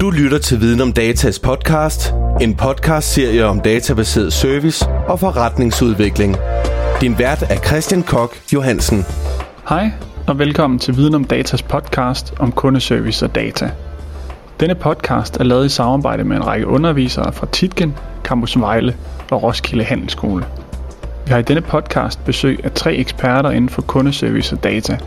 Du 0.00 0.10
lytter 0.10 0.38
til 0.38 0.60
Viden 0.60 0.80
om 0.80 0.92
Datas 0.92 1.38
podcast, 1.38 2.14
en 2.40 2.54
podcast-serie 2.54 3.46
om 3.46 3.60
databaseret 3.60 4.32
service 4.32 4.86
og 5.08 5.20
forretningsudvikling. 5.20 6.36
Din 7.00 7.18
vært 7.18 7.42
er 7.42 7.56
Christian 7.66 8.02
Kok 8.02 8.36
Johansen. 8.52 9.04
Hej 9.68 9.90
og 10.26 10.38
velkommen 10.38 10.78
til 10.78 10.96
Viden 10.96 11.14
om 11.14 11.24
Datas 11.24 11.62
podcast 11.62 12.34
om 12.38 12.52
kundeservice 12.52 13.24
og 13.24 13.34
data. 13.34 13.70
Denne 14.60 14.74
podcast 14.74 15.36
er 15.36 15.44
lavet 15.44 15.66
i 15.66 15.68
samarbejde 15.68 16.24
med 16.24 16.36
en 16.36 16.46
række 16.46 16.66
undervisere 16.66 17.32
fra 17.32 17.46
Titgen, 17.52 17.94
Campus 18.24 18.60
Vejle 18.60 18.96
og 19.30 19.42
Roskilde 19.42 19.84
Handelsskole. 19.84 20.44
Vi 21.26 21.30
har 21.30 21.38
i 21.38 21.42
denne 21.42 21.62
podcast 21.62 22.24
besøg 22.24 22.60
af 22.64 22.72
tre 22.72 22.94
eksperter 22.94 23.50
inden 23.50 23.68
for 23.68 23.82
kundeservice 23.82 24.56
og 24.56 24.64
data. 24.64 24.98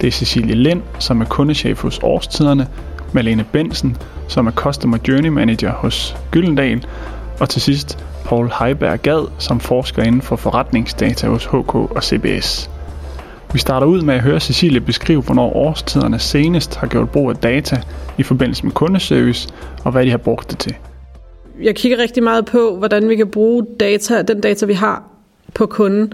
Det 0.00 0.06
er 0.06 0.10
Cecilie 0.10 0.54
Lind, 0.54 0.82
som 0.98 1.20
er 1.20 1.24
kundechef 1.24 1.82
hos 1.82 2.00
Årstiderne, 2.02 2.66
Malene 3.12 3.44
Bensen, 3.52 3.96
som 4.28 4.46
er 4.46 4.50
Customer 4.50 4.98
Journey 5.08 5.28
Manager 5.28 5.72
hos 5.72 6.16
Gyldendal, 6.30 6.86
og 7.40 7.48
til 7.48 7.62
sidst 7.62 7.98
Paul 8.24 8.50
Heiberg 8.60 9.02
Gad, 9.02 9.28
som 9.38 9.60
forsker 9.60 10.02
inden 10.02 10.22
for 10.22 10.36
forretningsdata 10.36 11.26
hos 11.26 11.44
HK 11.44 11.74
og 11.74 12.04
CBS. 12.04 12.70
Vi 13.52 13.58
starter 13.58 13.86
ud 13.86 14.02
med 14.02 14.14
at 14.14 14.20
høre 14.20 14.40
Cecilie 14.40 14.80
beskrive, 14.80 15.22
hvornår 15.22 15.56
årstiderne 15.56 16.18
senest 16.18 16.76
har 16.76 16.86
gjort 16.86 17.10
brug 17.10 17.30
af 17.30 17.36
data 17.36 17.82
i 18.18 18.22
forbindelse 18.22 18.64
med 18.64 18.72
kundeservice, 18.72 19.48
og 19.84 19.92
hvad 19.92 20.04
de 20.04 20.10
har 20.10 20.18
brugt 20.18 20.50
det 20.50 20.58
til. 20.58 20.74
Jeg 21.62 21.76
kigger 21.76 21.98
rigtig 21.98 22.22
meget 22.22 22.44
på, 22.44 22.76
hvordan 22.78 23.08
vi 23.08 23.16
kan 23.16 23.28
bruge 23.28 23.66
data, 23.80 24.22
den 24.22 24.40
data, 24.40 24.66
vi 24.66 24.74
har 24.74 25.02
på 25.54 25.66
kunden, 25.66 26.12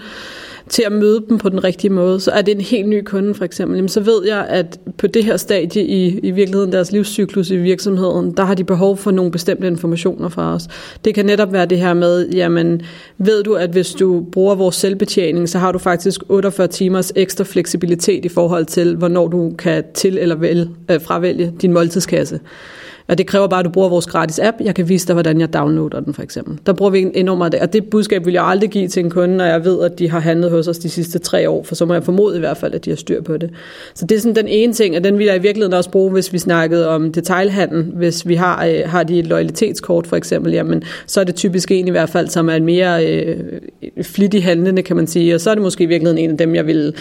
til 0.68 0.82
at 0.86 0.92
møde 0.92 1.24
dem 1.28 1.38
på 1.38 1.48
den 1.48 1.64
rigtige 1.64 1.90
måde. 1.90 2.20
Så 2.20 2.30
er 2.30 2.42
det 2.42 2.54
en 2.54 2.60
helt 2.60 2.88
ny 2.88 3.02
kunde 3.04 3.34
for 3.34 3.44
eksempel, 3.44 3.76
jamen, 3.76 3.88
så 3.88 4.00
ved 4.00 4.26
jeg, 4.26 4.46
at 4.48 4.80
på 4.98 5.06
det 5.06 5.24
her 5.24 5.36
stadie 5.36 5.82
i, 5.82 6.18
i 6.18 6.30
virkeligheden 6.30 6.72
deres 6.72 6.92
livscyklus 6.92 7.50
i 7.50 7.56
virksomheden, 7.56 8.32
der 8.36 8.44
har 8.44 8.54
de 8.54 8.64
behov 8.64 8.96
for 8.96 9.10
nogle 9.10 9.30
bestemte 9.30 9.66
informationer 9.66 10.28
fra 10.28 10.54
os. 10.54 10.68
Det 11.04 11.14
kan 11.14 11.26
netop 11.26 11.52
være 11.52 11.66
det 11.66 11.78
her 11.78 11.94
med, 11.94 12.28
jamen 12.28 12.82
ved 13.18 13.42
du, 13.42 13.54
at 13.54 13.70
hvis 13.70 13.92
du 13.92 14.26
bruger 14.32 14.54
vores 14.54 14.76
selvbetjening, 14.76 15.48
så 15.48 15.58
har 15.58 15.72
du 15.72 15.78
faktisk 15.78 16.20
48 16.28 16.68
timers 16.68 17.12
ekstra 17.16 17.44
fleksibilitet 17.44 18.24
i 18.24 18.28
forhold 18.28 18.64
til, 18.64 18.96
hvornår 18.96 19.28
du 19.28 19.52
kan 19.58 19.84
til 19.94 20.18
eller 20.18 20.34
vel, 20.34 20.70
øh, 20.90 21.00
fravælge 21.00 21.52
din 21.62 21.72
måltidskasse. 21.72 22.40
Og 23.08 23.18
det 23.18 23.26
kræver 23.26 23.46
bare, 23.46 23.60
at 23.60 23.64
du 23.64 23.70
bruger 23.70 23.88
vores 23.88 24.06
gratis 24.06 24.38
app. 24.38 24.56
Jeg 24.60 24.74
kan 24.74 24.88
vise 24.88 25.06
dig, 25.06 25.14
hvordan 25.14 25.40
jeg 25.40 25.52
downloader 25.52 26.00
den, 26.00 26.14
for 26.14 26.22
eksempel. 26.22 26.58
Der 26.66 26.72
bruger 26.72 26.90
vi 26.90 27.06
enormt 27.14 27.38
meget 27.38 27.52
det. 27.52 27.60
Og 27.60 27.72
det 27.72 27.84
budskab 27.84 28.26
vil 28.26 28.32
jeg 28.32 28.44
aldrig 28.44 28.70
give 28.70 28.88
til 28.88 29.04
en 29.04 29.10
kunde, 29.10 29.36
når 29.36 29.44
jeg 29.44 29.64
ved, 29.64 29.82
at 29.82 29.98
de 29.98 30.10
har 30.10 30.20
handlet 30.20 30.50
hos 30.50 30.68
os 30.68 30.78
de 30.78 30.88
sidste 30.88 31.18
tre 31.18 31.50
år, 31.50 31.62
for 31.62 31.74
så 31.74 31.84
må 31.84 31.94
jeg 31.94 32.04
formode 32.04 32.36
i 32.36 32.38
hvert 32.38 32.56
fald, 32.56 32.74
at 32.74 32.84
de 32.84 32.90
har 32.90 32.96
styr 32.96 33.22
på 33.22 33.36
det. 33.36 33.50
Så 33.94 34.06
det 34.06 34.16
er 34.16 34.20
sådan 34.20 34.36
den 34.36 34.48
ene 34.48 34.72
ting, 34.72 34.96
og 34.96 35.04
den 35.04 35.18
vil 35.18 35.26
jeg 35.26 35.36
i 35.36 35.38
virkeligheden 35.38 35.74
også 35.74 35.90
bruge, 35.90 36.12
hvis 36.12 36.32
vi 36.32 36.38
snakkede 36.38 36.88
om 36.88 37.12
detailhandel. 37.12 37.82
Hvis 37.82 38.28
vi 38.28 38.34
har, 38.34 38.66
øh, 38.66 38.80
har 38.86 39.02
de 39.02 39.18
et 39.18 39.26
loyalitetskort, 39.26 40.06
for 40.06 40.16
eksempel, 40.16 40.52
jamen, 40.52 40.82
så 41.06 41.20
er 41.20 41.24
det 41.24 41.34
typisk 41.34 41.70
en 41.70 41.88
i 41.88 41.90
hvert 41.90 42.10
fald, 42.10 42.28
som 42.28 42.48
er 42.48 42.54
en 42.54 42.64
mere 42.64 43.06
øh, 43.06 43.36
flittig 44.02 44.44
handlende, 44.44 44.82
kan 44.82 44.96
man 44.96 45.06
sige. 45.06 45.34
Og 45.34 45.40
så 45.40 45.50
er 45.50 45.54
det 45.54 45.62
måske 45.62 45.84
i 45.84 45.86
virkeligheden 45.86 46.24
en 46.24 46.30
af 46.30 46.38
dem, 46.38 46.54
jeg 46.54 46.66
vil 46.66 46.94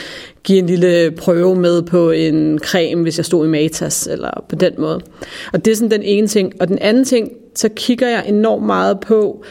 give 0.44 0.60
en 0.60 0.68
lille 0.68 1.12
prøve 1.12 1.56
med 1.56 1.82
på 1.82 2.12
en 2.12 2.60
creme, 2.60 3.02
hvis 3.02 3.18
jeg 3.18 3.26
stod 3.26 3.46
i 3.46 3.50
Matas, 3.50 4.08
eller 4.12 4.46
på 4.50 4.56
den 4.56 4.74
måde. 4.78 5.00
Og 5.54 5.66
det 5.66 5.72
er 5.72 5.76
sådan 5.76 5.95
den 5.98 6.04
ene 6.04 6.28
ting. 6.28 6.54
Og 6.60 6.68
den 6.68 6.80
anden 6.82 7.06
ting, 7.06 7.32
så 7.56 7.70
kigger 7.76 8.08
jeg 8.08 8.24
enormt 8.28 8.66
meget 8.66 9.00
på, 9.00 9.44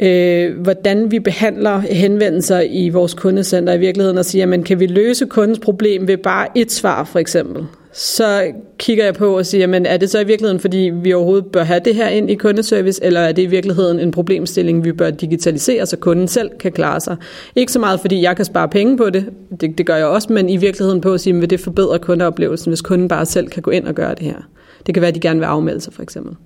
øh, 0.00 0.60
hvordan 0.60 1.10
vi 1.10 1.18
behandler 1.18 1.78
henvendelser 1.78 2.60
i 2.60 2.88
vores 2.88 3.14
kundecenter 3.14 3.72
i 3.72 3.78
virkeligheden, 3.78 4.18
og 4.18 4.24
siger, 4.24 4.46
men 4.46 4.62
kan 4.62 4.80
vi 4.80 4.86
løse 4.86 5.26
kundens 5.26 5.58
problem 5.58 6.08
ved 6.08 6.16
bare 6.16 6.46
et 6.54 6.72
svar, 6.72 7.04
for 7.04 7.18
eksempel? 7.18 7.66
Så 7.92 8.52
kigger 8.78 9.04
jeg 9.04 9.14
på 9.14 9.38
og 9.38 9.46
siger, 9.46 9.66
men 9.66 9.86
er 9.86 9.96
det 9.96 10.10
så 10.10 10.20
i 10.20 10.26
virkeligheden, 10.26 10.60
fordi 10.60 10.90
vi 11.02 11.12
overhovedet 11.12 11.46
bør 11.46 11.62
have 11.62 11.80
det 11.84 11.94
her 11.94 12.08
ind 12.08 12.30
i 12.30 12.34
kundeservice, 12.34 13.04
eller 13.04 13.20
er 13.20 13.32
det 13.32 13.42
i 13.42 13.46
virkeligheden 13.46 14.00
en 14.00 14.10
problemstilling, 14.10 14.84
vi 14.84 14.92
bør 14.92 15.10
digitalisere, 15.10 15.86
så 15.86 15.96
kunden 15.96 16.28
selv 16.28 16.50
kan 16.60 16.72
klare 16.72 17.00
sig? 17.00 17.16
Ikke 17.56 17.72
så 17.72 17.78
meget, 17.78 18.00
fordi 18.00 18.22
jeg 18.22 18.36
kan 18.36 18.44
spare 18.44 18.68
penge 18.68 18.96
på 18.96 19.10
det, 19.10 19.26
det, 19.60 19.78
det 19.78 19.86
gør 19.86 19.96
jeg 19.96 20.06
også, 20.06 20.32
men 20.32 20.48
i 20.48 20.56
virkeligheden 20.56 21.00
på 21.00 21.12
at 21.12 21.20
sige, 21.20 21.34
vil 21.34 21.50
det 21.50 21.60
forbedre 21.60 21.98
kundeoplevelsen, 21.98 22.70
hvis 22.70 22.80
kunden 22.80 23.08
bare 23.08 23.26
selv 23.26 23.48
kan 23.48 23.62
gå 23.62 23.70
ind 23.70 23.86
og 23.86 23.94
gøre 23.94 24.14
det 24.14 24.22
her? 24.22 24.48
Det 24.86 24.94
kan 24.94 25.00
være, 25.00 25.08
at 25.08 25.14
de 25.14 25.20
gerne 25.20 25.40
vil 25.40 25.46
afmelde 25.46 25.80
sig, 25.80 25.92
for 25.92 26.02
eksempel. 26.02 26.36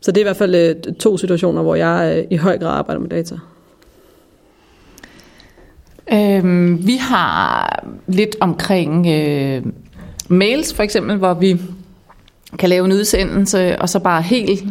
Så 0.00 0.12
det 0.12 0.18
er 0.18 0.22
i 0.22 0.24
hvert 0.24 0.36
fald 0.36 0.54
øh, 0.54 0.94
to 0.94 1.16
situationer, 1.16 1.62
hvor 1.62 1.74
jeg 1.74 2.16
øh, 2.18 2.24
i 2.30 2.36
høj 2.36 2.58
grad 2.58 2.78
arbejder 2.78 3.00
med 3.00 3.08
data. 3.08 3.34
Øhm, 6.12 6.86
vi 6.86 6.96
har 6.96 7.84
lidt 8.06 8.36
omkring 8.40 9.06
øh, 9.06 9.62
mails 10.28 10.74
for 10.74 10.82
eksempel, 10.82 11.16
hvor 11.16 11.34
vi 11.34 11.60
kan 12.58 12.68
lave 12.68 12.84
en 12.84 12.92
udsendelse, 12.92 13.78
og 13.78 13.88
så 13.88 13.98
bare 13.98 14.22
helt 14.22 14.64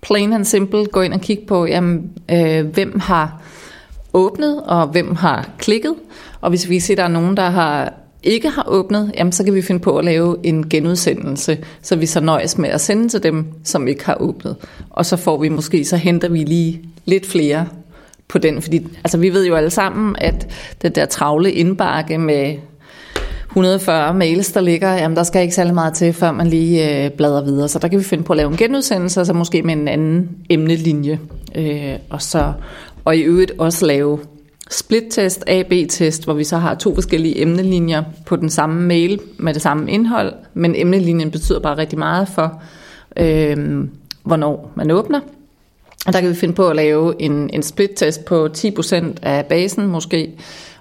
plain 0.00 0.32
and 0.32 0.44
simple 0.44 0.86
gå 0.86 1.00
ind 1.00 1.14
og 1.14 1.20
kigge 1.20 1.46
på, 1.46 1.66
jamen, 1.66 2.10
øh, 2.30 2.66
hvem 2.66 3.00
har 3.00 3.42
åbnet, 4.12 4.62
og 4.62 4.86
hvem 4.86 5.14
har 5.14 5.48
klikket. 5.58 5.94
Og 6.40 6.50
hvis 6.50 6.68
vi 6.68 6.80
ser, 6.80 6.94
at 6.94 6.98
der 6.98 7.04
er 7.04 7.08
nogen, 7.08 7.36
der 7.36 7.50
har 7.50 7.92
ikke 8.22 8.48
har 8.48 8.64
åbnet, 8.68 9.12
jamen 9.18 9.32
så 9.32 9.44
kan 9.44 9.54
vi 9.54 9.62
finde 9.62 9.80
på 9.80 9.98
at 9.98 10.04
lave 10.04 10.36
en 10.42 10.68
genudsendelse, 10.68 11.58
så 11.82 11.96
vi 11.96 12.06
så 12.06 12.20
nøjes 12.20 12.58
med 12.58 12.68
at 12.68 12.80
sende 12.80 13.08
til 13.08 13.22
dem, 13.22 13.46
som 13.64 13.88
ikke 13.88 14.06
har 14.06 14.16
åbnet. 14.20 14.56
Og 14.90 15.06
så 15.06 15.16
får 15.16 15.38
vi 15.38 15.48
måske, 15.48 15.84
så 15.84 15.96
henter 15.96 16.28
vi 16.28 16.44
lige 16.44 16.82
lidt 17.04 17.26
flere 17.26 17.66
på 18.28 18.38
den, 18.38 18.62
fordi 18.62 18.86
altså, 19.04 19.18
vi 19.18 19.32
ved 19.32 19.46
jo 19.46 19.54
alle 19.54 19.70
sammen, 19.70 20.16
at 20.18 20.46
det 20.82 20.94
der 20.94 21.06
travle 21.06 21.52
indbakke 21.52 22.18
med 22.18 22.54
140 23.46 24.14
mails, 24.14 24.52
der 24.52 24.60
ligger, 24.60 24.92
jamen 24.92 25.16
der 25.16 25.22
skal 25.22 25.42
ikke 25.42 25.54
særlig 25.54 25.74
meget 25.74 25.94
til, 25.94 26.12
før 26.12 26.32
man 26.32 26.46
lige 26.46 27.04
øh, 27.04 27.10
bladrer 27.10 27.44
videre. 27.44 27.68
Så 27.68 27.78
der 27.78 27.88
kan 27.88 27.98
vi 27.98 28.04
finde 28.04 28.24
på 28.24 28.32
at 28.32 28.36
lave 28.36 28.50
en 28.50 28.56
genudsendelse, 28.56 29.24
så 29.24 29.32
måske 29.32 29.62
med 29.62 29.74
en 29.74 29.88
anden 29.88 30.30
emnelinje. 30.50 31.20
Øh, 31.54 31.94
og, 32.10 32.22
så, 32.22 32.52
og 33.04 33.16
i 33.16 33.20
øvrigt 33.20 33.52
også 33.58 33.86
lave 33.86 34.18
split 34.70 35.04
test, 35.10 35.44
AB 35.46 35.72
test, 35.88 36.24
hvor 36.24 36.34
vi 36.34 36.44
så 36.44 36.56
har 36.56 36.74
to 36.74 36.94
forskellige 36.94 37.42
emnelinjer 37.42 38.02
på 38.26 38.36
den 38.36 38.50
samme 38.50 38.82
mail 38.82 39.20
med 39.38 39.54
det 39.54 39.62
samme 39.62 39.90
indhold, 39.90 40.32
men 40.54 40.74
emnelinjen 40.76 41.30
betyder 41.30 41.60
bare 41.60 41.78
rigtig 41.78 41.98
meget 41.98 42.28
for, 42.28 42.62
øh, 43.16 43.84
hvornår 44.22 44.72
man 44.74 44.90
åbner. 44.90 45.20
Og 46.06 46.12
der 46.12 46.20
kan 46.20 46.30
vi 46.30 46.34
finde 46.34 46.54
på 46.54 46.68
at 46.68 46.76
lave 46.76 47.22
en, 47.22 47.50
en 47.52 47.62
split-test 47.62 48.24
på 48.24 48.48
10% 48.56 48.94
af 49.22 49.46
basen 49.46 49.86
måske, 49.86 50.32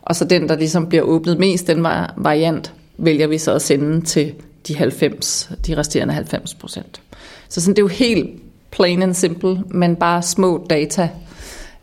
og 0.02 0.16
så 0.16 0.26
den, 0.26 0.50
der 0.50 0.58
ligesom 0.58 0.88
bliver 0.88 1.04
åbnet 1.04 1.40
mest, 1.40 1.68
den 1.68 1.84
variant, 2.18 2.74
vælger 2.98 3.28
vi 3.28 3.38
så 3.38 3.52
at 3.54 3.62
sende 3.62 4.02
til 4.02 4.34
de 4.68 4.76
90, 4.76 5.52
de 5.68 5.78
resterende 5.78 6.14
90 6.14 6.54
procent. 6.54 7.02
Så 7.50 7.62
sådan, 7.62 7.76
det 7.76 7.80
er 7.80 7.84
jo 7.84 7.88
helt 7.88 8.30
plain 8.72 9.02
and 9.02 9.14
simple, 9.14 9.64
men 9.68 9.96
bare 9.96 10.22
små 10.22 10.66
data, 10.70 11.10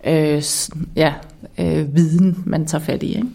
øh, 0.07 0.43
ja, 0.97 1.13
øh, 1.59 1.97
viden, 1.97 2.43
man 2.47 2.67
tager 2.67 2.85
fat 2.85 3.03
i. 3.03 3.07
Ikke? 3.07 3.29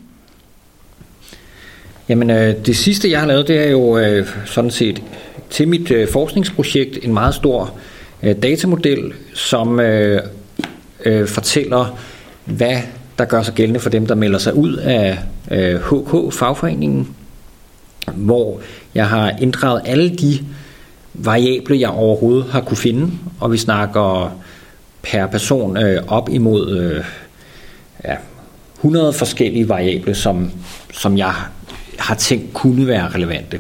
Jamen, 2.10 2.30
øh, 2.30 2.66
det 2.66 2.78
sidste, 2.78 3.12
jeg 3.12 3.20
har 3.20 3.28
lavet, 3.28 3.48
det 3.48 3.68
er 3.68 3.70
jo 3.72 3.98
øh, 3.98 4.28
sådan 4.46 4.72
set 4.72 5.02
til 5.50 5.68
mit 5.68 5.92
øh, 5.92 6.08
forskningsprojekt 6.08 7.00
en 7.02 7.14
meget 7.14 7.36
stor 7.36 7.74
øh, 8.24 8.36
datamodel, 8.44 9.14
som 9.34 9.80
øh, 9.80 10.22
øh, 11.06 11.28
fortæller, 11.28 12.00
hvad 12.46 12.78
der 13.18 13.26
gør 13.26 13.42
sig 13.42 13.54
gældende 13.54 13.80
for 13.80 13.90
dem, 13.90 14.08
der 14.08 14.16
melder 14.16 14.40
sig 14.40 14.56
ud 14.56 14.74
af 14.74 15.18
øh, 15.52 15.76
HK, 15.76 16.34
fagforeningen, 16.34 17.16
hvor 18.16 18.60
jeg 18.96 19.08
har 19.08 19.30
inddraget 19.42 19.82
alle 19.86 20.10
de 20.10 20.40
variable, 21.14 21.80
jeg 21.80 21.90
overhovedet 21.90 22.46
har 22.52 22.62
kunne 22.62 22.78
finde, 22.78 23.12
og 23.40 23.52
vi 23.52 23.58
snakker 23.58 24.38
per 25.12 25.28
person 25.28 25.78
øh, 25.78 26.04
op 26.08 26.30
imod 26.32 26.78
øh, 26.78 27.04
ja, 28.06 28.16
100 28.76 29.14
forskellige 29.14 29.70
variable, 29.70 30.16
som, 30.16 30.52
som 30.94 31.18
jeg 31.18 31.34
har 32.00 32.16
tænkt 32.16 32.54
kunne 32.54 32.88
være 32.88 33.08
relevante. 33.08 33.60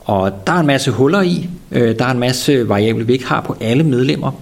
Og 0.00 0.32
der 0.46 0.52
er 0.52 0.60
en 0.60 0.66
masse 0.66 0.90
huller 0.90 1.22
i, 1.22 1.48
øh, 1.70 1.98
der 1.98 2.04
er 2.04 2.10
en 2.10 2.18
masse 2.18 2.68
variable, 2.68 3.06
vi 3.06 3.12
ikke 3.12 3.26
har 3.26 3.40
på 3.40 3.56
alle 3.60 3.84
medlemmer, 3.84 4.32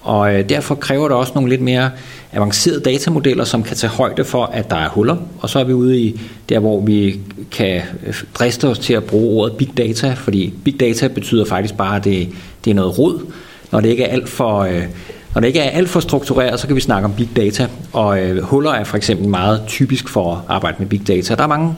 og 0.00 0.34
øh, 0.34 0.48
derfor 0.48 0.74
kræver 0.74 1.08
det 1.08 1.16
også 1.16 1.32
nogle 1.34 1.50
lidt 1.50 1.60
mere 1.60 1.90
avancerede 2.32 2.80
datamodeller, 2.80 3.44
som 3.44 3.62
kan 3.62 3.76
tage 3.76 3.90
højde 3.90 4.24
for, 4.24 4.44
at 4.44 4.70
der 4.70 4.76
er 4.76 4.88
huller. 4.88 5.16
Og 5.40 5.50
så 5.50 5.58
er 5.58 5.64
vi 5.64 5.72
ude 5.72 6.00
i 6.00 6.20
der, 6.48 6.58
hvor 6.58 6.80
vi 6.80 7.20
kan 7.50 7.82
øh, 8.06 8.14
driste 8.34 8.68
os 8.68 8.78
til 8.78 8.94
at 8.94 9.04
bruge 9.04 9.40
ordet 9.40 9.56
big 9.56 9.76
data, 9.76 10.14
fordi 10.14 10.52
big 10.64 10.80
data 10.80 11.08
betyder 11.08 11.44
faktisk 11.44 11.76
bare, 11.76 11.96
at 11.96 12.04
det, 12.04 12.28
det 12.64 12.70
er 12.70 12.74
noget 12.74 12.98
rod. 12.98 13.32
Når 13.72 13.80
det 13.80 13.88
ikke 13.88 14.04
er 14.04 14.12
alt 14.12 14.28
for... 14.28 14.58
Øh, 14.60 14.84
når 15.34 15.40
det 15.40 15.48
ikke 15.48 15.60
er 15.60 15.70
alt 15.70 15.88
for 15.88 16.00
struktureret, 16.00 16.60
så 16.60 16.66
kan 16.66 16.76
vi 16.76 16.80
snakke 16.80 17.04
om 17.04 17.14
big 17.14 17.28
data, 17.36 17.66
og 17.92 18.20
øh, 18.20 18.42
huller 18.42 18.70
er 18.70 18.84
for 18.84 18.96
eksempel 18.96 19.28
meget 19.28 19.62
typisk 19.66 20.08
for 20.08 20.34
at 20.34 20.38
arbejde 20.48 20.76
med 20.78 20.86
big 20.86 21.08
data. 21.08 21.34
Der 21.34 21.42
er 21.42 21.46
mange 21.46 21.76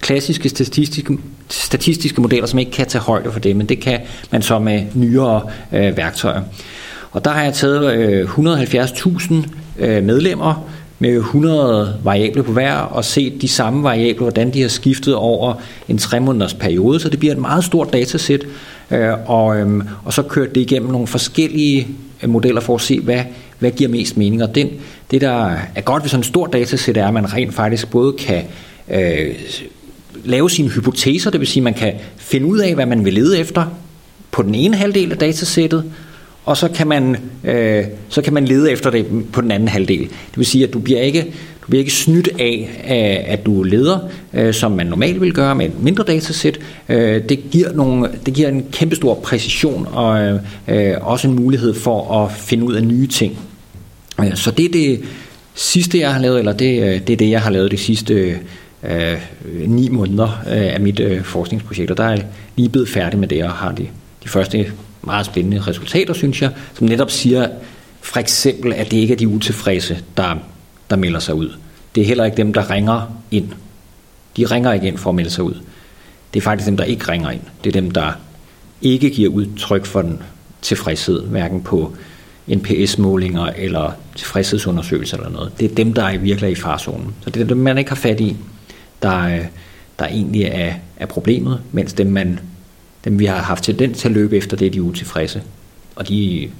klassiske 0.00 0.48
statistiske, 0.48 1.18
statistiske 1.48 2.20
modeller, 2.20 2.46
som 2.46 2.58
ikke 2.58 2.70
kan 2.70 2.86
tage 2.86 3.02
højde 3.02 3.32
for 3.32 3.40
det, 3.40 3.56
men 3.56 3.68
det 3.68 3.80
kan 3.80 4.00
man 4.30 4.42
så 4.42 4.58
med 4.58 4.82
nyere 4.94 5.42
øh, 5.72 5.96
værktøjer. 5.96 6.42
Og 7.12 7.24
der 7.24 7.30
har 7.30 7.42
jeg 7.42 7.54
taget 7.54 7.94
øh, 7.94 8.28
170.000 8.28 9.34
øh, 9.78 10.04
medlemmer 10.04 10.68
med 10.98 11.16
100 11.16 12.00
variable 12.04 12.42
på 12.42 12.52
hver, 12.52 12.74
og 12.74 13.04
set 13.04 13.42
de 13.42 13.48
samme 13.48 13.82
variable, 13.82 14.22
hvordan 14.22 14.54
de 14.54 14.62
har 14.62 14.68
skiftet 14.68 15.14
over 15.14 15.54
en 15.88 15.98
tre 15.98 16.20
måneders 16.20 16.54
periode, 16.54 17.00
så 17.00 17.08
det 17.08 17.18
bliver 17.18 17.34
et 17.34 17.40
meget 17.40 17.64
stort 17.64 17.92
datasæt, 17.92 18.44
øh, 18.90 19.30
og, 19.30 19.60
øh, 19.60 19.84
og 20.04 20.12
så 20.12 20.22
kørt 20.22 20.54
det 20.54 20.60
igennem 20.60 20.90
nogle 20.90 21.06
forskellige 21.06 21.88
modeller 22.28 22.60
for 22.60 22.74
at 22.74 22.80
se, 22.80 23.00
hvad, 23.00 23.20
hvad 23.58 23.70
giver 23.70 23.90
mest 23.90 24.16
mening. 24.16 24.42
Og 24.42 24.54
den, 24.54 24.68
det, 25.10 25.20
der 25.20 25.50
er 25.74 25.80
godt 25.80 26.02
ved 26.02 26.10
sådan 26.10 26.20
en 26.20 26.24
stor 26.24 26.46
datasæt, 26.46 26.96
er, 26.96 27.06
at 27.06 27.14
man 27.14 27.32
rent 27.32 27.54
faktisk 27.54 27.90
både 27.90 28.12
kan 28.12 28.42
øh, 28.90 29.34
lave 30.24 30.50
sine 30.50 30.68
hypoteser, 30.68 31.30
det 31.30 31.40
vil 31.40 31.48
sige, 31.48 31.60
at 31.60 31.64
man 31.64 31.74
kan 31.74 31.92
finde 32.16 32.46
ud 32.46 32.58
af, 32.58 32.74
hvad 32.74 32.86
man 32.86 33.04
vil 33.04 33.14
lede 33.14 33.38
efter 33.38 33.66
på 34.30 34.42
den 34.42 34.54
ene 34.54 34.76
halvdel 34.76 35.12
af 35.12 35.18
datasættet, 35.18 35.84
og 36.44 36.56
så 36.56 36.68
kan 36.68 36.86
man, 36.86 37.16
øh, 37.44 37.84
så 38.08 38.22
kan 38.22 38.34
man 38.34 38.44
lede 38.44 38.72
efter 38.72 38.90
det 38.90 39.06
på 39.32 39.40
den 39.40 39.50
anden 39.50 39.68
halvdel. 39.68 40.00
Det 40.00 40.36
vil 40.36 40.46
sige, 40.46 40.64
at 40.64 40.72
du 40.72 40.78
bliver 40.78 41.00
ikke, 41.00 41.32
du 41.64 41.70
bliver 41.70 41.80
ikke 41.80 41.94
snydt 41.94 42.28
af, 42.38 43.24
at 43.26 43.46
du 43.46 43.62
leder, 43.62 43.98
øh, 44.32 44.54
som 44.54 44.72
man 44.72 44.86
normalt 44.86 45.20
vil 45.20 45.32
gøre 45.32 45.54
med 45.54 45.66
et 45.66 45.82
mindre 45.82 46.04
datasæt. 46.04 46.58
Øh, 46.88 47.22
det, 47.28 47.50
giver 47.50 47.72
nogle, 47.72 48.08
det 48.26 48.34
giver 48.34 48.48
en 48.48 48.66
kæmpestor 48.72 49.14
præcision 49.14 49.88
og 49.92 50.40
øh, 50.68 50.94
også 51.00 51.28
en 51.28 51.34
mulighed 51.34 51.74
for 51.74 52.24
at 52.24 52.32
finde 52.32 52.64
ud 52.64 52.74
af 52.74 52.84
nye 52.84 53.06
ting. 53.06 53.38
Så 54.34 54.50
det 54.50 54.64
er 54.64 54.72
det 54.72 55.00
sidste, 55.54 56.00
jeg 56.00 56.12
har 56.12 56.20
lavet, 56.20 56.38
eller 56.38 56.52
det, 56.52 57.06
det 57.06 57.12
er 57.12 57.16
det, 57.16 57.30
jeg 57.30 57.40
har 57.40 57.50
lavet 57.50 57.70
de 57.70 57.76
sidste 57.76 58.38
øh, 58.82 59.18
ni 59.66 59.88
måneder 59.88 60.42
af 60.46 60.80
mit 60.80 61.00
øh, 61.00 61.22
forskningsprojekt, 61.22 61.90
og 61.90 61.96
der 61.96 62.04
er 62.04 62.10
jeg 62.10 62.24
lige 62.56 62.68
blevet 62.68 62.88
færdig 62.88 63.18
med 63.18 63.28
det, 63.28 63.44
og 63.44 63.50
har 63.50 63.72
de, 63.72 63.86
de 64.24 64.28
første 64.28 64.66
meget 65.02 65.26
spændende 65.26 65.60
resultater, 65.60 66.14
synes 66.14 66.42
jeg, 66.42 66.50
som 66.74 66.86
netop 66.86 67.10
siger 67.10 67.48
for 68.00 68.20
eksempel, 68.20 68.72
at 68.72 68.90
det 68.90 68.96
ikke 68.96 69.12
er 69.12 69.18
de 69.18 69.28
utilfredse, 69.28 69.98
der, 70.16 70.38
der 70.90 70.96
melder 70.96 71.20
sig 71.20 71.34
ud. 71.34 71.50
Det 71.94 72.00
er 72.00 72.06
heller 72.06 72.24
ikke 72.24 72.36
dem, 72.36 72.52
der 72.52 72.70
ringer 72.70 73.20
ind. 73.30 73.48
De 74.36 74.44
ringer 74.44 74.72
ikke 74.72 74.86
ind 74.86 74.98
for 74.98 75.10
at 75.10 75.16
melde 75.16 75.30
sig 75.30 75.44
ud. 75.44 75.54
Det 76.34 76.40
er 76.40 76.44
faktisk 76.44 76.66
dem, 76.66 76.76
der 76.76 76.84
ikke 76.84 77.08
ringer 77.08 77.30
ind. 77.30 77.40
Det 77.64 77.76
er 77.76 77.80
dem, 77.80 77.90
der 77.90 78.12
ikke 78.82 79.10
giver 79.10 79.30
udtryk 79.30 79.86
for 79.86 80.02
den 80.02 80.22
tilfredshed, 80.62 81.22
hverken 81.22 81.62
på 81.62 81.96
NPS-målinger 82.48 83.46
eller 83.46 83.92
tilfredshedsundersøgelser 84.16 85.16
eller 85.16 85.30
noget. 85.30 85.52
Det 85.60 85.70
er 85.70 85.74
dem, 85.74 85.92
der 85.92 86.02
er 86.02 86.18
virkelig 86.18 86.50
i 86.50 86.54
farzonen. 86.54 87.14
Så 87.20 87.30
det 87.30 87.42
er 87.42 87.46
dem, 87.46 87.56
man 87.56 87.78
ikke 87.78 87.90
har 87.90 87.96
fat 87.96 88.20
i, 88.20 88.36
der, 89.02 89.18
øh, 89.20 89.44
der 89.98 90.06
egentlig 90.06 90.42
er, 90.42 90.74
er 90.96 91.06
problemet, 91.06 91.60
mens 91.72 91.92
dem, 91.92 92.06
man 92.06 92.40
dem 93.04 93.18
vi 93.18 93.24
har 93.24 93.42
haft 93.42 93.64
tendens 93.64 93.98
til 93.98 94.08
at 94.08 94.14
løbe 94.14 94.36
efter, 94.36 94.56
det 94.56 94.66
er 94.66 94.70
de 94.70 94.82
utilfredse. 94.82 95.42
Og 95.96 96.08
de, 96.08 96.50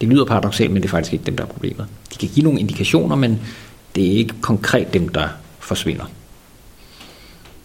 det 0.00 0.08
lyder 0.08 0.24
paradoxalt, 0.24 0.70
men 0.70 0.82
det 0.82 0.88
er 0.88 0.90
faktisk 0.90 1.12
ikke 1.12 1.24
dem, 1.24 1.36
der 1.36 1.44
er 1.44 1.48
problemet. 1.48 1.86
De 2.12 2.18
kan 2.18 2.28
give 2.34 2.44
nogle 2.44 2.60
indikationer, 2.60 3.16
men 3.16 3.40
det 3.94 4.06
er 4.06 4.16
ikke 4.16 4.34
konkret 4.40 4.94
dem, 4.94 5.08
der 5.08 5.28
forsvinder. 5.58 6.04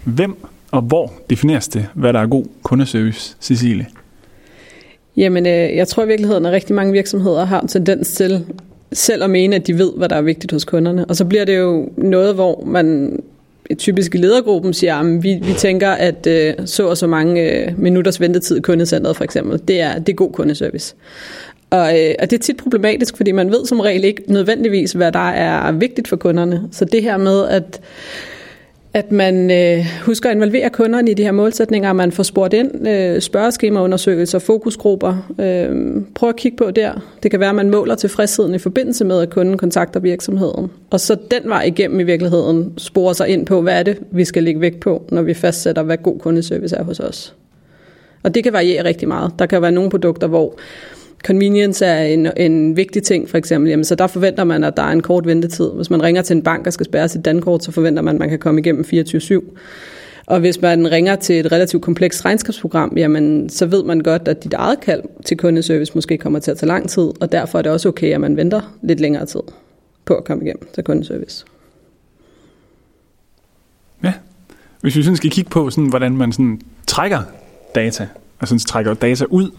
Hvem 0.03 0.37
og 0.71 0.81
hvor 0.81 1.13
defineres 1.29 1.67
det, 1.67 1.87
hvad 1.93 2.13
der 2.13 2.19
er 2.19 2.27
god 2.27 2.45
kundeservice, 2.63 3.35
Cecilie? 3.41 3.85
Jamen, 5.17 5.45
øh, 5.45 5.75
jeg 5.75 5.87
tror 5.87 6.03
i 6.03 6.07
virkeligheden, 6.07 6.45
at 6.45 6.51
rigtig 6.51 6.75
mange 6.75 6.93
virksomheder 6.93 7.45
har 7.45 7.61
en 7.61 7.67
tendens 7.67 8.11
til 8.11 8.45
selv 8.93 9.23
at 9.23 9.29
mene, 9.29 9.55
at 9.55 9.67
de 9.67 9.77
ved, 9.77 9.91
hvad 9.97 10.09
der 10.09 10.15
er 10.15 10.21
vigtigt 10.21 10.51
hos 10.51 10.65
kunderne. 10.65 11.05
Og 11.05 11.15
så 11.15 11.25
bliver 11.25 11.45
det 11.45 11.57
jo 11.57 11.89
noget, 11.97 12.35
hvor 12.35 12.63
man 12.65 13.19
typisk 13.77 14.15
i 14.15 14.17
ledergruppen 14.17 14.73
siger, 14.73 14.95
at 14.95 15.23
vi, 15.23 15.39
vi 15.43 15.53
tænker, 15.53 15.89
at 15.89 16.27
øh, 16.27 16.53
så 16.65 16.87
og 16.87 16.97
så 16.97 17.07
mange 17.07 17.51
øh, 17.51 17.79
minutters 17.79 18.21
ventetid 18.21 18.57
i 18.57 18.61
kundecentret 18.61 19.15
for 19.15 19.23
eksempel, 19.23 19.61
det 19.67 19.81
er, 19.81 19.99
det 19.99 20.09
er 20.09 20.15
god 20.15 20.31
kundeservice. 20.31 20.95
Og, 21.69 21.99
øh, 21.99 22.15
og 22.19 22.31
det 22.31 22.37
er 22.37 22.41
tit 22.41 22.57
problematisk, 22.57 23.17
fordi 23.17 23.31
man 23.31 23.51
ved 23.51 23.65
som 23.65 23.79
regel 23.79 24.03
ikke 24.03 24.23
nødvendigvis, 24.27 24.91
hvad 24.91 25.11
der 25.11 25.29
er 25.29 25.71
vigtigt 25.71 26.07
for 26.07 26.15
kunderne. 26.15 26.63
Så 26.71 26.85
det 26.85 27.03
her 27.03 27.17
med, 27.17 27.47
at 27.47 27.81
at 28.93 29.11
man 29.11 29.51
øh, 29.51 29.85
husker 30.05 30.29
at 30.29 30.35
involvere 30.35 30.69
kunderne 30.69 31.11
i 31.11 31.13
de 31.13 31.23
her 31.23 31.31
målsætninger, 31.31 31.93
man 31.93 32.11
får 32.11 32.23
spurgt 32.23 32.53
ind, 32.53 32.87
øh, 32.87 33.21
spørgeskemaundersøgelser, 33.21 34.39
fokusgrupper. 34.39 35.33
Øh, 35.39 36.01
prøv 36.15 36.29
at 36.29 36.35
kigge 36.35 36.57
på 36.57 36.71
der. 36.71 36.91
Det 37.23 37.31
kan 37.31 37.39
være, 37.39 37.49
at 37.49 37.55
man 37.55 37.69
måler 37.69 37.95
tilfredsheden 37.95 38.55
i 38.55 38.57
forbindelse 38.57 39.05
med, 39.05 39.21
at 39.21 39.29
kunden 39.29 39.57
kontakter 39.57 39.99
virksomheden. 39.99 40.71
Og 40.89 40.99
så 40.99 41.17
den 41.31 41.41
vej 41.49 41.63
igennem 41.63 41.99
i 41.99 42.03
virkeligheden 42.03 42.73
sporer 42.77 43.13
sig 43.13 43.27
ind 43.27 43.45
på, 43.45 43.61
hvad 43.61 43.79
er 43.79 43.83
det, 43.83 43.97
vi 44.11 44.25
skal 44.25 44.43
lægge 44.43 44.61
vægt 44.61 44.79
på, 44.79 45.03
når 45.09 45.21
vi 45.21 45.33
fastsætter, 45.33 45.83
hvad 45.83 45.97
god 45.97 46.19
kundeservice 46.19 46.75
er 46.75 46.83
hos 46.83 46.99
os. 46.99 47.33
Og 48.23 48.35
det 48.35 48.43
kan 48.43 48.53
variere 48.53 48.83
rigtig 48.83 49.07
meget. 49.07 49.31
Der 49.39 49.45
kan 49.45 49.61
være 49.61 49.71
nogle 49.71 49.89
produkter, 49.89 50.27
hvor 50.27 50.55
convenience 51.25 51.85
er 51.85 52.03
en, 52.03 52.27
en 52.37 52.77
vigtig 52.77 53.03
ting, 53.03 53.29
for 53.29 53.37
eksempel. 53.37 53.69
Jamen, 53.69 53.83
så 53.83 53.95
der 53.95 54.07
forventer 54.07 54.43
man, 54.43 54.63
at 54.63 54.77
der 54.77 54.83
er 54.83 54.91
en 54.91 55.01
kort 55.01 55.27
ventetid. 55.27 55.71
Hvis 55.75 55.89
man 55.89 56.03
ringer 56.03 56.21
til 56.21 56.35
en 56.35 56.43
bank 56.43 56.67
og 56.67 56.73
skal 56.73 56.85
spærre 56.85 57.09
sit 57.09 57.25
dankort, 57.25 57.63
så 57.63 57.71
forventer 57.71 58.01
man, 58.01 58.15
at 58.15 58.19
man 58.19 58.29
kan 58.29 58.39
komme 58.39 58.61
igennem 58.61 58.85
24-7. 58.93 59.39
Og 60.25 60.39
hvis 60.39 60.61
man 60.61 60.91
ringer 60.91 61.15
til 61.15 61.39
et 61.39 61.51
relativt 61.51 61.83
komplekst 61.83 62.25
regnskabsprogram, 62.25 62.93
jamen, 62.97 63.49
så 63.49 63.65
ved 63.65 63.83
man 63.83 63.99
godt, 63.99 64.27
at 64.27 64.43
dit 64.43 64.53
eget 64.53 64.79
kald 64.79 65.01
til 65.25 65.37
kundeservice 65.37 65.91
måske 65.95 66.17
kommer 66.17 66.39
til 66.39 66.51
at 66.51 66.57
tage 66.57 66.67
lang 66.67 66.89
tid, 66.89 67.11
og 67.21 67.31
derfor 67.31 67.57
er 67.57 67.61
det 67.61 67.71
også 67.71 67.89
okay, 67.89 68.13
at 68.13 68.21
man 68.21 68.37
venter 68.37 68.77
lidt 68.81 68.99
længere 68.99 69.25
tid 69.25 69.39
på 70.05 70.13
at 70.15 70.23
komme 70.23 70.43
igennem 70.43 70.67
til 70.73 70.83
kundeservice. 70.83 71.45
Ja, 74.03 74.13
hvis 74.81 74.95
vi 74.95 75.03
sådan 75.03 75.17
skal 75.17 75.29
kigge 75.29 75.49
på, 75.49 75.69
sådan, 75.69 75.89
hvordan 75.89 76.17
man 76.17 76.31
sådan 76.31 76.61
trækker 76.87 77.19
data, 77.75 78.07
og 78.39 78.47
sådan 78.47 78.59
trækker 78.59 78.93
data 78.93 79.25
ud 79.29 79.51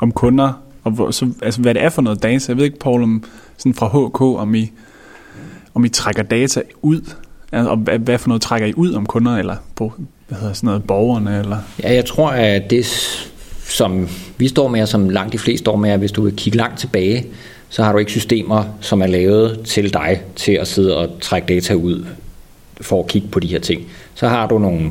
om 0.00 0.12
kunder 0.12 0.62
og 0.84 0.92
hvor, 0.92 1.10
så, 1.10 1.32
altså, 1.42 1.60
hvad 1.60 1.74
det 1.74 1.82
er 1.82 1.88
for 1.88 2.02
noget 2.02 2.22
data. 2.22 2.50
Jeg 2.50 2.56
ved 2.56 2.64
ikke, 2.64 2.78
Paul, 2.78 3.02
om, 3.02 3.24
sådan 3.56 3.74
fra 3.74 3.88
HK, 3.88 4.20
om 4.20 4.54
I, 4.54 4.72
om 5.74 5.84
I 5.84 5.88
trækker 5.88 6.22
data 6.22 6.62
ud, 6.82 7.00
altså, 7.52 7.70
og 7.70 7.76
hvad, 7.76 7.98
hvad 7.98 8.18
for 8.18 8.28
noget 8.28 8.42
trækker 8.42 8.68
I 8.68 8.74
ud 8.76 8.92
om 8.92 9.06
kunder, 9.06 9.36
eller 9.36 9.56
på, 9.76 9.92
hvad 10.28 10.38
hedder 10.38 10.52
sådan 10.52 10.66
noget, 10.66 10.84
borgerne? 10.84 11.38
Eller? 11.38 11.58
Ja, 11.82 11.94
jeg 11.94 12.04
tror, 12.04 12.30
at 12.30 12.70
det, 12.70 12.86
som 13.68 14.08
vi 14.38 14.48
står 14.48 14.68
med, 14.68 14.82
og 14.82 14.88
som 14.88 15.08
langt 15.08 15.32
de 15.32 15.38
fleste 15.38 15.64
står 15.64 15.76
med, 15.76 15.90
er, 15.90 15.96
hvis 15.96 16.12
du 16.12 16.22
vil 16.22 16.36
kigge 16.36 16.56
langt 16.56 16.78
tilbage, 16.78 17.26
så 17.68 17.82
har 17.82 17.92
du 17.92 17.98
ikke 17.98 18.10
systemer, 18.10 18.64
som 18.80 19.02
er 19.02 19.06
lavet 19.06 19.60
til 19.64 19.92
dig 19.92 20.20
til 20.36 20.52
at 20.52 20.68
sidde 20.68 20.96
og 20.96 21.08
trække 21.20 21.54
data 21.54 21.74
ud 21.74 22.06
for 22.80 23.00
at 23.00 23.06
kigge 23.06 23.28
på 23.28 23.40
de 23.40 23.46
her 23.46 23.58
ting. 23.58 23.82
Så 24.14 24.28
har 24.28 24.46
du 24.46 24.58
nogle 24.58 24.90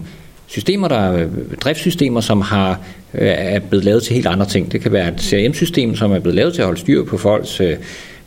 systemer, 0.53 0.88
der 0.88 0.95
er 0.95 1.23
øh, 1.23 1.27
driftssystemer, 1.61 2.21
som 2.21 2.41
har 2.41 2.79
øh, 3.13 3.27
er 3.38 3.59
blevet 3.59 3.85
lavet 3.85 4.03
til 4.03 4.13
helt 4.13 4.27
andre 4.27 4.45
ting. 4.45 4.71
Det 4.71 4.81
kan 4.81 4.91
være 4.91 5.13
et 5.13 5.21
CRM-system, 5.21 5.95
som 5.95 6.11
er 6.11 6.19
blevet 6.19 6.35
lavet 6.35 6.53
til 6.53 6.61
at 6.61 6.65
holde 6.65 6.79
styr 6.79 7.03
på 7.03 7.17
folks 7.17 7.61
øh, 7.61 7.75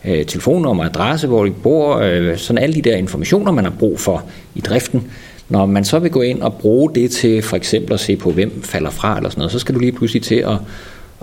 øh 0.05 0.27
telefonnummer, 0.27 0.85
adresse, 0.85 1.27
hvor 1.27 1.45
de 1.45 1.51
bor, 1.51 1.97
øh, 1.97 2.39
sådan 2.39 2.63
alle 2.63 2.75
de 2.75 2.83
der 2.83 2.97
informationer, 2.97 3.53
man 3.53 3.65
har 3.65 3.73
brug 3.79 4.01
for 4.01 4.25
i 4.55 4.61
driften. 4.61 5.03
Når 5.49 5.67
man 5.67 5.85
så 5.85 5.99
vil 5.99 6.11
gå 6.11 6.23
ind 6.23 6.43
og 6.43 6.55
bruge 6.55 6.95
det 6.95 7.11
til 7.11 7.43
for 7.43 7.57
eksempel 7.57 7.93
at 7.93 8.01
se 8.01 8.17
på, 8.17 8.31
hvem 8.31 8.63
falder 8.63 8.91
fra 8.91 9.17
eller 9.17 9.31
sådan 9.31 9.41
noget, 9.41 9.53
så 9.53 9.59
skal 9.59 9.75
du 9.75 9.81
lige 9.81 9.93
pludselig 9.93 10.23
til 10.23 10.45
at, 10.45 10.59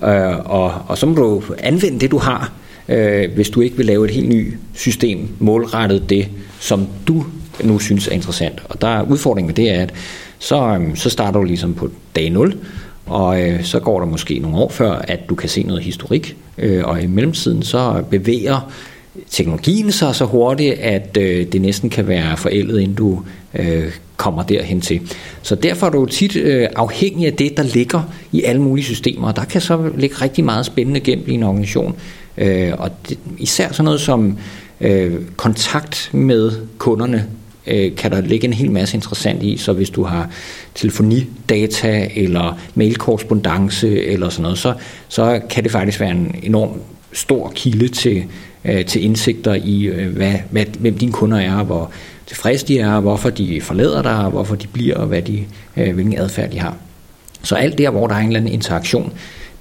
øh, 0.09 0.39
og, 0.45 0.73
og 0.88 0.97
så 0.97 1.05
må 1.05 1.15
du 1.15 1.44
anvende 1.59 2.00
det, 2.00 2.11
du 2.11 2.17
har, 2.17 2.53
øh, 2.89 3.33
hvis 3.36 3.50
du 3.50 3.62
ikke 3.62 3.77
vil 3.77 3.86
lave 3.86 4.05
et 4.05 4.12
helt 4.12 4.29
nyt 4.29 4.53
system 4.74 5.27
målrettet 5.39 6.10
det, 6.10 6.27
som 6.60 6.88
du 7.07 7.25
nu 7.63 7.79
synes 7.79 8.07
er 8.07 8.12
interessant. 8.12 8.62
Og 8.69 8.81
der 8.81 8.88
er 8.88 9.01
udfordringen 9.01 9.48
med 9.48 9.55
det 9.55 9.69
er, 9.69 9.81
at 9.81 9.93
så, 10.43 10.55
øhm, 10.55 10.95
så 10.95 11.09
starter 11.09 11.39
du 11.39 11.45
ligesom 11.45 11.73
på 11.73 11.89
dag 12.15 12.29
0, 12.29 12.57
og 13.05 13.41
øh, 13.41 13.63
så 13.63 13.79
går 13.79 14.00
der 14.00 14.07
måske 14.07 14.39
nogle 14.39 14.57
år 14.57 14.69
før, 14.69 14.91
at 14.91 15.29
du 15.29 15.35
kan 15.35 15.50
se 15.50 15.63
noget 15.63 15.83
historik, 15.83 16.38
øh, 16.57 16.83
og 16.85 17.01
i 17.01 17.07
mellemtiden 17.07 17.63
så 17.63 18.03
bevæger 18.09 18.71
teknologien 19.29 19.91
sig 19.91 20.15
så 20.15 20.25
hurtigt, 20.25 20.73
at 20.73 21.17
øh, 21.19 21.45
det 21.45 21.62
næsten 21.62 21.89
kan 21.89 22.07
være 22.07 22.38
forældet, 22.38 22.79
inden 22.79 22.95
du 22.95 23.21
øh, 23.53 23.91
kommer 24.17 24.43
derhen 24.43 24.81
til. 24.81 25.01
Så 25.41 25.55
derfor 25.55 25.88
er 25.88 25.91
du 25.91 26.05
tit 26.05 26.35
øh, 26.35 26.67
afhængig 26.75 27.27
af 27.27 27.33
det, 27.33 27.57
der 27.57 27.63
ligger 27.63 28.01
i 28.31 28.43
alle 28.43 28.62
mulige 28.62 28.85
systemer, 28.85 29.27
og 29.27 29.35
der 29.35 29.43
kan 29.45 29.62
så 29.62 29.91
ligge 29.97 30.15
rigtig 30.21 30.43
meget 30.43 30.65
spændende 30.65 31.00
gemt 31.00 31.27
i 31.27 31.33
en 31.33 31.43
organisation. 31.43 31.95
Øh, 32.38 32.71
og 32.77 32.89
det, 33.09 33.17
især 33.38 33.71
sådan 33.71 33.85
noget 33.85 34.01
som 34.01 34.38
øh, 34.81 35.13
kontakt 35.35 36.09
med 36.13 36.51
kunderne, 36.77 37.27
øh, 37.67 37.96
kan 37.96 38.12
der 38.12 38.22
ligge 38.22 38.48
en 38.48 38.53
hel 38.53 38.72
masse 38.72 38.96
interessant 38.98 39.43
i. 39.43 39.58
Så 39.58 39.74
hvis 39.74 39.89
du 39.89 40.03
har 40.03 40.29
telefonidata 40.75 42.10
eller 42.15 42.60
mailkorrespondence 42.75 44.05
eller 44.05 44.29
sådan 44.29 44.43
noget, 44.43 44.58
så, 44.58 44.74
så 45.08 45.41
kan 45.50 45.63
det 45.63 45.72
faktisk 45.72 46.00
være 46.00 46.12
en 46.12 46.36
enorm 46.43 46.82
stor 47.13 47.51
kilde 47.55 47.88
til, 47.88 48.24
øh, 48.65 48.86
til 48.86 49.03
indsigter 49.03 49.53
i, 49.53 49.84
øh, 49.84 50.15
hvad, 50.15 50.34
hvad, 50.50 50.65
hvem 50.79 50.98
dine 50.98 51.12
kunder 51.12 51.38
er, 51.38 51.63
hvor 51.63 51.91
tilfredse 52.27 52.67
de 52.67 52.79
er, 52.79 53.00
hvorfor 53.00 53.29
de 53.29 53.62
forlader 53.62 54.01
dig, 54.01 54.29
hvorfor 54.29 54.55
de 54.55 54.67
bliver, 54.67 54.96
og 54.96 55.08
hvad 55.08 55.22
de, 55.22 55.46
øh, 55.77 55.93
hvilken 55.93 56.17
adfærd 56.17 56.51
de 56.51 56.60
har. 56.60 56.77
Så 57.43 57.55
alt 57.55 57.77
der, 57.77 57.89
hvor 57.89 58.08
der 58.08 58.15
er 58.15 58.20
en 58.20 58.27
eller 58.27 58.39
anden 58.39 58.53
interaktion, 58.53 59.13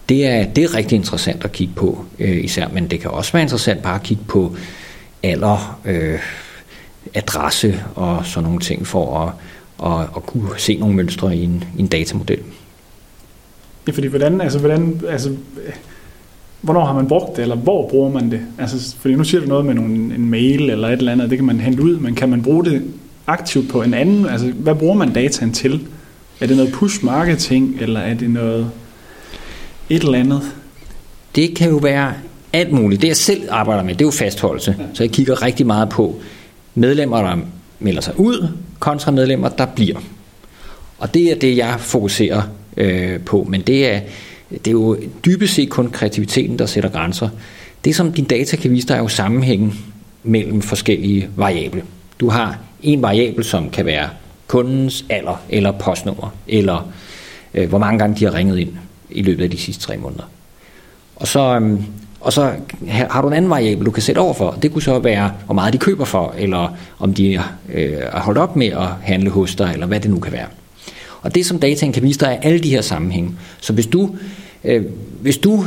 det 0.08 0.26
er, 0.26 0.44
det 0.44 0.64
er 0.64 0.74
rigtig 0.74 0.96
interessant 0.96 1.44
at 1.44 1.52
kigge 1.52 1.74
på 1.76 2.04
øh, 2.18 2.44
især, 2.44 2.68
men 2.72 2.86
det 2.86 3.00
kan 3.00 3.10
også 3.10 3.32
være 3.32 3.42
interessant 3.42 3.82
bare 3.82 3.94
at 3.94 4.02
kigge 4.02 4.22
på 4.28 4.56
alder, 5.22 5.80
øh, 5.84 6.18
adresse 7.14 7.84
og 7.94 8.26
sådan 8.26 8.44
nogle 8.44 8.60
ting 8.60 8.86
for 8.86 9.18
at, 9.18 9.32
at, 9.92 10.06
at 10.16 10.26
kunne 10.26 10.48
se 10.58 10.76
nogle 10.76 10.94
mønstre 10.94 11.36
i 11.36 11.44
en, 11.44 11.64
i 11.76 11.80
en 11.80 11.86
datamodel. 11.86 12.38
Ja, 13.86 13.92
fordi 13.92 14.06
hvordan, 14.06 14.40
altså, 14.40 14.58
hvordan, 14.58 15.00
altså, 15.08 15.36
hvornår 16.60 16.84
har 16.84 16.94
man 16.94 17.08
brugt 17.08 17.36
det, 17.36 17.42
eller 17.42 17.56
hvor 17.56 17.88
bruger 17.88 18.10
man 18.10 18.30
det? 18.30 18.40
Altså, 18.58 18.96
fordi 18.96 19.14
nu 19.14 19.24
siger 19.24 19.40
du 19.40 19.46
noget 19.46 19.64
med 19.64 19.74
nogle, 19.74 19.94
en 19.94 20.30
mail 20.30 20.70
eller 20.70 20.88
et 20.88 20.98
eller 20.98 21.12
andet, 21.12 21.30
det 21.30 21.38
kan 21.38 21.46
man 21.46 21.60
hente 21.60 21.82
ud, 21.82 21.96
men 21.96 22.14
kan 22.14 22.28
man 22.28 22.42
bruge 22.42 22.64
det 22.64 22.82
aktivt 23.26 23.68
på 23.70 23.82
en 23.82 23.94
anden? 23.94 24.26
Altså, 24.26 24.52
hvad 24.52 24.74
bruger 24.74 24.94
man 24.94 25.12
dataen 25.12 25.52
til? 25.52 25.86
Er 26.40 26.46
det 26.46 26.56
noget 26.56 26.72
push 26.72 27.04
marketing, 27.04 27.76
eller 27.80 28.00
er 28.00 28.14
det 28.14 28.30
noget 28.30 28.70
et 29.90 30.02
eller 30.02 30.18
andet? 30.18 30.42
Det 31.36 31.56
kan 31.56 31.70
jo 31.70 31.76
være 31.76 32.12
alt 32.52 32.72
muligt. 32.72 33.02
Det 33.02 33.08
jeg 33.08 33.16
selv 33.16 33.42
arbejder 33.50 33.82
med, 33.82 33.94
det 33.94 34.00
er 34.00 34.06
jo 34.06 34.10
fastholdelse. 34.10 34.76
Så 34.94 35.02
jeg 35.02 35.10
kigger 35.10 35.42
rigtig 35.42 35.66
meget 35.66 35.88
på 35.88 36.20
medlemmer, 36.74 37.22
der 37.22 37.36
melder 37.78 38.00
sig 38.00 38.20
ud, 38.20 38.48
kontra 38.78 39.10
medlemmer, 39.10 39.48
der 39.48 39.66
bliver. 39.66 39.98
Og 40.98 41.14
det 41.14 41.32
er 41.32 41.34
det, 41.34 41.56
jeg 41.56 41.76
fokuserer 41.78 42.42
øh, 42.76 43.20
på. 43.20 43.46
Men 43.48 43.60
det 43.60 43.86
er, 43.92 44.00
det 44.50 44.66
er 44.66 44.70
jo 44.70 44.96
dybest 45.24 45.54
set 45.54 45.70
kun 45.70 45.90
kreativiteten, 45.90 46.58
der 46.58 46.66
sætter 46.66 46.90
grænser. 46.90 47.28
Det, 47.84 47.96
som 47.96 48.12
din 48.12 48.24
data 48.24 48.56
kan 48.56 48.70
vise 48.70 48.88
dig, 48.88 48.94
er 48.94 48.98
jo 48.98 49.08
sammenhængen 49.08 49.74
mellem 50.22 50.62
forskellige 50.62 51.28
variable. 51.36 51.84
Du 52.20 52.28
har 52.28 52.58
en 52.82 53.02
variabel, 53.02 53.44
som 53.44 53.70
kan 53.70 53.86
være 53.86 54.08
kundens 54.46 55.04
alder, 55.08 55.42
eller 55.48 55.72
postnummer, 55.72 56.34
eller 56.48 56.92
øh, 57.54 57.68
hvor 57.68 57.78
mange 57.78 57.98
gange 57.98 58.16
de 58.16 58.24
har 58.24 58.34
ringet 58.34 58.58
ind 58.58 58.70
i 59.10 59.22
løbet 59.22 59.44
af 59.44 59.50
de 59.50 59.58
sidste 59.58 59.82
tre 59.82 59.96
måneder. 59.96 60.30
Og 61.16 61.28
så, 61.28 61.60
øh, 61.60 61.80
og 62.22 62.32
så 62.32 62.52
har 62.88 63.22
du 63.22 63.28
en 63.28 63.34
anden 63.34 63.50
variabel, 63.50 63.86
du 63.86 63.90
kan 63.90 64.02
sætte 64.02 64.18
over 64.18 64.34
for. 64.34 64.58
Det 64.62 64.72
kunne 64.72 64.82
så 64.82 64.98
være, 64.98 65.32
hvor 65.44 65.54
meget 65.54 65.72
de 65.72 65.78
køber 65.78 66.04
for, 66.04 66.34
eller 66.38 66.76
om 66.98 67.14
de 67.14 67.42
øh, 67.72 67.92
er 68.12 68.20
holdt 68.20 68.38
op 68.38 68.56
med 68.56 68.66
at 68.66 68.88
handle 69.02 69.30
hos 69.30 69.54
dig, 69.54 69.70
eller 69.72 69.86
hvad 69.86 70.00
det 70.00 70.10
nu 70.10 70.18
kan 70.18 70.32
være. 70.32 70.46
Og 71.22 71.34
det, 71.34 71.46
som 71.46 71.58
dataen 71.58 71.92
kan 71.92 72.02
vise 72.02 72.20
dig, 72.20 72.38
er 72.42 72.48
alle 72.48 72.58
de 72.58 72.70
her 72.70 72.80
sammenhænge. 72.80 73.30
Så 73.60 73.72
hvis 73.72 73.86
du, 73.86 74.10
øh, 74.64 74.84
hvis 75.20 75.38
du 75.38 75.64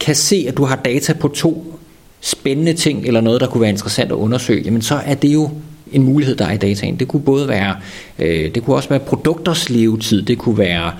kan 0.00 0.14
se, 0.14 0.44
at 0.48 0.56
du 0.56 0.64
har 0.64 0.76
data 0.76 1.12
på 1.12 1.28
to 1.28 1.78
spændende 2.20 2.72
ting, 2.72 3.06
eller 3.06 3.20
noget, 3.20 3.40
der 3.40 3.46
kunne 3.46 3.60
være 3.60 3.70
interessant 3.70 4.10
at 4.12 4.16
undersøge, 4.16 4.62
jamen 4.62 4.82
så 4.82 4.94
er 4.94 5.14
det 5.14 5.28
jo 5.28 5.50
en 5.92 6.02
mulighed, 6.02 6.36
der 6.36 6.46
er 6.46 6.52
i 6.52 6.56
dataen. 6.56 6.96
Det 6.96 7.08
kunne 7.08 7.22
både 7.22 7.48
være, 7.48 7.76
øh, 8.18 8.54
det 8.54 8.64
kunne 8.64 8.76
også 8.76 8.88
være 8.88 8.98
produkters 8.98 9.70
levetid, 9.70 10.22
det 10.22 10.38
kunne 10.38 10.58
være 10.58 10.92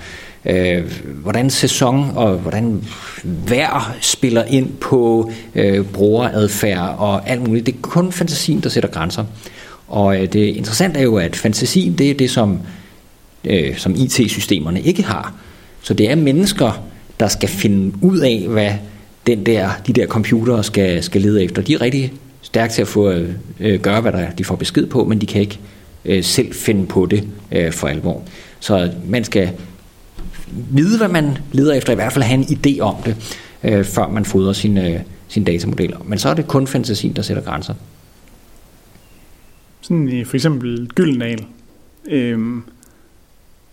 øh, 0.45 0.83
hvordan 1.21 1.49
sæson 1.49 2.11
og 2.15 2.37
hvordan 2.37 2.83
vejr 3.23 3.95
spiller 4.01 4.43
ind 4.43 4.69
på 4.81 5.31
øh, 5.55 5.85
brugeradfærd 5.85 6.95
og 6.97 7.29
alt 7.29 7.47
muligt. 7.47 7.65
Det 7.65 7.75
er 7.75 7.79
kun 7.81 8.11
fantasien, 8.11 8.59
der 8.59 8.69
sætter 8.69 8.89
grænser. 8.89 9.25
Og 9.87 10.21
øh, 10.21 10.33
det 10.33 10.39
interessante 10.39 10.99
er 10.99 11.03
jo, 11.03 11.15
at 11.15 11.35
fantasien, 11.35 11.97
det 11.97 12.09
er 12.09 12.13
det, 12.13 12.29
som, 12.29 12.59
øh, 13.43 13.77
som 13.77 13.95
IT-systemerne 13.95 14.81
ikke 14.81 15.03
har. 15.03 15.33
Så 15.81 15.93
det 15.93 16.11
er 16.11 16.15
mennesker, 16.15 16.85
der 17.19 17.27
skal 17.27 17.49
finde 17.49 17.93
ud 18.01 18.19
af, 18.19 18.45
hvad 18.47 18.71
den 19.27 19.45
der, 19.45 19.69
de 19.87 19.93
der 19.93 20.07
computere 20.07 20.63
skal, 20.63 21.03
skal 21.03 21.21
lede 21.21 21.43
efter. 21.43 21.61
De 21.61 21.73
er 21.73 21.81
rigtig 21.81 22.13
stærke 22.41 22.73
til 22.73 22.81
at 22.81 22.87
få 22.87 23.13
øh, 23.59 23.79
gøre, 23.79 24.01
hvad 24.01 24.11
der, 24.11 24.29
de 24.31 24.43
får 24.43 24.55
besked 24.55 24.85
på, 24.85 25.03
men 25.05 25.21
de 25.21 25.25
kan 25.25 25.41
ikke 25.41 25.59
øh, 26.05 26.23
selv 26.23 26.53
finde 26.53 26.85
på 26.85 27.05
det 27.05 27.23
øh, 27.51 27.71
for 27.71 27.87
alvor. 27.87 28.23
Så 28.59 28.91
man 29.07 29.23
skal 29.23 29.49
vide, 30.71 30.97
hvad 30.97 31.07
man 31.07 31.37
leder 31.51 31.73
efter, 31.73 31.93
i 31.93 31.95
hvert 31.95 32.13
fald 32.13 32.23
have 32.23 32.39
en 32.39 32.43
idé 32.43 32.79
om 32.79 32.95
det, 33.05 33.39
øh, 33.63 33.85
før 33.85 34.07
man 34.07 34.25
fodrer 34.25 34.53
sine, 34.53 34.89
øh, 34.89 34.99
sine 35.27 35.45
datamodeller. 35.45 35.97
Men 36.05 36.19
så 36.19 36.29
er 36.29 36.33
det 36.33 36.47
kun 36.47 36.67
fantasien, 36.67 37.15
der 37.15 37.21
sætter 37.21 37.43
grænser. 37.43 37.73
Sådan 39.81 40.09
i 40.09 40.23
for 40.23 40.35
eksempel 40.35 40.89
Gyldendal, 40.95 41.45
øh, 42.07 42.39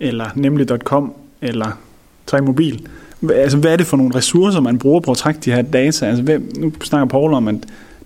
eller 0.01 0.31
nemlig.com, 0.35 1.13
eller 1.43 1.79
Træk 2.27 2.43
Mobil. 2.43 2.89
Altså, 3.35 3.59
hvad 3.59 3.73
er 3.73 3.77
det 3.77 3.87
for 3.87 3.97
nogle 3.97 4.15
ressourcer, 4.15 4.61
man 4.61 4.79
bruger 4.79 5.01
på 5.01 5.11
at 5.11 5.17
trække 5.17 5.41
de 5.45 5.53
her 5.53 5.63
data? 5.63 6.07
Altså, 6.07 6.23
hvad, 6.23 6.39
nu 6.59 6.73
snakker 6.83 7.07
Paul 7.07 7.35
om, 7.35 7.49
at 7.49 7.57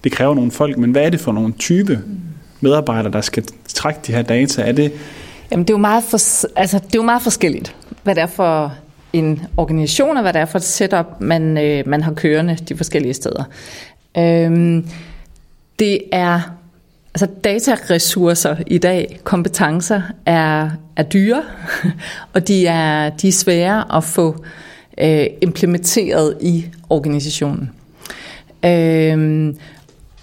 det 0.04 0.12
kræver 0.12 0.34
nogle 0.34 0.50
folk, 0.50 0.78
men 0.78 0.90
hvad 0.90 1.02
er 1.02 1.10
det 1.10 1.20
for 1.20 1.32
nogle 1.32 1.52
type 1.58 2.00
medarbejdere, 2.60 3.12
der 3.12 3.20
skal 3.20 3.44
trække 3.68 4.00
de 4.06 4.12
her 4.12 4.22
data? 4.22 4.62
Er 4.62 4.72
det 4.72 4.92
Jamen, 5.50 5.64
det 5.64 5.70
er 5.70 5.74
jo 5.74 5.78
meget, 5.78 6.04
for, 6.04 6.46
altså, 6.58 6.78
det 6.78 6.94
er 6.94 6.98
jo 6.98 7.02
meget 7.02 7.22
forskelligt, 7.22 7.76
hvad 8.02 8.14
det 8.14 8.22
er 8.22 8.26
for 8.26 8.74
en 9.12 9.42
organisation, 9.56 10.16
og 10.16 10.22
hvad 10.22 10.32
det 10.32 10.40
er 10.40 10.44
for 10.44 10.58
et 10.58 10.64
setup, 10.64 11.06
man, 11.20 11.58
øh, 11.58 11.88
man 11.88 12.02
har 12.02 12.12
kørende 12.12 12.56
de 12.68 12.76
forskellige 12.76 13.14
steder. 13.14 13.44
Øhm, 14.18 14.88
det 15.78 16.00
er, 16.12 16.40
altså 17.14 17.26
dataressourcer 17.44 18.56
i 18.66 18.78
dag, 18.78 19.20
kompetencer, 19.24 20.02
er, 20.26 20.70
er 20.96 21.02
dyre, 21.02 21.42
og 22.34 22.48
de 22.48 22.66
er, 22.66 23.10
de 23.10 23.28
er 23.28 23.32
svære 23.32 23.96
at 23.96 24.04
få 24.04 24.44
øh, 24.98 25.26
implementeret 25.42 26.36
i 26.40 26.66
organisationen. 26.90 27.70
Øhm, 28.64 29.56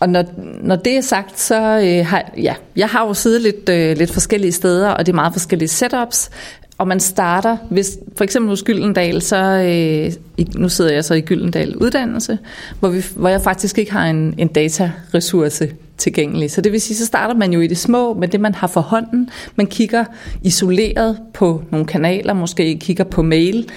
og 0.03 0.09
når, 0.09 0.25
når 0.61 0.75
det 0.75 0.97
er 0.97 1.01
sagt, 1.01 1.39
så 1.39 1.55
øh, 1.55 2.05
har 2.05 2.31
ja, 2.37 2.53
jeg 2.75 2.89
har 2.89 3.07
jo 3.07 3.13
siddet 3.13 3.41
lidt, 3.41 3.69
øh, 3.69 3.97
lidt 3.97 4.11
forskellige 4.11 4.51
steder, 4.51 4.89
og 4.89 5.05
det 5.05 5.11
er 5.11 5.15
meget 5.15 5.33
forskellige 5.33 5.69
setups. 5.69 6.29
Og 6.77 6.87
man 6.87 6.99
starter, 6.99 7.57
hvis 7.69 7.97
for 8.17 8.23
eksempel 8.23 8.49
hos 8.49 8.63
Gyldendal, 8.63 9.21
så 9.21 9.37
øh, 9.37 10.45
nu 10.55 10.69
sidder 10.69 10.93
jeg 10.93 11.05
så 11.05 11.13
i 11.13 11.21
Gyldendal 11.21 11.75
Uddannelse, 11.75 12.37
hvor, 12.79 12.89
vi, 12.89 13.03
hvor 13.15 13.29
jeg 13.29 13.41
faktisk 13.41 13.77
ikke 13.77 13.91
har 13.91 14.05
en, 14.05 14.35
en 14.37 14.47
dataressource 14.47 15.71
tilgængelig. 15.97 16.51
Så 16.51 16.61
det 16.61 16.71
vil 16.71 16.81
sige, 16.81 16.97
så 16.97 17.05
starter 17.05 17.35
man 17.35 17.53
jo 17.53 17.61
i 17.61 17.67
det 17.67 17.77
små 17.77 18.13
med 18.13 18.27
det, 18.27 18.39
man 18.39 18.55
har 18.55 18.67
for 18.67 18.81
hånden. 18.81 19.29
Man 19.55 19.67
kigger 19.67 20.05
isoleret 20.41 21.17
på 21.33 21.63
nogle 21.71 21.85
kanaler, 21.85 22.33
måske 22.33 22.77
kigger 22.79 23.03
på 23.03 23.21
mail, 23.21 23.69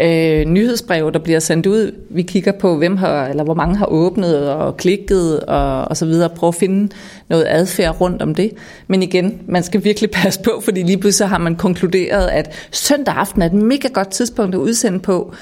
øh, 0.00 0.44
nyhedsbreve, 0.44 1.10
der 1.10 1.18
bliver 1.18 1.40
sendt 1.40 1.66
ud. 1.66 1.94
Vi 2.10 2.22
kigger 2.22 2.52
på, 2.52 2.76
hvem 2.76 2.96
har, 2.96 3.26
eller 3.26 3.44
hvor 3.44 3.54
mange 3.54 3.76
har 3.76 3.86
åbnet 3.86 4.50
og 4.50 4.76
klikket 4.76 5.40
og, 5.40 5.84
og 5.84 5.96
så 5.96 6.06
videre. 6.06 6.28
Prøv 6.28 6.48
at 6.48 6.54
finde 6.54 6.92
noget 7.28 7.46
adfærd 7.48 8.00
rundt 8.00 8.22
om 8.22 8.34
det. 8.34 8.52
Men 8.86 9.02
igen, 9.02 9.40
man 9.46 9.62
skal 9.62 9.84
virkelig 9.84 10.10
passe 10.22 10.40
på, 10.42 10.60
fordi 10.64 10.82
lige 10.82 10.98
pludselig 10.98 11.28
har 11.28 11.38
man 11.38 11.56
konkluderet, 11.56 12.28
at 12.28 12.68
søndag 12.70 13.14
aften 13.14 13.42
er 13.42 13.46
et 13.46 13.52
mega 13.52 13.88
godt 13.88 14.08
tidspunkt 14.08 14.54
at 14.54 14.58
udsende 14.58 15.00
på. 15.00 15.34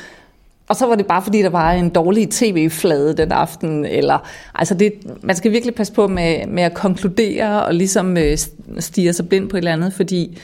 Og 0.68 0.76
så 0.76 0.86
var 0.86 0.94
det 0.94 1.06
bare 1.06 1.22
fordi, 1.22 1.42
der 1.42 1.48
var 1.48 1.72
en 1.72 1.88
dårlig 1.88 2.30
tv-flade 2.30 3.16
den 3.16 3.32
aften. 3.32 3.84
Eller, 3.84 4.28
altså 4.54 4.74
det, 4.74 4.92
man 5.22 5.36
skal 5.36 5.52
virkelig 5.52 5.74
passe 5.74 5.92
på 5.92 6.06
med, 6.06 6.46
med 6.46 6.62
at 6.62 6.74
konkludere 6.74 7.64
og 7.64 7.74
ligesom 7.74 8.16
øh, 8.16 8.38
stige 8.78 9.12
sig 9.12 9.28
blind 9.28 9.48
på 9.48 9.56
et 9.56 9.58
eller 9.58 9.72
andet, 9.72 9.92
fordi 9.92 10.38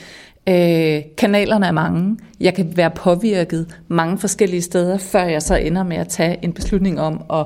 Øh, 0.49 1.01
kanalerne 1.17 1.65
er 1.65 1.71
mange. 1.71 2.17
Jeg 2.39 2.53
kan 2.53 2.77
være 2.77 2.91
påvirket 2.91 3.77
mange 3.87 4.17
forskellige 4.17 4.61
steder, 4.61 4.97
før 4.97 5.23
jeg 5.23 5.41
så 5.41 5.55
ender 5.55 5.83
med 5.83 5.97
at 5.97 6.07
tage 6.07 6.39
en 6.41 6.53
beslutning 6.53 6.99
om 6.99 7.23
at 7.33 7.45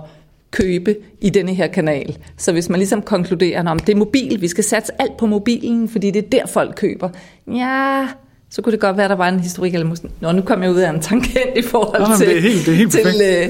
købe 0.51 0.95
i 1.21 1.29
denne 1.29 1.53
her 1.53 1.67
kanal. 1.67 2.17
Så 2.37 2.51
hvis 2.51 2.69
man 2.69 2.79
ligesom 2.79 3.01
konkluderer, 3.01 3.69
om 3.69 3.79
det 3.79 3.93
er 3.93 3.97
mobil, 3.97 4.41
vi 4.41 4.47
skal 4.47 4.63
satse 4.63 5.01
alt 5.01 5.17
på 5.17 5.25
mobilen, 5.25 5.89
fordi 5.89 6.11
det 6.11 6.25
er 6.25 6.29
der 6.29 6.45
folk 6.47 6.75
køber. 6.75 7.09
Ja, 7.47 8.07
så 8.53 8.61
kunne 8.61 8.71
det 8.71 8.79
godt 8.79 8.97
være, 8.97 9.03
at 9.03 9.09
der 9.09 9.15
var 9.15 9.27
en 9.27 9.39
historik, 9.39 9.73
eller 9.73 9.87
måske, 9.87 10.07
Nå, 10.19 10.31
nu 10.31 10.41
kom 10.41 10.63
jeg 10.63 10.71
ud 10.71 10.77
af 10.77 10.89
en 10.89 10.99
tangent 10.99 11.57
i 11.57 11.61
forhold 11.61 12.01
Nå, 12.01 12.17
til, 12.17 12.27
det 12.27 12.37
er 12.37 12.41
helt, 12.41 12.65
det 12.65 12.71
er 12.71 12.77
helt 12.77 12.91
til, 12.91 13.21
øh, 13.23 13.49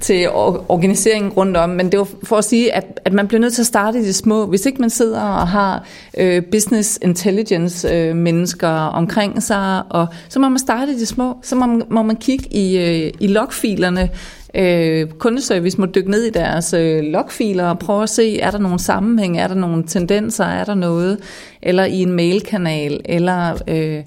til 0.00 0.28
organiseringen 0.68 1.32
rundt 1.32 1.56
om, 1.56 1.70
men 1.70 1.92
det 1.92 1.98
var 1.98 2.08
for 2.22 2.36
at 2.36 2.44
sige, 2.44 2.74
at, 2.74 3.00
at 3.04 3.12
man 3.12 3.28
bliver 3.28 3.40
nødt 3.40 3.52
til 3.52 3.62
at 3.62 3.66
starte 3.66 3.98
i 3.98 4.02
det 4.02 4.14
små. 4.14 4.46
Hvis 4.46 4.66
ikke 4.66 4.80
man 4.80 4.90
sidder 4.90 5.20
og 5.20 5.48
har 5.48 5.84
øh, 6.18 6.42
business 6.52 6.98
intelligence 7.02 7.88
øh, 7.88 8.16
mennesker 8.16 8.68
omkring 8.68 9.42
sig, 9.42 9.82
og 9.90 10.06
så 10.28 10.38
må 10.38 10.48
man 10.48 10.58
starte 10.58 10.92
i 10.92 10.94
det 10.94 11.08
små. 11.08 11.36
Så 11.42 11.54
må 11.54 11.66
man, 11.66 11.82
må 11.90 12.02
man 12.02 12.16
kigge 12.16 12.46
i, 12.50 12.78
øh, 12.78 13.12
i 13.20 13.26
logfilerne, 13.26 14.10
øh, 14.54 15.08
kundeservice 15.10 15.80
må 15.80 15.86
dykke 15.86 16.10
ned 16.10 16.22
i 16.22 16.30
deres 16.30 16.72
øh, 16.72 17.02
logfiler 17.02 17.64
og 17.64 17.78
prøve 17.78 18.02
at 18.02 18.10
se, 18.10 18.40
er 18.40 18.50
der 18.50 18.58
nogle 18.58 18.78
sammenhæng, 18.78 19.38
er 19.38 19.48
der 19.48 19.54
nogle 19.54 19.84
tendenser, 19.86 20.44
er 20.44 20.64
der 20.64 20.74
noget, 20.74 21.18
eller 21.62 21.84
i 21.84 22.02
en 22.02 22.12
mailkanal, 22.12 23.00
eller 23.04 23.54
øh, 23.68 24.02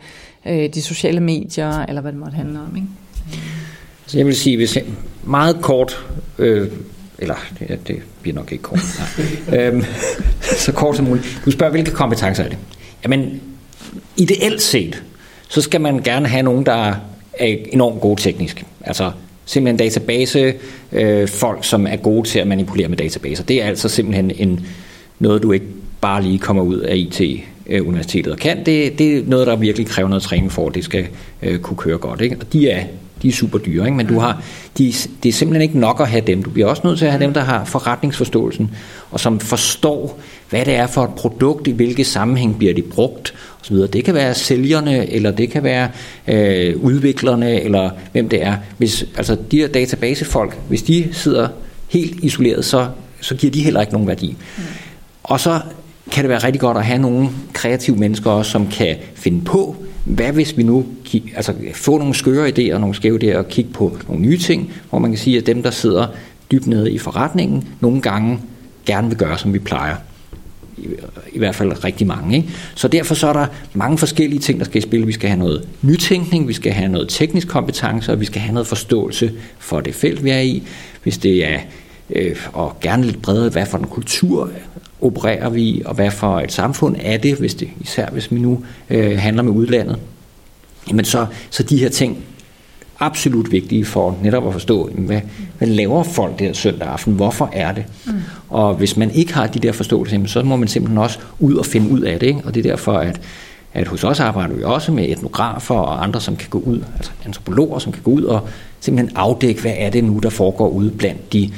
øh, 0.46 0.74
de 0.74 0.82
sociale 0.82 1.20
medier, 1.20 1.80
eller 1.80 2.02
hvad 2.02 2.12
det 2.12 2.20
måtte 2.20 2.36
handle 2.36 2.60
om. 2.60 2.76
Ikke? 2.76 2.88
Så 4.06 4.18
jeg 4.18 4.26
vil 4.26 4.36
sige, 4.36 4.58
hvis 4.58 4.76
jeg, 4.76 4.84
meget 5.24 5.58
kort, 5.62 6.06
øh, 6.38 6.68
eller 7.20 7.36
det, 7.60 7.88
det 7.88 7.98
bliver 8.22 8.36
nok 8.36 8.52
ikke 8.52 8.62
kort, 8.62 8.80
nej, 9.50 9.58
øhm, 9.68 9.84
så 10.42 10.72
kort 10.72 10.96
som 10.96 11.06
muligt. 11.06 11.42
Du 11.46 11.52
spørger, 11.52 11.72
hvilke 11.72 11.92
kompetencer 11.92 12.44
er 12.44 12.50
det? 12.50 12.58
Jamen, 13.04 13.42
ideelt 14.18 14.62
set, 14.62 15.04
så 15.50 15.62
skal 15.62 15.82
man 15.82 16.02
gerne 16.02 16.28
have 16.28 16.44
nogen, 16.44 16.66
der 16.66 16.96
er 17.34 17.56
enormt 17.72 18.02
gode 18.02 18.22
teknisk. 18.22 18.66
Altså 18.82 19.12
simpelthen 19.46 19.78
database, 19.78 20.54
øh, 20.92 21.28
folk, 21.28 21.66
som 21.66 21.88
er 21.88 21.96
gode 21.96 22.28
til 22.28 22.40
at 22.40 22.48
manipulere 22.48 22.88
med 22.88 22.98
databaser. 22.98 23.44
Det 23.44 23.64
er 23.64 23.68
altså 23.68 23.90
simpelthen 23.90 24.32
en, 24.36 24.66
noget, 25.20 25.44
du 25.44 25.52
ikke 25.52 25.66
bare 26.02 26.24
lige 26.24 26.40
kommer 26.40 26.64
ud 26.64 26.78
af 26.78 26.96
IT 26.96 27.22
øh, 27.70 27.88
universitetet 27.88 28.34
og 28.34 28.40
kan. 28.40 28.58
Det, 28.58 29.00
det 29.00 29.18
er 29.18 29.22
noget, 29.26 29.48
der 29.48 29.56
virkelig 29.56 29.88
kræver 29.88 30.10
noget 30.10 30.24
træning 30.24 30.52
for, 30.52 30.68
at 30.68 30.76
det 30.76 30.84
skal 30.84 31.08
øh, 31.42 31.60
kunne 31.60 31.78
køre 31.78 31.98
godt. 31.98 32.22
Ikke? 32.22 32.38
Og 32.40 32.54
de 32.54 32.70
er, 32.70 32.84
de 33.22 33.28
er 33.28 33.32
super 33.32 33.60
dyre, 33.60 33.86
ikke? 33.86 33.98
men 33.98 34.08
du 34.08 34.20
har, 34.20 34.44
de, 34.78 34.94
det 35.24 35.30
er 35.30 35.34
simpelthen 35.34 35.62
ikke 35.62 35.80
nok 35.80 36.02
at 36.02 36.08
have 36.08 36.24
dem. 36.28 36.44
Du 36.44 36.50
bliver 36.50 36.68
også 36.68 36.82
nødt 36.86 36.98
til 36.98 37.06
at 37.06 37.12
have 37.12 37.24
dem, 37.24 37.34
der 37.34 37.42
har 37.42 37.66
forretningsforståelsen, 37.66 38.72
og 39.12 39.20
som 39.20 39.40
forstår, 39.40 40.20
hvad 40.50 40.66
det 40.66 40.76
er 40.76 40.88
for 40.88 41.04
et 41.04 41.14
produkt, 41.16 41.68
i 41.68 41.72
hvilke 41.72 42.04
sammenhæng 42.04 42.58
bliver 42.58 42.74
de 42.74 42.82
brugt, 42.82 43.34
osv. 43.62 43.76
Det 43.76 44.06
kan 44.06 44.14
være 44.14 44.36
sælgerne, 44.36 45.12
eller 45.12 45.32
det 45.32 45.50
kan 45.52 45.64
være 45.64 45.90
øh, 46.28 46.78
udviklerne, 46.78 47.62
eller 47.62 47.90
hvem 48.12 48.30
det 48.30 48.44
er. 48.44 48.56
Hvis, 48.78 49.06
altså 49.18 49.38
de 49.52 49.58
her 49.58 49.68
databasefolk, 49.68 50.58
hvis 50.68 50.84
de 50.84 51.10
sidder 51.12 51.48
helt 51.88 52.24
isoleret, 52.24 52.66
så, 52.66 52.88
så 53.22 53.36
giver 53.36 53.52
de 53.52 53.64
heller 53.64 53.82
ikke 53.82 53.94
nogen 53.94 54.08
værdi. 54.08 54.38
Mm. 54.58 54.64
Og 55.24 55.40
så 55.40 55.60
kan 56.12 56.24
det 56.24 56.30
være 56.30 56.44
rigtig 56.44 56.62
godt 56.62 56.78
at 56.78 56.86
have 56.86 57.00
nogle 57.00 57.30
kreative 57.54 57.96
mennesker 57.96 58.32
også, 58.32 58.52
som 58.52 58.68
kan 58.68 58.96
finde 59.16 59.46
på, 59.46 59.76
hvad 60.06 60.32
hvis 60.32 60.58
vi 60.58 60.64
nu 60.64 60.86
kig, 61.06 61.34
altså, 61.36 61.54
få 61.74 61.98
nogle 61.98 62.14
skøre 62.14 62.50
idéer, 62.50 62.78
nogle 62.78 62.96
skæve 62.96 63.20
idéer 63.24 63.38
og 63.38 63.48
kigge 63.48 63.72
på 63.74 63.98
nogle 64.08 64.22
nye 64.22 64.38
ting, 64.38 64.74
hvor 64.90 65.00
man 65.00 65.12
kan 65.12 65.18
sige, 65.18 65.38
at 65.38 65.46
dem, 65.46 65.64
der 65.64 65.72
sidder 65.72 66.08
dybt 66.52 66.68
nede 66.68 66.92
i 66.92 66.98
forretningen, 66.98 67.68
nogle 67.80 68.02
gange 68.02 68.40
gerne 68.86 69.08
vil 69.08 69.18
gøre, 69.18 69.38
som 69.38 69.54
vi 69.54 69.60
plejer. 69.60 69.96
I, 70.78 70.88
i 71.32 71.38
hvert 71.38 71.56
fald 71.56 71.84
rigtig 71.84 72.08
mange. 72.08 72.38
Ikke? 72.38 72.50
Så 72.76 72.88
derfor 72.88 73.16
så 73.16 73.28
er 73.28 73.34
der 73.34 73.48
mange 73.74 73.98
forskellige 73.98 74.40
ting, 74.40 74.60
der 74.60 74.66
skal 74.66 74.78
i 74.78 74.82
spil. 74.82 75.08
Vi 75.08 75.12
skal 75.12 75.30
have 75.30 75.40
noget 75.40 75.68
nytænkning, 75.82 76.48
vi 76.48 76.54
skal 76.54 76.72
have 76.72 76.92
noget 76.92 77.10
teknisk 77.10 77.48
kompetence, 77.48 78.12
og 78.12 78.20
vi 78.20 78.26
skal 78.26 78.42
have 78.42 78.54
noget 78.54 78.68
forståelse 78.68 79.32
for 79.60 79.80
det 79.80 79.96
felt, 79.96 80.24
vi 80.24 80.30
er 80.30 80.40
i. 80.40 80.64
Hvis 81.04 81.18
det 81.18 81.46
er 81.46 81.60
øh, 82.10 82.36
og 82.54 82.78
gerne 82.82 83.04
lidt 83.04 83.22
bredere, 83.22 83.50
hvad 83.50 83.66
for 83.66 83.78
en 83.78 83.88
kultur 83.88 84.50
opererer 85.02 85.50
vi 85.50 85.62
i, 85.62 85.82
og 85.86 85.96
hvad 85.96 86.12
for 86.12 86.40
et 86.40 86.52
samfund 86.52 86.96
er 87.00 87.18
det, 87.18 87.36
hvis 87.36 87.56
det 87.56 87.70
især 87.82 88.10
hvis 88.10 88.32
vi 88.32 88.40
nu 88.40 88.64
øh, 88.90 89.18
handler 89.18 89.44
med 89.44 89.52
udlandet. 89.52 89.98
Jamen 90.90 91.06
så, 91.06 91.26
så 91.50 91.64
de 91.64 91.78
her 91.78 91.90
ting 91.90 92.18
absolut 93.00 93.52
vigtige 93.52 93.86
for 93.86 94.18
netop 94.24 94.48
at 94.48 94.54
forstå, 94.54 94.90
hvad, 94.94 95.22
hvad 95.58 95.68
laver 95.68 96.04
folk 96.04 96.40
der 96.40 96.54
søndag 96.54 96.88
aften, 96.88 97.14
hvorfor 97.14 97.50
er 97.54 97.72
det? 97.72 97.86
Mm. 98.06 98.14
Og 98.50 98.74
hvis 98.76 98.98
man 98.98 99.12
ikke 99.12 99.34
har 99.34 99.48
de 99.48 99.60
der 99.60 99.72
forståelser, 99.72 100.26
så 100.26 100.44
må 100.44 100.56
man 100.56 100.68
simpelthen 100.68 100.98
også 100.98 101.20
ud 101.40 101.56
og 101.56 101.66
finde 101.66 101.92
ud 101.92 102.02
af 102.02 102.20
det. 102.20 102.28
Ikke? 102.28 102.42
Og 102.46 102.56
det 102.56 102.66
er 102.66 102.70
derfor, 102.70 102.94
at, 102.94 103.22
at 103.74 103.88
hos 103.88 104.04
os 104.04 104.20
arbejder 104.20 104.56
vi 104.56 104.64
også 104.64 104.92
med 104.92 105.10
etnografer 105.10 105.76
og 105.76 106.04
andre, 106.04 106.22
som 106.22 106.36
kan 106.36 106.50
gå 106.50 106.60
ud, 106.60 106.84
altså 106.96 107.12
antropologer, 107.26 107.80
som 107.80 107.92
kan 107.92 108.02
gå 108.04 108.12
ud 108.12 108.24
og 108.24 108.48
simpelthen 108.80 109.18
afdække, 109.18 109.62
hvad 109.62 109.74
er 109.78 109.90
det 109.90 110.04
nu, 110.04 110.20
der 110.24 110.30
foregår 110.30 110.70
ude 110.70 110.92
blandt 110.92 111.34
de 111.34 111.52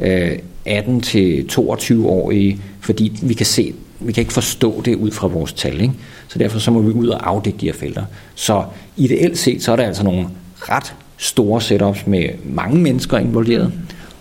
øh, 0.00 0.38
18-22-årige, 0.66 2.60
fordi 2.80 3.18
vi 3.22 3.34
kan 3.34 3.46
se, 3.46 3.74
vi 4.00 4.12
kan 4.12 4.20
ikke 4.20 4.32
forstå 4.32 4.82
det 4.82 4.94
ud 4.94 5.10
fra 5.10 5.26
vores 5.26 5.52
tal. 5.52 5.80
Ikke? 5.80 5.94
Så 6.28 6.38
derfor 6.38 6.58
så 6.58 6.70
må 6.70 6.80
vi 6.80 6.92
ud 6.92 7.08
og 7.08 7.28
afdække 7.28 7.58
de 7.58 7.66
her 7.66 7.72
felter. 7.72 8.04
Så 8.34 8.64
ideelt 8.96 9.38
set, 9.38 9.62
så 9.62 9.72
er 9.72 9.76
der 9.76 9.84
altså 9.84 10.04
nogle 10.04 10.28
ret 10.56 10.94
store 11.16 11.60
setups 11.60 12.06
med 12.06 12.28
mange 12.44 12.80
mennesker 12.80 13.18
involveret, 13.18 13.72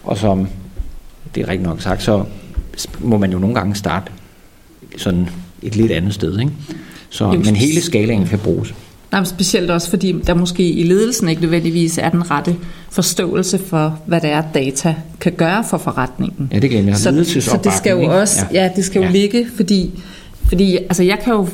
og 0.03 0.17
som, 0.17 0.47
det 1.35 1.43
er 1.43 1.47
rigtig 1.47 1.67
nok 1.67 1.81
sagt, 1.81 2.03
så 2.03 2.23
må 2.99 3.17
man 3.17 3.31
jo 3.31 3.39
nogle 3.39 3.55
gange 3.55 3.75
starte 3.75 4.11
sådan 4.97 5.29
et 5.61 5.75
lidt 5.75 5.91
andet 5.91 6.13
sted. 6.13 6.39
Ikke? 6.39 6.51
Så, 7.09 7.31
men 7.31 7.55
hele 7.55 7.81
skalaen 7.81 8.25
kan 8.25 8.39
bruges. 8.39 8.73
Nej, 9.11 9.23
specielt 9.23 9.71
også 9.71 9.89
fordi 9.89 10.11
der 10.27 10.33
måske 10.33 10.69
i 10.69 10.83
ledelsen 10.83 11.29
ikke 11.29 11.41
nødvendigvis 11.41 11.97
er 11.97 12.09
den 12.09 12.31
rette 12.31 12.55
forståelse 12.89 13.57
for, 13.57 13.99
hvad 14.05 14.21
det 14.21 14.29
er, 14.29 14.43
data 14.53 14.95
kan 15.19 15.31
gøre 15.31 15.63
for 15.69 15.77
forretningen. 15.77 16.49
Ja, 16.53 16.59
det 16.59 16.69
glemmer 16.69 16.91
jeg. 16.91 16.97
Så, 16.97 17.41
så 17.41 17.59
det 17.63 17.73
skal 17.73 17.91
jo 17.91 18.19
også, 18.19 18.45
ja, 18.53 18.63
ja 18.63 18.69
det 18.75 18.85
skal 18.85 18.99
jo 18.99 19.05
ja. 19.05 19.11
ligge, 19.11 19.47
fordi, 19.55 20.03
fordi 20.47 20.77
altså 20.77 21.03
jeg 21.03 21.19
kan 21.23 21.33
jo 21.33 21.47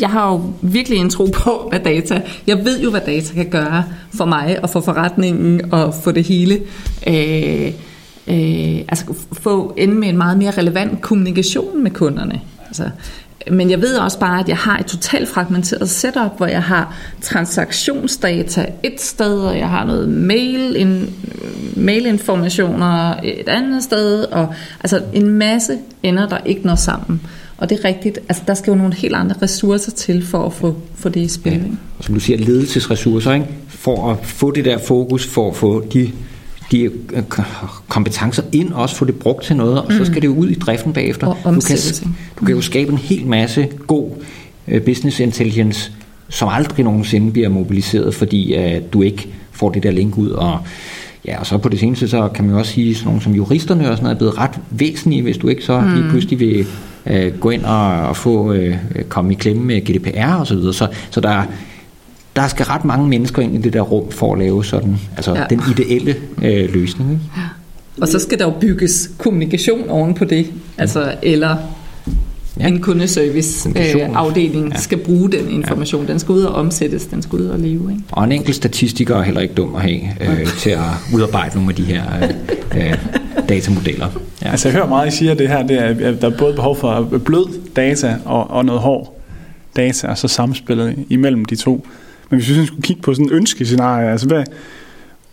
jeg 0.00 0.08
har 0.08 0.32
jo 0.32 0.42
virkelig 0.62 0.98
en 0.98 1.10
tro 1.10 1.26
på, 1.34 1.66
hvad 1.70 1.80
data, 1.80 2.22
jeg 2.46 2.64
ved 2.64 2.80
jo, 2.80 2.90
hvad 2.90 3.00
data 3.00 3.34
kan 3.34 3.50
gøre 3.50 3.84
for 4.14 4.24
mig 4.24 4.58
og 4.62 4.70
for 4.70 4.80
forretningen 4.80 5.72
og 5.72 5.94
for 5.94 6.10
det 6.10 6.24
hele. 6.24 6.60
Øh, 7.06 7.72
øh, 8.26 8.78
altså 8.88 9.04
få 9.32 9.74
ende 9.76 9.94
med 9.94 10.08
en 10.08 10.16
meget 10.16 10.38
mere 10.38 10.50
relevant 10.50 11.00
kommunikation 11.00 11.82
med 11.82 11.90
kunderne. 11.90 12.40
Altså, 12.66 12.90
men 13.52 13.70
jeg 13.70 13.80
ved 13.80 13.96
også 13.96 14.18
bare, 14.18 14.40
at 14.40 14.48
jeg 14.48 14.56
har 14.56 14.78
et 14.78 14.86
totalt 14.86 15.28
fragmenteret 15.28 15.90
setup, 15.90 16.36
hvor 16.36 16.46
jeg 16.46 16.62
har 16.62 16.96
transaktionsdata 17.20 18.66
et 18.82 19.00
sted, 19.00 19.40
og 19.40 19.58
jeg 19.58 19.68
har 19.68 19.84
noget 19.84 20.08
mail, 20.08 20.76
en, 20.76 21.14
øh, 21.34 21.84
mailinformationer 21.84 23.14
et 23.24 23.48
andet 23.48 23.82
sted, 23.82 24.24
og 24.24 24.54
altså 24.80 25.02
en 25.12 25.28
masse 25.28 25.78
ender, 26.02 26.28
der 26.28 26.38
ikke 26.46 26.66
når 26.66 26.74
sammen. 26.74 27.20
Og 27.58 27.70
det 27.70 27.78
er 27.78 27.84
rigtigt, 27.84 28.18
altså 28.28 28.42
der 28.46 28.54
skal 28.54 28.70
jo 28.70 28.76
nogle 28.76 28.94
helt 28.94 29.14
andre 29.14 29.36
ressourcer 29.42 29.90
til 29.90 30.26
for 30.26 30.46
at 30.46 30.52
få, 30.52 30.76
få 30.94 31.08
det 31.08 31.20
i 31.20 31.28
spil. 31.28 31.52
Ja. 31.52 31.58
Og 31.98 32.04
som 32.04 32.14
du 32.14 32.20
siger, 32.20 32.38
ledelsesressourcer, 32.38 33.32
ikke? 33.32 33.46
for 33.68 34.10
at 34.10 34.26
få 34.26 34.50
det 34.50 34.64
der 34.64 34.78
fokus, 34.78 35.26
for 35.26 35.50
at 35.50 35.56
få 35.56 35.84
de 35.92 36.12
de 36.72 36.82
øh, 36.82 37.22
kompetencer 37.88 38.42
ind, 38.52 38.72
også 38.72 38.96
få 38.96 39.04
det 39.04 39.14
brugt 39.14 39.44
til 39.44 39.56
noget, 39.56 39.82
og 39.82 39.92
så 39.92 40.04
skal 40.04 40.22
det 40.22 40.28
jo 40.28 40.34
ud 40.34 40.48
i 40.48 40.54
driften 40.54 40.92
bagefter. 40.92 41.26
Og 41.26 41.54
du 41.54 41.60
kan, 41.60 41.76
du 42.40 42.44
kan 42.44 42.54
jo 42.54 42.60
skabe 42.60 42.92
en 42.92 42.98
hel 42.98 43.26
masse 43.26 43.68
god 43.86 44.10
uh, 44.66 44.82
business 44.82 45.20
intelligence, 45.20 45.92
som 46.28 46.48
aldrig 46.48 46.84
nogensinde 46.84 47.32
bliver 47.32 47.48
mobiliseret, 47.48 48.14
fordi 48.14 48.56
uh, 48.58 48.82
du 48.92 49.02
ikke 49.02 49.28
får 49.52 49.70
det 49.70 49.82
der 49.82 49.90
link 49.90 50.18
ud. 50.18 50.30
Og, 50.30 50.58
ja, 51.26 51.40
og 51.40 51.46
så 51.46 51.58
på 51.58 51.68
det 51.68 51.80
seneste, 51.80 52.08
så 52.08 52.28
kan 52.28 52.44
man 52.44 52.52
jo 52.52 52.58
også 52.58 52.72
sige, 52.72 52.94
sådan 52.94 53.06
nogle 53.06 53.22
som 53.22 53.34
juristerne 53.34 53.90
og 53.90 53.96
sådan 53.96 54.02
noget, 54.02 54.14
er 54.14 54.18
blevet 54.18 54.38
ret 54.38 54.58
væsentlige, 54.70 55.22
hvis 55.22 55.38
du 55.38 55.48
ikke 55.48 55.64
så 55.64 55.80
mm. 55.80 55.94
lige 55.94 56.10
pludselig 56.10 56.40
vil 56.40 56.66
uh, 57.06 57.40
gå 57.40 57.50
ind 57.50 57.64
og, 57.64 58.08
og 58.08 58.16
få 58.16 58.52
uh, 58.52 58.74
komme 59.08 59.32
i 59.32 59.34
klemme 59.34 59.64
med 59.64 59.80
GDPR 59.80 60.34
og 60.34 60.46
så 60.46 60.54
videre. 60.54 60.74
Så, 60.74 60.88
så 61.10 61.20
der 61.20 61.42
der 62.38 62.48
skal 62.48 62.66
ret 62.66 62.84
mange 62.84 63.08
mennesker 63.08 63.42
ind 63.42 63.54
i 63.54 63.58
det 63.58 63.72
der 63.72 63.80
rum 63.80 64.10
for 64.10 64.32
at 64.32 64.38
lave 64.38 64.64
sådan, 64.64 64.96
altså 65.16 65.34
ja. 65.34 65.44
den 65.50 65.62
ideelle 65.70 66.16
øh, 66.42 66.74
løsning. 66.74 67.10
Ikke? 67.10 67.22
Ja. 67.36 67.42
Og 68.00 68.08
så 68.08 68.18
skal 68.18 68.38
der 68.38 68.44
jo 68.44 68.52
bygges 68.60 69.10
kommunikation 69.18 69.88
oven 69.88 70.14
på 70.14 70.24
det, 70.24 70.46
altså 70.78 71.14
eller 71.22 71.56
ja. 72.60 72.66
en 72.66 72.80
kundeservice 72.80 73.68
øh, 73.68 74.08
afdeling 74.14 74.72
ja. 74.72 74.78
skal 74.78 74.98
bruge 74.98 75.32
den 75.32 75.50
information. 75.50 76.06
Ja. 76.06 76.12
Den 76.12 76.18
skal 76.18 76.32
ud 76.32 76.42
og 76.42 76.54
omsættes, 76.54 77.06
den 77.06 77.22
skal 77.22 77.38
ud 77.38 77.46
og 77.46 77.58
leve. 77.58 77.92
Ikke? 77.92 78.02
Og 78.12 78.24
en 78.24 78.32
enkelt 78.32 78.56
statistiker 78.56 79.16
er 79.16 79.22
heller 79.22 79.40
ikke 79.40 79.54
dum 79.54 79.74
at 79.74 79.82
have 79.82 80.00
øh, 80.20 80.46
til 80.58 80.70
at 80.70 81.14
udarbejde 81.14 81.54
nogle 81.54 81.70
af 81.70 81.76
de 81.76 81.84
her 81.84 82.02
øh, 82.76 82.80
øh, 82.90 82.98
datamodeller. 83.48 84.08
Ja. 84.42 84.50
Altså 84.50 84.68
jeg 84.68 84.76
hører 84.76 84.88
meget, 84.88 85.08
I 85.14 85.16
siger 85.16 85.34
det 85.34 85.48
her, 85.48 85.66
det 85.66 85.78
er, 85.78 86.08
at 86.08 86.22
der 86.22 86.30
er 86.30 86.36
både 86.38 86.54
behov 86.54 86.76
for 86.76 87.18
blød 87.24 87.74
data 87.76 88.16
og, 88.24 88.50
og 88.50 88.64
noget 88.64 88.80
hård 88.80 89.20
data, 89.76 90.06
og 90.06 90.18
så 90.18 90.28
samspillet 90.28 90.96
imellem 91.08 91.44
de 91.44 91.56
to. 91.56 91.86
Men 92.30 92.40
hvis 92.40 92.48
vi 92.48 92.66
skulle 92.66 92.82
kigge 92.82 93.02
på 93.02 93.14
sådan 93.14 93.26
et 93.26 93.32
ønskescenarie, 93.32 94.10
altså 94.10 94.26
hvad, 94.26 94.44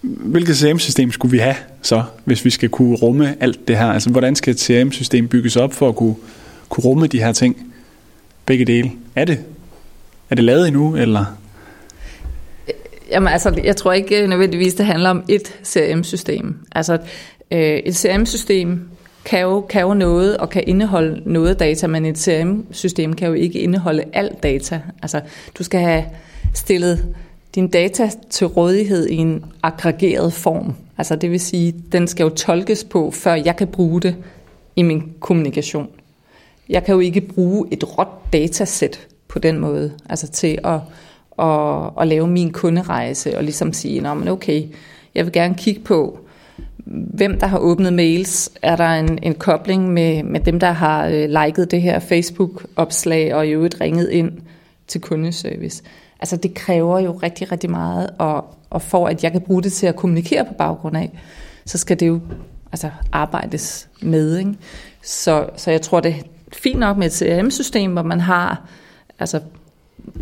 hvilket 0.01 0.57
CRM-system 0.57 1.11
skulle 1.11 1.31
vi 1.31 1.37
have 1.37 1.55
så, 1.81 2.03
hvis 2.25 2.45
vi 2.45 2.49
skal 2.49 2.69
kunne 2.69 2.95
rumme 2.95 3.43
alt 3.43 3.67
det 3.67 3.77
her? 3.77 3.85
Altså 3.85 4.09
hvordan 4.09 4.35
skal 4.35 4.53
et 4.53 4.59
CRM-system 4.59 5.27
bygges 5.27 5.55
op 5.55 5.73
for 5.73 5.89
at 5.89 5.95
kunne, 5.95 6.15
kunne 6.69 6.83
rumme 6.83 7.07
de 7.07 7.19
her 7.19 7.31
ting? 7.31 7.73
Begge 8.45 8.65
dele. 8.65 8.91
Er 9.15 9.25
det, 9.25 9.39
er 10.29 10.35
det 10.35 10.43
lavet 10.43 10.67
endnu, 10.67 10.95
eller? 10.95 11.25
Jamen 13.11 13.27
altså, 13.27 13.61
jeg 13.63 13.75
tror 13.75 13.93
ikke 13.93 14.27
nødvendigvis, 14.27 14.73
det 14.73 14.85
handler 14.85 15.09
om 15.09 15.23
et 15.29 15.55
CRM-system. 15.63 16.55
Altså, 16.71 16.97
øh, 17.51 17.59
et 17.59 17.95
CRM-system 17.95 18.81
kan 19.25 19.41
jo, 19.41 19.61
kan 19.61 19.81
jo 19.81 19.93
noget 19.93 20.37
og 20.37 20.49
kan 20.49 20.63
indeholde 20.67 21.21
noget 21.25 21.59
data, 21.59 21.87
men 21.87 22.05
et 22.05 22.17
CRM-system 22.17 23.13
kan 23.13 23.27
jo 23.27 23.33
ikke 23.33 23.59
indeholde 23.59 24.03
alt 24.13 24.43
data. 24.43 24.81
Altså, 25.01 25.21
du 25.57 25.63
skal 25.63 25.79
have 25.79 26.03
stillet 26.53 27.15
din 27.55 27.67
data 27.67 28.09
til 28.29 28.47
rådighed 28.47 29.07
i 29.07 29.15
en 29.15 29.45
aggregeret 29.63 30.33
form. 30.33 30.75
Altså 30.97 31.15
det 31.15 31.31
vil 31.31 31.39
sige, 31.39 31.75
den 31.91 32.07
skal 32.07 32.23
jo 32.23 32.29
tolkes 32.29 32.83
på, 32.83 33.11
før 33.11 33.33
jeg 33.33 33.55
kan 33.55 33.67
bruge 33.67 34.01
det 34.01 34.15
i 34.75 34.81
min 34.81 35.13
kommunikation. 35.19 35.89
Jeg 36.69 36.83
kan 36.83 36.93
jo 36.93 36.99
ikke 36.99 37.21
bruge 37.21 37.67
et 37.71 37.97
råt 37.97 38.33
datasæt 38.33 39.07
på 39.27 39.39
den 39.39 39.59
måde, 39.59 39.91
altså 40.09 40.27
til 40.27 40.59
at, 40.63 40.79
at, 41.39 41.89
at 42.01 42.07
lave 42.07 42.27
min 42.27 42.51
kunderejse 42.51 43.37
og 43.37 43.43
ligesom 43.43 43.73
sige, 43.73 44.01
Nå, 44.01 44.13
men 44.13 44.27
okay, 44.27 44.63
jeg 45.15 45.25
vil 45.25 45.33
gerne 45.33 45.55
kigge 45.55 45.81
på, 45.81 46.19
hvem 46.85 47.39
der 47.39 47.47
har 47.47 47.57
åbnet 47.57 47.93
mails, 47.93 48.51
er 48.61 48.75
der 48.75 48.89
en, 48.89 49.19
en 49.23 49.35
kobling 49.35 49.93
med, 49.93 50.23
med 50.23 50.39
dem, 50.39 50.59
der 50.59 50.71
har 50.71 51.07
øh, 51.07 51.29
liket 51.29 51.71
det 51.71 51.81
her 51.81 51.99
Facebook-opslag 51.99 53.35
og 53.35 53.47
i 53.47 53.49
øvrigt 53.49 53.81
ringet 53.81 54.09
ind 54.09 54.31
til 54.87 55.01
kundeservice 55.01 55.83
altså 56.19 56.37
det 56.37 56.53
kræver 56.53 56.99
jo 56.99 57.11
rigtig, 57.11 57.51
rigtig 57.51 57.69
meget, 57.69 58.09
og, 58.17 58.45
og 58.69 58.81
for 58.81 59.07
at 59.07 59.23
jeg 59.23 59.31
kan 59.31 59.41
bruge 59.41 59.63
det 59.63 59.73
til 59.73 59.87
at 59.87 59.95
kommunikere 59.95 60.45
på 60.45 60.53
baggrund 60.53 60.97
af, 60.97 61.19
så 61.65 61.77
skal 61.77 61.99
det 61.99 62.07
jo 62.07 62.19
altså 62.71 62.89
arbejdes 63.11 63.89
med. 64.01 64.37
Ikke? 64.37 64.53
Så, 65.01 65.49
så 65.55 65.71
jeg 65.71 65.81
tror, 65.81 65.99
det 65.99 66.11
er 66.11 66.23
fint 66.53 66.79
nok 66.79 66.97
med 66.97 67.07
et 67.07 67.13
CRM-system, 67.13 67.91
hvor 67.91 68.03
man 68.03 68.19
har 68.19 68.69
altså 69.19 69.39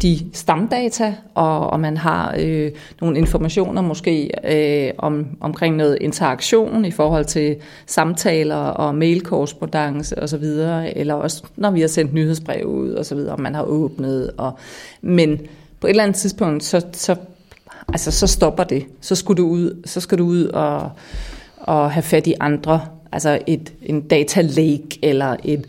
de 0.01 0.19
stamdata, 0.33 1.15
og, 1.33 1.69
og 1.69 1.79
man 1.79 1.97
har 1.97 2.35
øh, 2.39 2.71
nogle 3.01 3.17
informationer 3.17 3.81
måske 3.81 4.29
øh, 4.43 4.93
om, 4.97 5.27
omkring 5.39 5.75
noget 5.75 5.97
interaktion 6.01 6.85
i 6.85 6.91
forhold 6.91 7.25
til 7.25 7.55
samtaler 7.85 8.55
og 8.55 8.95
mailkorrespondence 8.95 10.23
osv., 10.23 10.43
eller 10.95 11.13
også 11.13 11.43
når 11.55 11.71
vi 11.71 11.81
har 11.81 11.87
sendt 11.87 12.13
nyhedsbrev 12.13 12.65
ud 12.65 12.95
osv., 12.95 13.17
om 13.29 13.39
man 13.39 13.55
har 13.55 13.63
åbnet. 13.63 14.31
Og, 14.37 14.57
men 15.01 15.39
på 15.83 15.87
et 15.87 15.89
eller 15.89 16.03
andet 16.03 16.17
tidspunkt, 16.17 16.63
så, 16.63 16.81
så, 16.93 17.15
altså, 17.87 18.11
så 18.11 18.27
stopper 18.27 18.63
det. 18.63 18.85
Så 19.01 19.15
skulle 19.15 19.43
du 19.43 19.47
ud, 19.47 19.81
så 19.85 19.99
skal 19.99 20.17
du 20.17 20.25
ud 20.25 20.45
og, 20.45 20.91
og 21.57 21.91
have 21.91 22.03
fat 22.03 22.27
i 22.27 22.33
andre. 22.39 22.81
Altså 23.11 23.39
et, 23.47 23.73
en 23.81 24.01
data 24.01 24.41
lake 24.41 24.99
eller 25.01 25.35
et, 25.43 25.65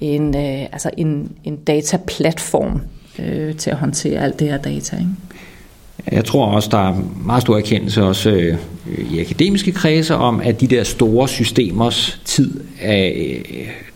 en, 0.00 0.36
øh, 0.36 0.62
altså 0.62 0.90
en, 0.96 1.32
en 1.44 1.56
dataplatform 1.56 2.80
øh, 3.18 3.56
til 3.56 3.70
at 3.70 3.76
håndtere 3.76 4.20
alt 4.20 4.40
det 4.40 4.48
her 4.48 4.58
data. 4.58 4.96
Ikke? 4.96 5.08
jeg 6.12 6.24
tror 6.24 6.46
også, 6.46 6.68
der 6.72 6.88
er 6.88 6.94
meget 7.24 7.42
stor 7.42 7.56
erkendelse 7.56 8.02
også 8.02 8.30
øh, 8.30 8.58
i 9.12 9.20
akademiske 9.20 9.72
kredse 9.72 10.14
om, 10.14 10.40
at 10.40 10.60
de 10.60 10.66
der 10.66 10.84
store 10.84 11.28
systemers 11.28 12.20
tid, 12.24 12.60
øh, 12.84 13.44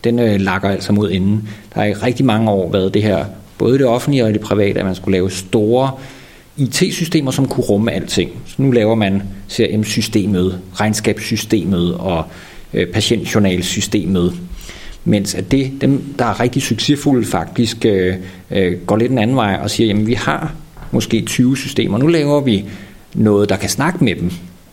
den 0.03 0.19
øh, 0.19 0.41
lakker 0.41 0.69
altså 0.69 0.93
mod 0.93 1.11
enden. 1.11 1.49
Der 1.73 1.79
har 1.79 1.87
i 1.87 1.93
rigtig 1.93 2.25
mange 2.25 2.51
år 2.51 2.71
været 2.71 2.93
det 2.93 3.03
her, 3.03 3.25
både 3.61 3.77
det 3.77 3.85
offentlige 3.85 4.25
og 4.25 4.33
det 4.33 4.41
private, 4.41 4.79
at 4.79 4.85
man 4.85 4.95
skulle 4.95 5.11
lave 5.11 5.31
store 5.31 5.91
IT-systemer, 6.57 7.31
som 7.31 7.47
kunne 7.47 7.63
rumme 7.63 7.91
alting. 7.91 8.31
Så 8.45 8.55
nu 8.57 8.71
laver 8.71 8.95
man 8.95 9.23
CRM-systemet, 9.49 10.59
regnskabssystemet 10.73 11.95
og 11.95 12.23
øh, 12.73 12.87
patientjournalsystemet. 12.87 14.33
Mens 15.05 15.35
at 15.35 15.51
det, 15.51 15.71
dem, 15.81 16.13
der 16.19 16.25
er 16.25 16.39
rigtig 16.39 16.61
succesfulde, 16.61 17.25
faktisk 17.25 17.85
øh, 17.85 18.15
øh, 18.51 18.77
går 18.85 18.97
lidt 18.97 19.11
en 19.11 19.17
anden 19.17 19.35
vej 19.35 19.59
og 19.63 19.69
siger, 19.69 19.87
jamen 19.87 20.07
vi 20.07 20.13
har 20.13 20.53
måske 20.91 21.21
20 21.21 21.57
systemer. 21.57 21.97
Nu 21.97 22.07
laver 22.07 22.41
vi 22.41 22.65
noget, 23.13 23.49
der 23.49 23.55
kan 23.55 23.69
snakke 23.69 24.03
med 24.03 24.15
dem 24.15 24.25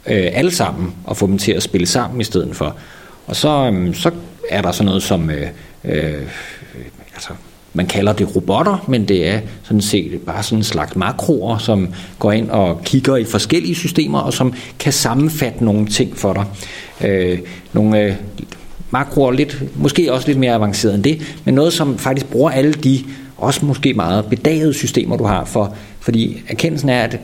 øh, 0.06 0.26
alle 0.32 0.50
sammen, 0.50 0.94
og 1.04 1.16
få 1.16 1.26
dem 1.26 1.38
til 1.38 1.52
at 1.52 1.62
spille 1.62 1.86
sammen 1.86 2.20
i 2.20 2.24
stedet 2.24 2.56
for. 2.56 2.76
Og 3.26 3.36
så, 3.36 3.70
øh, 3.72 3.94
så 3.94 4.10
er 4.50 4.62
der 4.62 4.72
sådan 4.72 4.86
noget 4.86 5.02
som, 5.02 5.30
øh, 5.30 5.46
øh, 5.84 6.22
altså, 7.14 7.30
man 7.78 7.86
kalder 7.86 8.12
det 8.12 8.36
robotter, 8.36 8.84
men 8.88 9.04
det 9.04 9.28
er 9.28 9.40
sådan 9.62 9.80
set 9.80 10.20
bare 10.26 10.42
sådan 10.42 10.58
en 10.58 10.64
slags 10.64 10.96
makroer, 10.96 11.58
som 11.58 11.88
går 12.18 12.32
ind 12.32 12.50
og 12.50 12.80
kigger 12.84 13.16
i 13.16 13.24
forskellige 13.24 13.74
systemer, 13.74 14.18
og 14.18 14.32
som 14.32 14.54
kan 14.78 14.92
sammenfatte 14.92 15.64
nogle 15.64 15.86
ting 15.86 16.16
for 16.16 16.32
dig. 16.32 16.44
Øh, 17.08 17.38
nogle 17.72 18.02
øh, 18.02 18.14
makroer, 18.90 19.30
lidt, 19.30 19.62
måske 19.76 20.12
også 20.12 20.26
lidt 20.26 20.38
mere 20.38 20.54
avanceret 20.54 20.94
end 20.94 21.04
det, 21.04 21.36
men 21.44 21.54
noget, 21.54 21.72
som 21.72 21.98
faktisk 21.98 22.26
bruger 22.26 22.50
alle 22.50 22.72
de 22.72 23.04
også 23.36 23.64
måske 23.64 23.94
meget 23.94 24.24
bedagede 24.24 24.74
systemer, 24.74 25.16
du 25.16 25.24
har 25.24 25.44
for, 25.44 25.74
fordi 26.00 26.42
erkendelsen 26.48 26.88
er, 26.88 27.02
at 27.02 27.20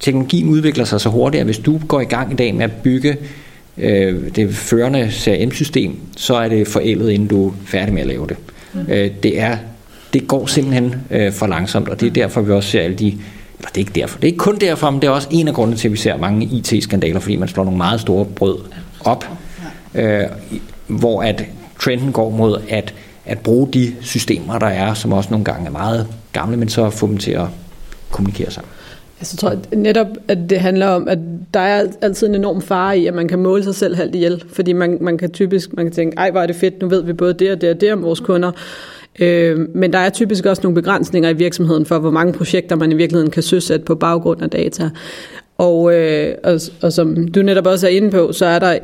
teknologien 0.00 0.48
udvikler 0.48 0.84
sig 0.84 1.00
så 1.00 1.08
hurtigt, 1.08 1.40
at 1.40 1.46
hvis 1.46 1.58
du 1.58 1.80
går 1.88 2.00
i 2.00 2.04
gang 2.04 2.32
i 2.32 2.36
dag 2.36 2.54
med 2.54 2.64
at 2.64 2.72
bygge 2.72 3.16
øh, 3.78 4.36
det 4.36 4.54
førende 4.54 5.10
CRM-system, 5.12 5.96
så 6.16 6.34
er 6.34 6.48
det 6.48 6.68
forældet, 6.68 7.10
inden 7.10 7.28
du 7.28 7.48
er 7.48 7.52
færdig 7.64 7.94
med 7.94 8.02
at 8.02 8.08
lave 8.08 8.26
det. 8.26 8.36
Mm. 8.74 8.80
Øh, 8.88 9.10
det, 9.22 9.40
er, 9.40 9.56
det 10.12 10.28
går 10.28 10.46
simpelthen 10.46 10.94
øh, 11.10 11.32
for 11.32 11.46
langsomt, 11.46 11.88
og 11.88 12.00
det 12.00 12.06
er 12.06 12.10
derfor, 12.10 12.40
vi 12.40 12.52
også 12.52 12.70
ser 12.70 12.80
alle 12.80 12.96
de 12.96 13.18
eller 13.58 13.68
det 13.68 13.76
er 13.76 13.78
ikke 13.78 14.00
derfor. 14.00 14.18
Det 14.18 14.24
er 14.24 14.32
ikke 14.32 14.38
kun 14.38 14.56
derfor, 14.56 14.90
men 14.90 15.02
det 15.02 15.06
er 15.06 15.10
også 15.10 15.28
en 15.30 15.48
af 15.48 15.54
grundene 15.54 15.76
til, 15.76 15.88
at 15.88 15.92
vi 15.92 15.96
ser 15.96 16.16
mange 16.16 16.46
IT-skandaler, 16.46 17.20
fordi 17.20 17.36
man 17.36 17.48
slår 17.48 17.64
nogle 17.64 17.78
meget 17.78 18.00
store 18.00 18.24
brød 18.24 18.58
op, 19.00 19.24
øh, 19.94 20.22
hvor 20.86 21.22
at 21.22 21.44
trenden 21.80 22.12
går 22.12 22.30
mod 22.30 22.62
at 22.68 22.94
at 23.24 23.38
bruge 23.38 23.68
de 23.72 23.94
systemer, 24.00 24.58
der 24.58 24.66
er, 24.66 24.94
som 24.94 25.12
også 25.12 25.30
nogle 25.30 25.44
gange 25.44 25.66
er 25.66 25.70
meget 25.70 26.06
gamle, 26.32 26.56
men 26.56 26.68
så 26.68 26.90
få 26.90 27.06
dem 27.06 27.18
til 27.18 27.30
at 27.30 27.46
kommunikere 28.10 28.50
sammen. 28.50 28.70
Jeg 29.20 29.26
så 29.26 29.36
tror 29.36 29.48
at 29.48 29.58
netop, 29.72 30.06
at 30.28 30.38
det 30.50 30.60
handler 30.60 30.86
om, 30.86 31.08
at 31.08 31.18
der 31.54 31.60
er 31.60 31.86
altid 32.02 32.28
en 32.28 32.34
enorm 32.34 32.62
fare 32.62 32.98
i, 32.98 33.06
at 33.06 33.14
man 33.14 33.28
kan 33.28 33.38
måle 33.38 33.64
sig 33.64 33.74
selv 33.74 33.96
halvt 33.96 34.14
ihjel. 34.14 34.44
Fordi 34.52 34.72
man, 34.72 34.98
man 35.00 35.18
kan 35.18 35.30
typisk 35.30 35.72
man 35.72 35.84
kan 35.84 35.92
tænke, 35.92 36.16
ej 36.16 36.30
hvor 36.30 36.40
er 36.40 36.46
det 36.46 36.56
fedt, 36.56 36.80
nu 36.80 36.88
ved 36.88 37.02
vi 37.02 37.12
både 37.12 37.34
det 37.34 37.52
og 37.52 37.60
det 37.60 37.70
og 37.70 37.80
det 37.80 37.92
om 37.92 38.02
vores 38.02 38.20
kunder. 38.20 38.52
Øh, 39.18 39.58
men 39.74 39.92
der 39.92 39.98
er 39.98 40.10
typisk 40.10 40.46
også 40.46 40.62
nogle 40.62 40.74
begrænsninger 40.74 41.30
i 41.30 41.36
virksomheden 41.36 41.86
for, 41.86 41.98
hvor 41.98 42.10
mange 42.10 42.32
projekter 42.32 42.76
man 42.76 42.92
i 42.92 42.94
virkeligheden 42.94 43.30
kan 43.30 43.42
søsætte 43.42 43.84
på 43.84 43.94
baggrund 43.94 44.42
af 44.42 44.50
data. 44.50 44.90
Og, 45.58 45.94
øh, 45.94 46.34
og, 46.44 46.60
og 46.82 46.92
som 46.92 47.28
du 47.28 47.42
netop 47.42 47.66
også 47.66 47.86
er 47.86 47.90
inde 47.90 48.10
på, 48.10 48.32
så 48.32 48.46
er 48.46 48.58
der 48.58 48.78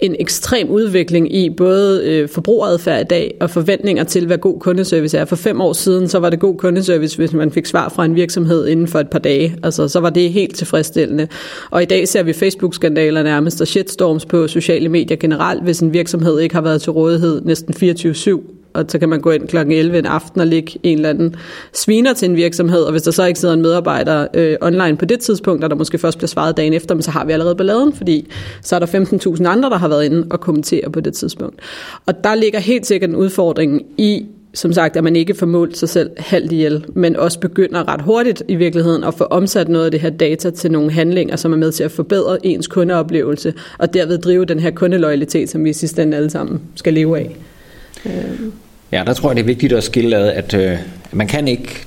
en 0.00 0.16
ekstrem 0.18 0.68
udvikling 0.68 1.34
i 1.34 1.50
både 1.50 2.04
øh, 2.04 2.28
forbrugeradfærd 2.28 3.00
i 3.00 3.04
dag 3.04 3.34
og 3.40 3.50
forventninger 3.50 4.04
til, 4.04 4.26
hvad 4.26 4.38
god 4.38 4.60
kundeservice 4.60 5.18
er. 5.18 5.24
For 5.24 5.36
fem 5.36 5.60
år 5.60 5.72
siden, 5.72 6.08
så 6.08 6.18
var 6.18 6.30
det 6.30 6.40
god 6.40 6.56
kundeservice, 6.56 7.16
hvis 7.16 7.32
man 7.32 7.50
fik 7.50 7.66
svar 7.66 7.88
fra 7.88 8.04
en 8.04 8.14
virksomhed 8.14 8.66
inden 8.66 8.88
for 8.88 8.98
et 8.98 9.10
par 9.10 9.18
dage. 9.18 9.56
Altså, 9.62 9.88
så 9.88 10.00
var 10.00 10.10
det 10.10 10.32
helt 10.32 10.56
tilfredsstillende. 10.56 11.28
Og 11.70 11.82
i 11.82 11.84
dag 11.86 12.08
ser 12.08 12.22
vi 12.22 12.32
Facebook-skandaler 12.32 13.22
nærmest 13.22 13.60
og 13.60 13.66
shitstorms 13.66 14.26
på 14.26 14.48
sociale 14.48 14.88
medier 14.88 15.16
generelt, 15.16 15.62
hvis 15.62 15.80
en 15.80 15.92
virksomhed 15.92 16.40
ikke 16.40 16.54
har 16.54 16.62
været 16.62 16.82
til 16.82 16.92
rådighed 16.92 17.42
næsten 17.44 17.74
24-7 17.90 18.59
og 18.74 18.84
så 18.88 18.98
kan 18.98 19.08
man 19.08 19.20
gå 19.20 19.30
ind 19.30 19.48
kl. 19.48 19.56
11 19.56 19.98
en 19.98 20.06
aften 20.06 20.40
og 20.40 20.46
ligge 20.46 20.78
en 20.82 20.98
eller 20.98 21.10
anden 21.10 21.36
sviner 21.72 22.12
til 22.12 22.30
en 22.30 22.36
virksomhed, 22.36 22.82
og 22.82 22.90
hvis 22.90 23.02
der 23.02 23.10
så 23.10 23.24
ikke 23.24 23.40
sidder 23.40 23.54
en 23.54 23.62
medarbejder 23.62 24.26
øh, 24.34 24.56
online 24.60 24.96
på 24.96 25.04
det 25.04 25.20
tidspunkt, 25.20 25.64
og 25.64 25.70
der 25.70 25.76
måske 25.76 25.98
først 25.98 26.18
bliver 26.18 26.28
svaret 26.28 26.56
dagen 26.56 26.72
efter, 26.72 26.94
men 26.94 27.02
så 27.02 27.10
har 27.10 27.24
vi 27.24 27.32
allerede 27.32 27.54
balladen, 27.54 27.92
fordi 27.92 28.30
så 28.62 28.74
er 28.74 28.78
der 28.78 28.86
15.000 28.86 29.44
andre, 29.44 29.70
der 29.70 29.78
har 29.78 29.88
været 29.88 30.04
inde 30.04 30.26
og 30.30 30.40
kommentere 30.40 30.90
på 30.90 31.00
det 31.00 31.14
tidspunkt. 31.14 31.60
Og 32.06 32.24
der 32.24 32.34
ligger 32.34 32.58
helt 32.58 32.86
sikkert 32.86 33.10
en 33.10 33.16
udfordring 33.16 33.82
i 33.98 34.26
som 34.54 34.72
sagt, 34.72 34.96
at 34.96 35.04
man 35.04 35.16
ikke 35.16 35.34
får 35.34 35.46
målt 35.46 35.76
sig 35.76 35.88
selv 35.88 36.10
halvt 36.18 36.52
ihjel, 36.52 36.84
men 36.94 37.16
også 37.16 37.40
begynder 37.40 37.88
ret 37.88 38.02
hurtigt 38.02 38.42
i 38.48 38.54
virkeligheden 38.54 39.04
at 39.04 39.14
få 39.14 39.24
omsat 39.24 39.68
noget 39.68 39.84
af 39.84 39.90
det 39.90 40.00
her 40.00 40.10
data 40.10 40.50
til 40.50 40.72
nogle 40.72 40.90
handlinger, 40.90 41.36
som 41.36 41.52
er 41.52 41.56
med 41.56 41.72
til 41.72 41.84
at 41.84 41.90
forbedre 41.90 42.46
ens 42.46 42.66
kundeoplevelse, 42.66 43.54
og 43.78 43.94
derved 43.94 44.18
drive 44.18 44.44
den 44.44 44.60
her 44.60 44.70
kundeloyalitet, 44.70 45.50
som 45.50 45.64
vi 45.64 45.70
i 45.70 45.72
sidste 45.72 46.02
ende 46.02 46.16
alle 46.16 46.30
sammen 46.30 46.60
skal 46.74 46.94
leve 46.94 47.18
af. 47.18 47.36
Øh. 48.06 48.12
Ja, 48.92 49.02
der 49.06 49.12
tror 49.12 49.30
jeg, 49.30 49.36
det 49.36 49.42
er 49.42 49.46
vigtigt 49.46 49.72
at 49.72 49.84
skille 49.84 50.16
ad, 50.16 50.28
at 50.28 50.54
øh, 50.54 50.78
man 51.12 51.26
kan 51.26 51.48
ikke 51.48 51.86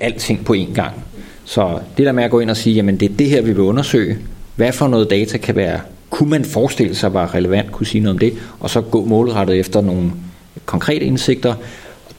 alting 0.00 0.44
på 0.44 0.54
én 0.54 0.74
gang. 0.74 1.04
Så 1.44 1.78
det 1.96 2.06
der 2.06 2.12
med 2.12 2.24
at 2.24 2.30
gå 2.30 2.40
ind 2.40 2.50
og 2.50 2.56
sige, 2.56 2.74
jamen 2.74 3.00
det 3.00 3.10
er 3.10 3.16
det 3.16 3.28
her, 3.28 3.42
vi 3.42 3.52
vil 3.52 3.60
undersøge. 3.60 4.18
Hvad 4.56 4.72
for 4.72 4.88
noget 4.88 5.10
data 5.10 5.38
kan 5.38 5.56
være, 5.56 5.80
kunne 6.10 6.30
man 6.30 6.44
forestille 6.44 6.94
sig 6.94 7.14
var 7.14 7.34
relevant, 7.34 7.72
kunne 7.72 7.86
sige 7.86 8.00
noget 8.00 8.14
om 8.14 8.18
det, 8.18 8.32
og 8.60 8.70
så 8.70 8.80
gå 8.80 9.04
målrettet 9.04 9.58
efter 9.58 9.80
nogle 9.80 10.12
konkrete 10.66 11.04
indsigter. 11.04 11.54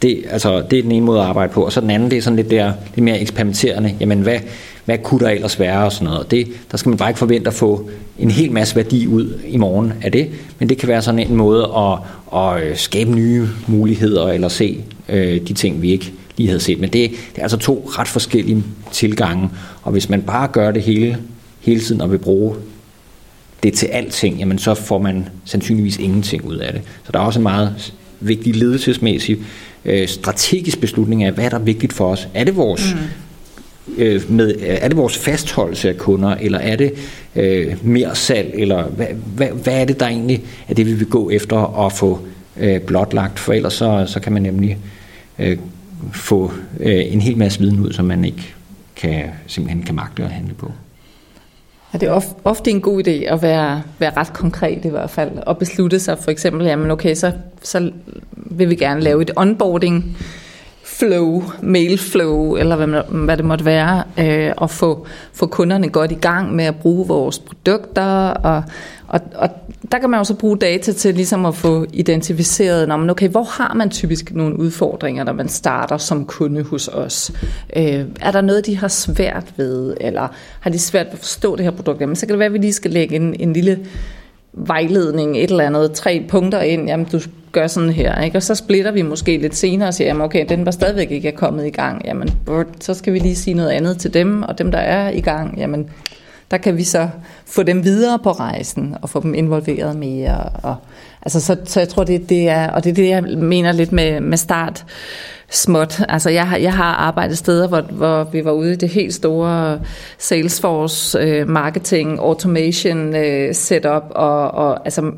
Det, 0.01 0.23
altså, 0.29 0.61
det 0.71 0.79
er 0.79 0.83
den 0.83 0.91
ene 0.91 1.05
måde 1.05 1.19
at 1.19 1.25
arbejde 1.25 1.53
på, 1.53 1.65
og 1.65 1.71
så 1.71 1.81
den 1.81 1.89
anden, 1.89 2.11
det 2.11 2.17
er 2.17 2.21
sådan 2.21 2.35
lidt, 2.35 2.49
der, 2.49 2.73
lidt 2.95 3.03
mere 3.03 3.19
eksperimenterende. 3.19 3.95
Jamen, 3.99 4.21
hvad, 4.21 4.39
hvad 4.89 4.97
kunne 4.97 5.19
der 5.19 5.29
ellers 5.29 5.59
være 5.59 5.85
og 5.85 5.91
sådan 5.91 6.05
noget. 6.05 6.19
Og 6.19 6.31
det, 6.31 6.47
der 6.71 6.77
skal 6.77 6.89
man 6.89 6.97
bare 6.97 7.09
ikke 7.09 7.19
forvente 7.19 7.47
at 7.47 7.53
få 7.53 7.89
en 8.19 8.31
hel 8.31 8.51
masse 8.51 8.75
værdi 8.75 9.07
ud 9.07 9.39
i 9.47 9.57
morgen 9.57 9.93
af 10.01 10.11
det, 10.11 10.29
men 10.59 10.69
det 10.69 10.77
kan 10.77 10.89
være 10.89 11.01
sådan 11.01 11.19
en 11.19 11.35
måde 11.35 11.63
at, 11.77 11.97
at 12.39 12.63
øh, 12.63 12.77
skabe 12.77 13.11
nye 13.11 13.47
muligheder 13.67 14.27
eller 14.27 14.47
se 14.47 14.83
øh, 15.09 15.41
de 15.47 15.53
ting, 15.53 15.81
vi 15.81 15.91
ikke 15.91 16.13
lige 16.37 16.47
havde 16.47 16.59
set. 16.59 16.79
Men 16.79 16.89
det, 16.89 17.11
det 17.11 17.37
er 17.37 17.41
altså 17.41 17.57
to 17.57 17.91
ret 17.97 18.07
forskellige 18.07 18.63
tilgange, 18.91 19.49
og 19.83 19.91
hvis 19.91 20.09
man 20.09 20.21
bare 20.21 20.47
gør 20.47 20.71
det 20.71 20.81
hele, 20.81 21.17
hele 21.59 21.81
tiden 21.81 22.01
og 22.01 22.11
vil 22.11 22.17
bruge 22.17 22.55
det 23.63 23.73
til 23.73 23.85
alting, 23.85 24.39
jamen 24.39 24.59
så 24.59 24.73
får 24.73 24.97
man 24.97 25.29
sandsynligvis 25.45 25.97
ingenting 25.97 26.45
ud 26.45 26.55
af 26.55 26.73
det. 26.73 26.81
Så 27.05 27.11
der 27.11 27.19
er 27.19 27.23
også 27.23 27.39
en 27.39 27.43
meget 27.43 27.93
vigtig 28.19 28.55
ledelsesmæssig 28.55 29.37
øh, 29.85 30.07
strategisk 30.07 30.81
beslutning 30.81 31.23
af, 31.23 31.31
hvad 31.31 31.45
er 31.45 31.49
der 31.49 31.59
vigtigt 31.59 31.93
for 31.93 32.11
os? 32.11 32.27
Er 32.33 32.43
det 32.43 32.55
vores 32.55 32.93
mm 32.93 32.99
øh, 33.97 34.31
med, 34.31 34.55
øh, 34.55 34.77
er 34.81 34.87
det 34.87 34.97
vores 34.97 35.17
fastholdelse 35.17 35.89
af 35.89 35.97
kunder, 35.97 36.35
eller 36.35 36.59
er 36.59 36.75
det 36.75 36.93
øh, 37.35 37.75
mere 37.81 38.15
salg, 38.15 38.51
eller 38.53 38.83
hvad, 38.83 39.07
hvad, 39.35 39.47
hvad 39.47 39.81
er 39.81 39.85
det, 39.85 39.99
der 39.99 40.07
egentlig 40.07 40.43
er 40.67 40.73
det, 40.73 40.85
vi 40.85 40.93
vil 40.93 41.07
gå 41.07 41.29
efter 41.29 41.85
at 41.85 41.93
få 41.93 42.19
øh, 42.57 42.81
blotlagt, 42.81 43.39
for 43.39 43.53
ellers 43.53 43.73
så, 43.73 44.03
så 44.07 44.19
kan 44.19 44.33
man 44.33 44.41
nemlig 44.41 44.77
øh, 45.39 45.57
få 46.13 46.51
øh, 46.79 47.13
en 47.13 47.21
hel 47.21 47.37
masse 47.37 47.59
viden 47.59 47.79
ud, 47.79 47.93
som 47.93 48.05
man 48.05 48.25
ikke 48.25 48.53
kan, 48.95 49.23
simpelthen 49.47 49.83
kan 49.83 49.95
magte 49.95 50.23
at 50.23 50.29
handle 50.29 50.53
på. 50.53 50.71
Ja, 51.93 51.97
det 51.97 52.09
er 52.09 52.21
ofte 52.43 52.71
en 52.71 52.81
god 52.81 53.07
idé 53.07 53.11
at 53.11 53.41
være, 53.41 53.81
være 53.99 54.11
ret 54.17 54.33
konkret 54.33 54.85
i 54.85 54.89
hvert 54.89 55.09
fald, 55.09 55.31
og 55.45 55.57
beslutte 55.57 55.99
sig 55.99 56.17
for 56.19 56.31
eksempel, 56.31 56.67
jamen 56.67 56.91
okay, 56.91 57.15
så, 57.15 57.31
så 57.63 57.91
vil 58.35 58.69
vi 58.69 58.75
gerne 58.75 59.01
lave 59.01 59.21
et 59.21 59.31
onboarding 59.35 60.17
flow, 60.99 61.43
mail 61.61 61.97
flow, 61.97 62.55
eller 62.55 62.75
hvad, 62.75 63.01
hvad 63.25 63.37
det 63.37 63.45
måtte 63.45 63.65
være, 63.65 64.03
øh, 64.19 64.53
og 64.57 64.69
få, 64.69 65.05
få 65.33 65.47
kunderne 65.47 65.89
godt 65.89 66.11
i 66.11 66.15
gang 66.15 66.55
med 66.55 66.65
at 66.65 66.75
bruge 66.75 67.07
vores 67.07 67.39
produkter, 67.39 68.29
og, 68.29 68.63
og, 69.07 69.19
og 69.35 69.49
der 69.91 69.99
kan 69.99 70.09
man 70.09 70.19
jo 70.19 70.23
så 70.23 70.35
bruge 70.35 70.57
data 70.57 70.91
til 70.91 71.15
ligesom 71.15 71.45
at 71.45 71.55
få 71.55 71.85
identificeret, 71.93 72.87
når 72.87 73.09
okay, 73.09 73.29
hvor 73.29 73.43
har 73.43 73.73
man 73.73 73.89
typisk 73.89 74.31
nogle 74.35 74.59
udfordringer, 74.59 75.23
når 75.23 75.33
man 75.33 75.47
starter 75.47 75.97
som 75.97 76.25
kunde 76.25 76.63
hos 76.63 76.87
os? 76.87 77.31
Øh, 77.75 78.05
er 78.21 78.31
der 78.31 78.41
noget, 78.41 78.65
de 78.65 78.77
har 78.77 78.87
svært 78.87 79.53
ved, 79.57 79.97
eller 80.01 80.27
har 80.59 80.69
de 80.69 80.79
svært 80.79 81.05
ved 81.05 81.13
at 81.13 81.19
forstå 81.19 81.55
det 81.55 81.65
her 81.65 81.71
produkt? 81.71 82.01
Jamen, 82.01 82.15
så 82.15 82.25
kan 82.25 82.33
det 82.33 82.39
være, 82.39 82.45
at 82.45 82.53
vi 82.53 82.57
lige 82.57 82.73
skal 82.73 82.91
lægge 82.91 83.15
en, 83.15 83.35
en 83.39 83.53
lille 83.53 83.79
vejledning, 84.53 85.37
et 85.37 85.49
eller 85.49 85.63
andet, 85.63 85.91
tre 85.91 86.25
punkter 86.29 86.61
ind, 86.61 86.87
jamen 86.87 87.05
du 87.11 87.19
gør 87.51 87.67
sådan 87.67 87.89
her, 87.89 88.21
ikke? 88.21 88.37
og 88.37 88.43
så 88.43 88.55
splitter 88.55 88.91
vi 88.91 89.01
måske 89.01 89.37
lidt 89.37 89.55
senere 89.55 89.87
og 89.87 89.93
siger, 89.93 90.07
jamen 90.07 90.21
okay, 90.21 90.45
den 90.49 90.65
var 90.65 90.71
stadigvæk 90.71 91.11
ikke 91.11 91.27
er 91.27 91.35
kommet 91.35 91.65
i 91.65 91.69
gang, 91.69 92.05
jamen 92.05 92.29
så 92.79 92.93
skal 92.93 93.13
vi 93.13 93.19
lige 93.19 93.35
sige 93.35 93.53
noget 93.53 93.69
andet 93.69 93.97
til 93.97 94.13
dem, 94.13 94.43
og 94.43 94.57
dem 94.57 94.71
der 94.71 94.79
er 94.79 95.09
i 95.09 95.21
gang, 95.21 95.57
jamen 95.57 95.89
der 96.51 96.57
kan 96.57 96.77
vi 96.77 96.83
så 96.83 97.09
få 97.45 97.63
dem 97.63 97.83
videre 97.83 98.19
på 98.19 98.31
rejsen 98.31 98.95
og 99.01 99.09
få 99.09 99.21
dem 99.21 99.33
involveret 99.33 99.95
mere. 99.95 100.49
Og, 100.63 100.75
altså, 101.21 101.39
så, 101.41 101.57
så 101.65 101.79
jeg 101.79 101.89
tror, 101.89 102.03
det, 102.03 102.29
det 102.29 102.49
er, 102.49 102.69
og 102.69 102.83
det 102.83 102.89
er 102.89 102.93
det, 102.93 103.09
jeg 103.09 103.23
mener 103.23 103.71
lidt 103.71 103.91
med, 103.91 104.21
med 104.21 104.37
start 104.37 104.85
småt. 105.49 106.01
Altså 106.09 106.29
jeg 106.29 106.47
har, 106.47 106.57
jeg 106.57 106.73
har 106.73 106.93
arbejdet 106.93 107.37
steder, 107.37 107.67
hvor, 107.67 107.81
hvor 107.81 108.23
vi 108.23 108.45
var 108.45 108.51
ude 108.51 108.73
i 108.73 108.75
det 108.75 108.89
helt 108.89 109.13
store 109.13 109.79
Salesforce 110.17 111.19
øh, 111.19 111.49
marketing, 111.49 112.19
automation 112.19 113.15
øh, 113.15 113.55
setup, 113.55 114.03
og, 114.09 114.51
og 114.51 114.85
altså 114.85 115.11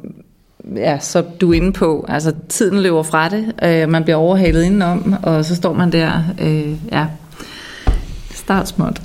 ja, 0.75 0.99
så 0.99 1.23
du 1.41 1.51
er 1.51 1.53
inde 1.53 1.71
på, 1.71 2.05
altså 2.09 2.33
tiden 2.49 2.81
løber 2.81 3.03
fra 3.03 3.29
det, 3.29 3.53
øh, 3.63 3.89
man 3.89 4.03
bliver 4.03 4.17
overhalet 4.17 4.63
indenom, 4.63 5.15
og 5.23 5.45
så 5.45 5.55
står 5.55 5.73
man 5.73 5.91
der, 5.91 6.23
øh, 6.41 6.73
ja, 6.91 7.05
Start 8.41 8.67
småt. 8.67 9.01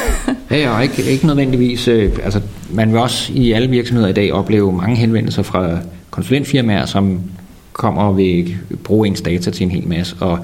ja, 0.50 0.76
og 0.76 0.82
ikke, 0.82 1.02
ikke 1.02 1.26
nødvendigvis, 1.26 1.88
øh, 1.88 2.12
altså 2.24 2.40
man 2.70 2.92
vil 2.92 3.00
også 3.00 3.32
i 3.32 3.52
alle 3.52 3.70
virksomheder 3.70 4.08
i 4.08 4.12
dag 4.12 4.32
opleve 4.32 4.72
mange 4.72 4.96
henvendelser 4.96 5.42
fra 5.42 5.78
konsulentfirmaer, 6.10 6.86
som 6.86 7.20
kommer 7.72 8.02
og 8.02 8.16
vil 8.16 8.56
bruge 8.84 9.06
ens 9.06 9.20
data 9.20 9.50
til 9.50 9.64
en 9.64 9.70
hel 9.70 9.88
masse, 9.88 10.16
og 10.20 10.38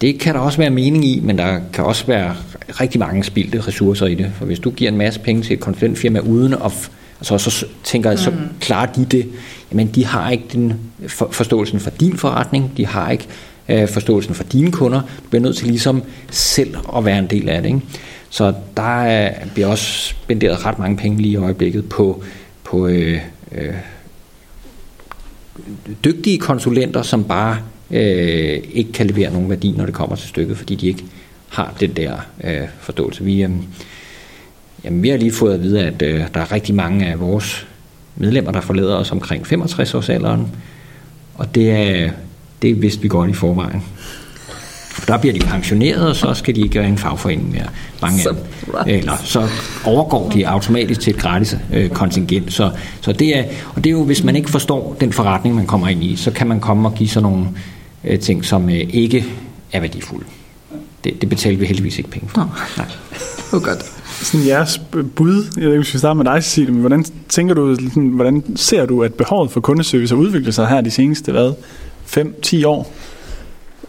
det 0.00 0.18
kan 0.20 0.34
der 0.34 0.40
også 0.40 0.58
være 0.58 0.70
mening 0.70 1.04
i, 1.04 1.20
men 1.20 1.38
der 1.38 1.58
kan 1.72 1.84
også 1.84 2.06
være 2.06 2.34
rigtig 2.68 3.00
mange 3.00 3.24
spildte 3.24 3.60
ressourcer 3.60 4.06
i 4.06 4.14
det. 4.14 4.32
For 4.34 4.44
hvis 4.44 4.58
du 4.58 4.70
giver 4.70 4.90
en 4.90 4.98
masse 4.98 5.20
penge 5.20 5.42
til 5.42 5.52
et 5.52 5.60
konsulentfirma 5.60 6.18
uden 6.18 6.52
at 6.52 6.90
Altså, 7.20 7.38
så 7.38 7.66
tænker 7.84 8.10
jeg, 8.10 8.18
så 8.18 8.30
mm. 8.30 8.36
klarer 8.60 8.92
de 8.92 9.04
det. 9.04 9.28
Jamen, 9.70 9.86
de 9.86 10.04
har 10.04 10.30
ikke 10.30 10.44
den 10.52 10.80
for, 11.06 11.28
forståelsen 11.32 11.80
for 11.80 11.90
din 11.90 12.16
forretning, 12.16 12.72
de 12.76 12.86
har 12.86 13.10
ikke 13.10 13.26
øh, 13.68 13.88
forståelsen 13.88 14.34
for 14.34 14.44
dine 14.44 14.72
kunder. 14.72 15.00
Du 15.00 15.28
bliver 15.28 15.42
nødt 15.42 15.56
til 15.56 15.66
ligesom 15.66 16.02
selv 16.30 16.76
at 16.96 17.04
være 17.04 17.18
en 17.18 17.26
del 17.26 17.48
af 17.48 17.62
det. 17.62 17.68
Ikke? 17.68 17.80
Så 18.30 18.54
der 18.76 19.02
er, 19.02 19.46
bliver 19.54 19.68
også 19.68 20.08
spenderet 20.08 20.66
ret 20.66 20.78
mange 20.78 20.96
penge 20.96 21.22
lige 21.22 21.32
i 21.32 21.36
øjeblikket 21.36 21.88
på, 21.88 22.22
på 22.64 22.86
øh, 22.86 23.20
øh, 23.52 23.74
dygtige 26.04 26.38
konsulenter, 26.38 27.02
som 27.02 27.24
bare 27.24 27.58
øh, 27.90 28.62
ikke 28.72 28.92
kan 28.92 29.06
levere 29.06 29.32
nogen 29.32 29.50
værdi, 29.50 29.74
når 29.76 29.86
det 29.86 29.94
kommer 29.94 30.16
til 30.16 30.28
stykket, 30.28 30.56
fordi 30.56 30.74
de 30.74 30.86
ikke 30.86 31.04
har 31.48 31.74
den 31.80 31.90
der 31.90 32.16
øh, 32.44 32.68
forståelse. 32.78 33.24
Vi, 33.24 33.42
øh, 33.42 33.50
jamen, 34.84 35.02
vi 35.02 35.08
har 35.08 35.16
lige 35.16 35.32
fået 35.32 35.54
at 35.54 35.62
vide, 35.62 35.82
at 35.82 36.02
øh, 36.02 36.20
der 36.34 36.40
er 36.40 36.52
rigtig 36.52 36.74
mange 36.74 37.06
af 37.06 37.20
vores 37.20 37.66
medlemmer, 38.16 38.52
der 38.52 38.60
forlader 38.60 38.96
os 38.96 39.12
omkring 39.12 39.46
65 39.46 39.94
års 39.94 40.08
alderen, 40.08 40.50
og 41.34 41.54
det 41.54 41.70
er, 41.70 42.10
det 42.62 42.82
vidste 42.82 43.02
vi 43.02 43.08
godt 43.08 43.30
i 43.30 43.34
forvejen. 43.34 43.82
For 44.94 45.06
der 45.06 45.18
bliver 45.18 45.32
de 45.32 45.40
pensioneret, 45.40 46.08
og 46.08 46.16
så 46.16 46.34
skal 46.34 46.54
de 46.54 46.60
ikke 46.60 46.74
gøre 46.74 46.88
en 46.88 46.98
fagforening 46.98 47.50
mere. 47.50 47.66
Mange 48.02 48.28
af 48.28 48.34
dem. 48.34 48.44
Eller 48.86 49.16
så 49.24 49.48
overgår 49.84 50.30
de 50.30 50.48
automatisk 50.48 51.00
til 51.00 51.14
et 51.14 51.20
gratis 51.20 51.56
øh, 51.72 51.90
kontingent. 51.90 52.52
Så, 52.52 52.70
så 53.00 53.12
det 53.12 53.38
er, 53.38 53.44
og 53.74 53.84
det 53.84 53.86
er 53.86 53.90
jo, 53.90 54.04
hvis 54.04 54.24
man 54.24 54.36
ikke 54.36 54.50
forstår 54.50 54.96
den 55.00 55.12
forretning, 55.12 55.54
man 55.54 55.66
kommer 55.66 55.88
ind 55.88 56.04
i, 56.04 56.16
så 56.16 56.30
kan 56.30 56.46
man 56.46 56.60
komme 56.60 56.88
og 56.88 56.94
give 56.94 57.08
sådan 57.08 57.30
nogle 57.30 57.46
øh, 58.04 58.18
ting, 58.18 58.44
som 58.44 58.68
øh, 58.68 58.80
ikke 58.90 59.24
er 59.72 59.80
værdifulde. 59.80 60.24
Det, 61.04 61.20
det 61.20 61.28
betaler 61.28 61.58
vi 61.58 61.66
heldigvis 61.66 61.98
ikke 61.98 62.10
penge 62.10 62.28
for. 62.28 62.40
Nå. 62.40 62.46
Nej. 62.76 62.86
Er 63.52 63.58
godt. 63.58 63.93
Sådan 64.22 64.46
jeres 64.46 64.80
bud, 65.16 65.44
jeg 65.56 65.64
ved 65.64 65.72
ikke, 65.72 65.82
hvis 65.82 65.94
vi 65.94 65.98
starter 65.98 66.14
med 66.14 66.24
dig, 66.24 66.44
Cecilie, 66.44 66.72
men 66.72 66.80
hvordan 66.80 67.04
tænker 67.28 67.54
du, 67.54 67.74
sådan, 67.74 68.08
hvordan 68.08 68.56
ser 68.56 68.86
du, 68.86 69.02
at 69.02 69.14
behovet 69.14 69.50
for 69.50 69.60
kundeservice 69.60 70.14
har 70.14 70.22
udviklet 70.22 70.54
sig 70.54 70.66
her 70.66 70.80
de 70.80 70.90
seneste, 70.90 71.32
hvad, 71.32 71.52
5-10 72.06 72.66
år? 72.66 72.92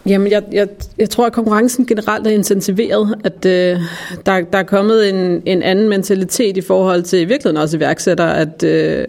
Jamen, 0.06 0.30
jeg, 0.30 0.42
jeg, 0.52 0.68
jeg 0.98 1.10
tror, 1.10 1.26
at 1.26 1.32
konkurrencen 1.32 1.86
generelt 1.86 2.26
er 2.26 2.30
intensiveret, 2.30 3.14
at 3.24 3.46
øh, 3.46 3.80
der, 4.26 4.40
der 4.40 4.58
er 4.58 4.62
kommet 4.62 5.08
en, 5.08 5.42
en 5.46 5.62
anden 5.62 5.88
mentalitet 5.88 6.56
i 6.56 6.60
forhold 6.60 7.02
til 7.02 7.20
i 7.20 7.24
virkeligheden 7.24 7.56
også 7.56 7.76
iværksættere, 7.76 8.38
at 8.38 8.62
øh, 8.62 9.04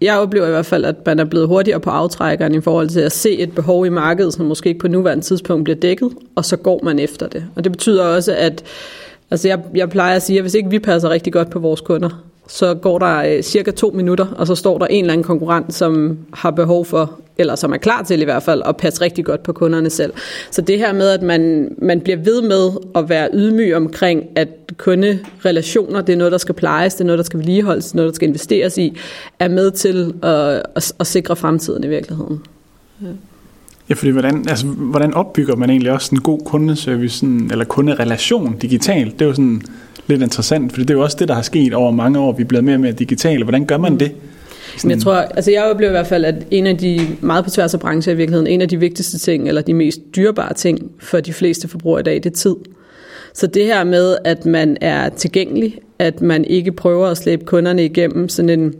jeg 0.00 0.18
oplever 0.18 0.46
i 0.46 0.50
hvert 0.50 0.66
fald, 0.66 0.84
at 0.84 1.06
man 1.06 1.18
er 1.18 1.24
blevet 1.24 1.48
hurtigere 1.48 1.80
på 1.80 1.90
aftrækkeren 1.90 2.54
i 2.54 2.60
forhold 2.60 2.88
til 2.88 3.00
at 3.00 3.12
se 3.12 3.38
et 3.38 3.54
behov 3.54 3.86
i 3.86 3.88
markedet, 3.88 4.34
som 4.34 4.46
måske 4.46 4.68
ikke 4.68 4.80
på 4.80 4.88
nuværende 4.88 5.24
tidspunkt 5.24 5.64
bliver 5.64 5.78
dækket, 5.78 6.10
og 6.34 6.44
så 6.44 6.56
går 6.56 6.80
man 6.82 6.98
efter 6.98 7.28
det. 7.28 7.44
Og 7.54 7.64
det 7.64 7.72
betyder 7.72 8.04
også, 8.04 8.34
at 8.34 8.64
altså 9.30 9.48
jeg, 9.48 9.60
jeg 9.74 9.90
plejer 9.90 10.16
at 10.16 10.22
sige, 10.22 10.38
at 10.38 10.42
hvis 10.42 10.54
ikke 10.54 10.70
vi 10.70 10.78
passer 10.78 11.08
rigtig 11.08 11.32
godt 11.32 11.50
på 11.50 11.58
vores 11.58 11.80
kunder, 11.80 12.24
så 12.48 12.74
går 12.74 12.98
der 12.98 13.16
øh, 13.16 13.42
cirka 13.42 13.70
to 13.70 13.90
minutter, 13.90 14.26
og 14.26 14.46
så 14.46 14.54
står 14.54 14.78
der 14.78 14.86
en 14.86 15.04
eller 15.04 15.12
anden 15.12 15.24
konkurrent, 15.24 15.74
som 15.74 16.18
har 16.32 16.50
behov 16.50 16.84
for, 16.84 17.20
eller 17.38 17.54
som 17.54 17.72
er 17.72 17.76
klar 17.76 18.02
til 18.02 18.20
i 18.20 18.24
hvert 18.24 18.42
fald, 18.42 18.62
at 18.66 18.76
passe 18.76 19.00
rigtig 19.00 19.24
godt 19.24 19.42
på 19.42 19.52
kunderne 19.52 19.90
selv. 19.90 20.12
Så 20.50 20.62
det 20.62 20.78
her 20.78 20.92
med, 20.92 21.08
at 21.08 21.22
man, 21.22 21.74
man 21.78 22.00
bliver 22.00 22.16
ved 22.16 22.42
med 22.42 22.70
at 22.94 23.08
være 23.08 23.28
ydmyg 23.32 23.74
omkring, 23.74 24.24
at 24.36 24.48
kunderelationer, 24.76 26.00
det 26.00 26.12
er 26.12 26.16
noget, 26.16 26.32
der 26.32 26.38
skal 26.38 26.54
plejes, 26.54 26.94
det 26.94 27.00
er 27.00 27.04
noget, 27.04 27.18
der 27.18 27.24
skal 27.24 27.38
vedligeholdes, 27.38 27.84
det 27.84 27.92
er 27.92 27.96
noget, 27.96 28.08
der 28.08 28.14
skal 28.14 28.28
investeres 28.28 28.78
i, 28.78 28.96
er 29.38 29.48
med 29.48 29.70
til 29.70 30.14
at, 30.22 30.62
at, 30.76 30.92
at 31.00 31.06
sikre 31.06 31.36
fremtiden 31.36 31.84
i 31.84 31.88
virkeligheden. 31.88 32.42
Ja. 33.02 33.06
Ja, 33.88 33.94
fordi 33.94 34.10
hvordan, 34.10 34.44
altså, 34.48 34.66
hvordan 34.66 35.14
opbygger 35.14 35.56
man 35.56 35.70
egentlig 35.70 35.92
også 35.92 36.08
en 36.12 36.20
god 36.20 36.38
kundeservice, 36.44 37.18
sådan, 37.18 37.48
eller 37.50 37.64
kunderelation 37.64 38.56
digitalt? 38.62 39.12
Det 39.12 39.22
er 39.22 39.26
jo 39.26 39.34
sådan 39.34 39.62
lidt 40.06 40.22
interessant, 40.22 40.72
for 40.72 40.80
det 40.80 40.90
er 40.90 40.94
jo 40.94 41.02
også 41.02 41.16
det, 41.20 41.28
der 41.28 41.34
har 41.34 41.42
sket 41.42 41.74
over 41.74 41.90
mange 41.90 42.18
år. 42.18 42.32
Vi 42.32 42.42
er 42.42 42.46
blevet 42.46 42.64
mere 42.64 42.76
og 42.76 42.80
mere 42.80 42.92
digitale. 42.92 43.44
Hvordan 43.44 43.66
gør 43.66 43.78
man 43.78 43.92
mm. 43.92 43.98
det? 43.98 44.12
Sådan... 44.76 44.90
Jeg 44.90 45.00
tror, 45.00 45.14
altså 45.14 45.50
jeg 45.50 45.64
oplever 45.64 45.90
i 45.90 45.92
hvert 45.92 46.06
fald, 46.06 46.24
at 46.24 46.34
en 46.50 46.66
af 46.66 46.78
de, 46.78 47.00
meget 47.20 47.44
på 47.44 47.50
tværs 47.50 47.74
af 47.74 47.80
brancher 47.80 48.12
i 48.12 48.16
virkeligheden, 48.16 48.46
en 48.46 48.60
af 48.60 48.68
de 48.68 48.80
vigtigste 48.80 49.18
ting, 49.18 49.48
eller 49.48 49.62
de 49.62 49.74
mest 49.74 50.00
dyrebare 50.16 50.54
ting 50.54 50.90
for 50.98 51.20
de 51.20 51.32
fleste 51.32 51.68
forbrugere 51.68 52.00
i 52.00 52.04
dag, 52.04 52.14
det 52.14 52.26
er 52.26 52.30
tid. 52.30 52.54
Så 53.34 53.46
det 53.46 53.64
her 53.64 53.84
med, 53.84 54.16
at 54.24 54.46
man 54.46 54.76
er 54.80 55.08
tilgængelig, 55.08 55.78
at 55.98 56.22
man 56.22 56.44
ikke 56.44 56.72
prøver 56.72 57.06
at 57.06 57.16
slæbe 57.16 57.44
kunderne 57.44 57.84
igennem 57.84 58.28
sådan 58.28 58.60
en 58.60 58.74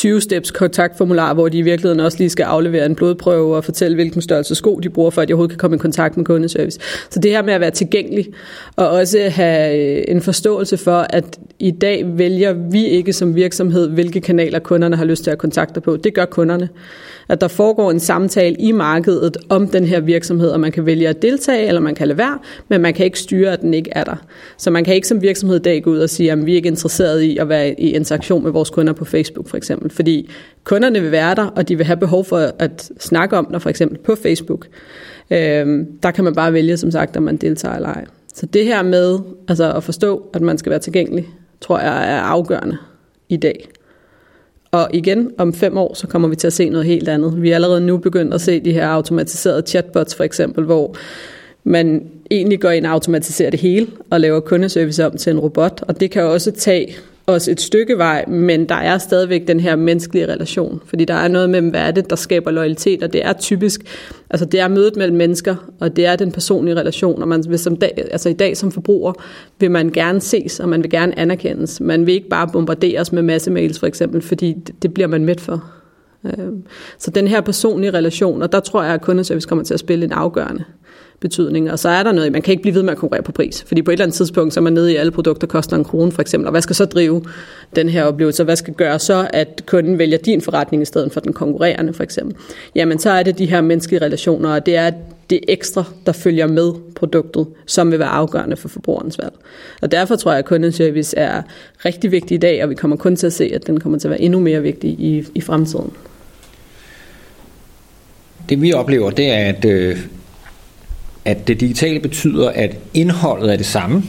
20-steps 0.00 0.50
kontaktformular, 0.50 1.34
hvor 1.34 1.48
de 1.48 1.58
i 1.58 1.62
virkeligheden 1.62 2.00
også 2.00 2.18
lige 2.18 2.30
skal 2.30 2.44
aflevere 2.44 2.86
en 2.86 2.94
blodprøve 2.94 3.56
og 3.56 3.64
fortælle, 3.64 3.94
hvilken 3.94 4.22
størrelse 4.22 4.54
sko 4.54 4.80
de 4.82 4.90
bruger, 4.90 5.10
for 5.10 5.22
at 5.22 5.28
de 5.28 5.32
overhovedet 5.32 5.50
kan 5.50 5.58
komme 5.58 5.74
i 5.74 5.78
kontakt 5.78 6.16
med 6.16 6.24
kundeservice. 6.24 6.80
Så 7.10 7.20
det 7.20 7.30
her 7.30 7.42
med 7.42 7.54
at 7.54 7.60
være 7.60 7.70
tilgængelig, 7.70 8.26
og 8.76 8.88
også 8.88 9.28
have 9.28 9.96
øh, 9.98 10.04
en 10.08 10.22
forståelse 10.22 10.76
for, 10.76 11.06
at 11.10 11.38
i 11.64 11.70
dag 11.70 12.18
vælger 12.18 12.52
vi 12.52 12.86
ikke 12.86 13.12
som 13.12 13.34
virksomhed, 13.34 13.88
hvilke 13.88 14.20
kanaler 14.20 14.58
kunderne 14.58 14.96
har 14.96 15.04
lyst 15.04 15.24
til 15.24 15.30
at 15.30 15.38
kontakte 15.38 15.80
på. 15.80 15.96
Det 15.96 16.14
gør 16.14 16.24
kunderne 16.24 16.68
at 17.28 17.40
der 17.40 17.48
foregår 17.48 17.90
en 17.90 18.00
samtale 18.00 18.56
i 18.56 18.72
markedet 18.72 19.36
om 19.48 19.68
den 19.68 19.84
her 19.84 20.00
virksomhed, 20.00 20.48
og 20.48 20.60
man 20.60 20.72
kan 20.72 20.86
vælge 20.86 21.08
at 21.08 21.22
deltage, 21.22 21.68
eller 21.68 21.80
man 21.80 21.94
kan 21.94 22.08
lade 22.08 22.18
være, 22.18 22.38
men 22.68 22.80
man 22.80 22.94
kan 22.94 23.04
ikke 23.04 23.18
styre, 23.18 23.52
at 23.52 23.60
den 23.60 23.74
ikke 23.74 23.90
er 23.92 24.04
der. 24.04 24.16
Så 24.56 24.70
man 24.70 24.84
kan 24.84 24.94
ikke 24.94 25.08
som 25.08 25.22
virksomhed 25.22 25.56
i 25.56 25.62
dag 25.62 25.82
gå 25.82 25.90
ud 25.90 25.98
og 25.98 26.10
sige, 26.10 26.32
at 26.32 26.46
vi 26.46 26.52
er 26.52 26.56
ikke 26.56 26.66
interesseret 26.66 27.22
i 27.22 27.36
at 27.36 27.48
være 27.48 27.80
i 27.80 27.94
interaktion 27.94 28.42
med 28.42 28.50
vores 28.50 28.70
kunder 28.70 28.92
på 28.92 29.04
Facebook 29.04 29.48
for 29.48 29.56
eksempel, 29.56 29.90
fordi 29.90 30.30
kunderne 30.64 31.00
vil 31.00 31.10
være 31.10 31.34
der, 31.34 31.46
og 31.46 31.68
de 31.68 31.76
vil 31.76 31.86
have 31.86 31.96
behov 31.96 32.24
for 32.24 32.50
at 32.58 32.90
snakke 33.00 33.36
om 33.36 33.48
det 33.52 33.62
for 33.62 33.70
eksempel 33.70 33.98
på 33.98 34.14
Facebook. 34.14 34.66
Øhm, 35.30 35.86
der 36.02 36.10
kan 36.10 36.24
man 36.24 36.34
bare 36.34 36.52
vælge, 36.52 36.76
som 36.76 36.90
sagt, 36.90 37.16
om 37.16 37.22
man 37.22 37.36
deltager 37.36 37.74
eller 37.74 37.88
ej. 37.88 38.04
Så 38.34 38.46
det 38.46 38.64
her 38.64 38.82
med 38.82 39.18
altså 39.48 39.72
at 39.72 39.84
forstå, 39.84 40.22
at 40.34 40.42
man 40.42 40.58
skal 40.58 40.70
være 40.70 40.78
tilgængelig, 40.78 41.28
tror 41.64 41.78
jeg 41.78 42.12
er 42.12 42.20
afgørende 42.20 42.78
i 43.28 43.36
dag. 43.36 43.68
Og 44.70 44.88
igen, 44.92 45.30
om 45.38 45.52
fem 45.52 45.76
år, 45.76 45.94
så 45.94 46.06
kommer 46.06 46.28
vi 46.28 46.36
til 46.36 46.46
at 46.46 46.52
se 46.52 46.68
noget 46.68 46.86
helt 46.86 47.08
andet. 47.08 47.42
Vi 47.42 47.50
er 47.50 47.54
allerede 47.54 47.80
nu 47.80 47.96
begyndt 47.96 48.34
at 48.34 48.40
se 48.40 48.60
de 48.60 48.72
her 48.72 48.88
automatiserede 48.88 49.62
chatbots 49.66 50.14
for 50.14 50.24
eksempel, 50.24 50.64
hvor 50.64 50.94
man 51.64 52.10
egentlig 52.30 52.60
går 52.60 52.70
ind 52.70 52.86
og 52.86 52.92
automatiserer 52.92 53.50
det 53.50 53.60
hele 53.60 53.86
og 54.10 54.20
laver 54.20 54.40
kundeservice 54.40 55.06
om 55.06 55.16
til 55.16 55.30
en 55.30 55.38
robot. 55.38 55.82
Og 55.88 56.00
det 56.00 56.10
kan 56.10 56.22
også 56.22 56.50
tage 56.50 56.96
os 57.26 57.48
et 57.48 57.60
stykke 57.60 57.98
vej, 57.98 58.24
men 58.28 58.68
der 58.68 58.74
er 58.74 58.98
stadigvæk 58.98 59.48
den 59.48 59.60
her 59.60 59.76
menneskelige 59.76 60.26
relation, 60.26 60.80
fordi 60.86 61.04
der 61.04 61.14
er 61.14 61.28
noget 61.28 61.50
med, 61.50 61.62
hvad 61.62 61.80
er 61.80 61.90
det, 61.90 62.10
der 62.10 62.16
skaber 62.16 62.50
loyalitet, 62.50 63.02
og 63.02 63.12
det 63.12 63.24
er 63.24 63.32
typisk, 63.32 63.80
altså 64.30 64.46
det 64.46 64.60
er 64.60 64.68
mødet 64.68 64.96
mellem 64.96 65.16
mennesker, 65.16 65.56
og 65.80 65.96
det 65.96 66.06
er 66.06 66.16
den 66.16 66.32
personlige 66.32 66.74
relation, 66.74 67.22
og 67.22 67.28
man 67.28 67.44
vil 67.48 67.58
som 67.58 67.76
dag, 67.76 68.08
altså 68.10 68.28
i 68.28 68.32
dag 68.32 68.56
som 68.56 68.72
forbruger, 68.72 69.12
vil 69.60 69.70
man 69.70 69.90
gerne 69.90 70.20
ses, 70.20 70.60
og 70.60 70.68
man 70.68 70.82
vil 70.82 70.90
gerne 70.90 71.18
anerkendes. 71.18 71.80
Man 71.80 72.06
vil 72.06 72.14
ikke 72.14 72.28
bare 72.28 72.48
bombarderes 72.52 73.12
med 73.12 73.22
masse 73.22 73.50
mails 73.50 73.78
for 73.78 73.86
eksempel, 73.86 74.22
fordi 74.22 74.56
det 74.82 74.94
bliver 74.94 75.08
man 75.08 75.24
med 75.24 75.36
for. 75.38 75.64
Øhm, 76.24 76.62
så 76.98 77.10
den 77.10 77.28
her 77.28 77.40
personlige 77.40 77.90
relation, 77.90 78.42
og 78.42 78.52
der 78.52 78.60
tror 78.60 78.82
jeg, 78.82 78.94
at 78.94 79.02
kundeservice 79.02 79.48
kommer 79.48 79.64
til 79.64 79.74
at 79.74 79.80
spille 79.80 80.04
en 80.04 80.12
afgørende 80.12 80.64
betydning. 81.20 81.70
Og 81.70 81.78
så 81.78 81.88
er 81.88 82.02
der 82.02 82.12
noget, 82.12 82.32
man 82.32 82.42
kan 82.42 82.52
ikke 82.52 82.62
blive 82.62 82.74
ved 82.74 82.82
med 82.82 82.92
at 82.92 82.98
konkurrere 82.98 83.22
på 83.22 83.32
pris, 83.32 83.64
fordi 83.66 83.82
på 83.82 83.90
et 83.90 83.92
eller 83.92 84.04
andet 84.04 84.16
tidspunkt, 84.16 84.54
så 84.54 84.60
er 84.60 84.62
man 84.62 84.72
nede 84.72 84.92
i 84.92 84.96
alle 84.96 85.12
produkter, 85.12 85.46
koster 85.46 85.76
en 85.76 85.84
krone 85.84 86.12
for 86.12 86.22
eksempel, 86.22 86.46
og 86.46 86.50
hvad 86.50 86.62
skal 86.62 86.76
så 86.76 86.84
drive 86.84 87.22
den 87.76 87.88
her 87.88 88.04
oplevelse, 88.04 88.44
hvad 88.44 88.56
skal 88.56 88.74
gøre 88.74 88.98
så, 88.98 89.28
at 89.32 89.62
kunden 89.66 89.98
vælger 89.98 90.18
din 90.18 90.40
forretning 90.40 90.82
i 90.82 90.86
stedet 90.86 91.12
for 91.12 91.20
den 91.20 91.32
konkurrerende 91.32 91.92
for 91.92 92.02
eksempel. 92.02 92.36
Jamen 92.74 92.98
så 92.98 93.10
er 93.10 93.22
det 93.22 93.38
de 93.38 93.46
her 93.46 93.60
menneskelige 93.60 94.04
relationer, 94.04 94.54
og 94.54 94.66
det 94.66 94.76
er 94.76 94.90
det 95.30 95.40
ekstra, 95.48 95.84
der 96.06 96.12
følger 96.12 96.46
med 96.46 96.72
produktet, 96.94 97.46
som 97.66 97.90
vil 97.90 97.98
være 97.98 98.08
afgørende 98.08 98.56
for 98.56 98.68
forbrugerens 98.68 99.18
valg. 99.18 99.32
Og 99.82 99.92
derfor 99.92 100.16
tror 100.16 100.30
jeg, 100.30 100.38
at 100.38 100.44
kundeservice 100.44 101.16
er 101.16 101.42
rigtig 101.84 102.12
vigtig 102.12 102.34
i 102.34 102.38
dag, 102.38 102.62
og 102.62 102.70
vi 102.70 102.74
kommer 102.74 102.96
kun 102.96 103.16
til 103.16 103.26
at 103.26 103.32
se, 103.32 103.50
at 103.54 103.66
den 103.66 103.80
kommer 103.80 103.98
til 103.98 104.08
at 104.08 104.10
være 104.10 104.20
endnu 104.20 104.40
mere 104.40 104.62
vigtig 104.62 104.90
i, 104.90 105.24
i 105.34 105.40
fremtiden. 105.40 105.90
Det 108.48 108.62
vi 108.62 108.72
oplever, 108.72 109.10
det 109.10 109.30
er, 109.30 109.48
at 109.48 109.64
øh, 109.64 109.98
at 111.24 111.48
det 111.48 111.60
digitale 111.60 112.00
betyder, 112.00 112.50
at 112.50 112.76
indholdet 112.94 113.52
er 113.52 113.56
det 113.56 113.66
samme. 113.66 114.02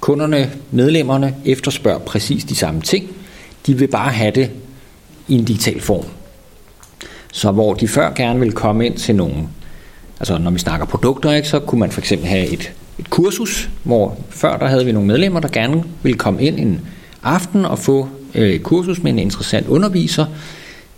Kunderne, 0.00 0.50
medlemmerne 0.70 1.34
efterspørger 1.44 1.98
præcis 1.98 2.44
de 2.44 2.54
samme 2.54 2.80
ting. 2.80 3.16
De 3.66 3.78
vil 3.78 3.88
bare 3.88 4.12
have 4.12 4.30
det 4.30 4.50
i 5.28 5.34
en 5.34 5.44
digital 5.44 5.80
form. 5.80 6.04
Så 7.32 7.52
hvor 7.52 7.74
de 7.74 7.88
før 7.88 8.12
gerne 8.14 8.38
ville 8.38 8.52
komme 8.52 8.86
ind 8.86 8.96
til 8.96 9.14
nogen, 9.14 9.48
altså 10.20 10.38
når 10.38 10.50
vi 10.50 10.58
snakker 10.58 10.86
produkter, 10.86 11.32
ikke, 11.32 11.48
så 11.48 11.58
kunne 11.58 11.78
man 11.78 11.90
for 11.90 12.00
eksempel 12.00 12.28
have 12.28 12.46
et, 12.46 12.72
et 12.98 13.10
kursus, 13.10 13.70
hvor 13.82 14.18
før 14.30 14.56
der 14.56 14.66
havde 14.66 14.84
vi 14.84 14.92
nogle 14.92 15.08
medlemmer, 15.08 15.40
der 15.40 15.48
gerne 15.48 15.84
ville 16.02 16.18
komme 16.18 16.42
ind 16.42 16.58
en 16.58 16.80
aften 17.22 17.64
og 17.64 17.78
få 17.78 18.08
øh, 18.34 18.48
et 18.48 18.62
kursus 18.62 19.02
med 19.02 19.12
en 19.12 19.18
interessant 19.18 19.68
underviser. 19.68 20.26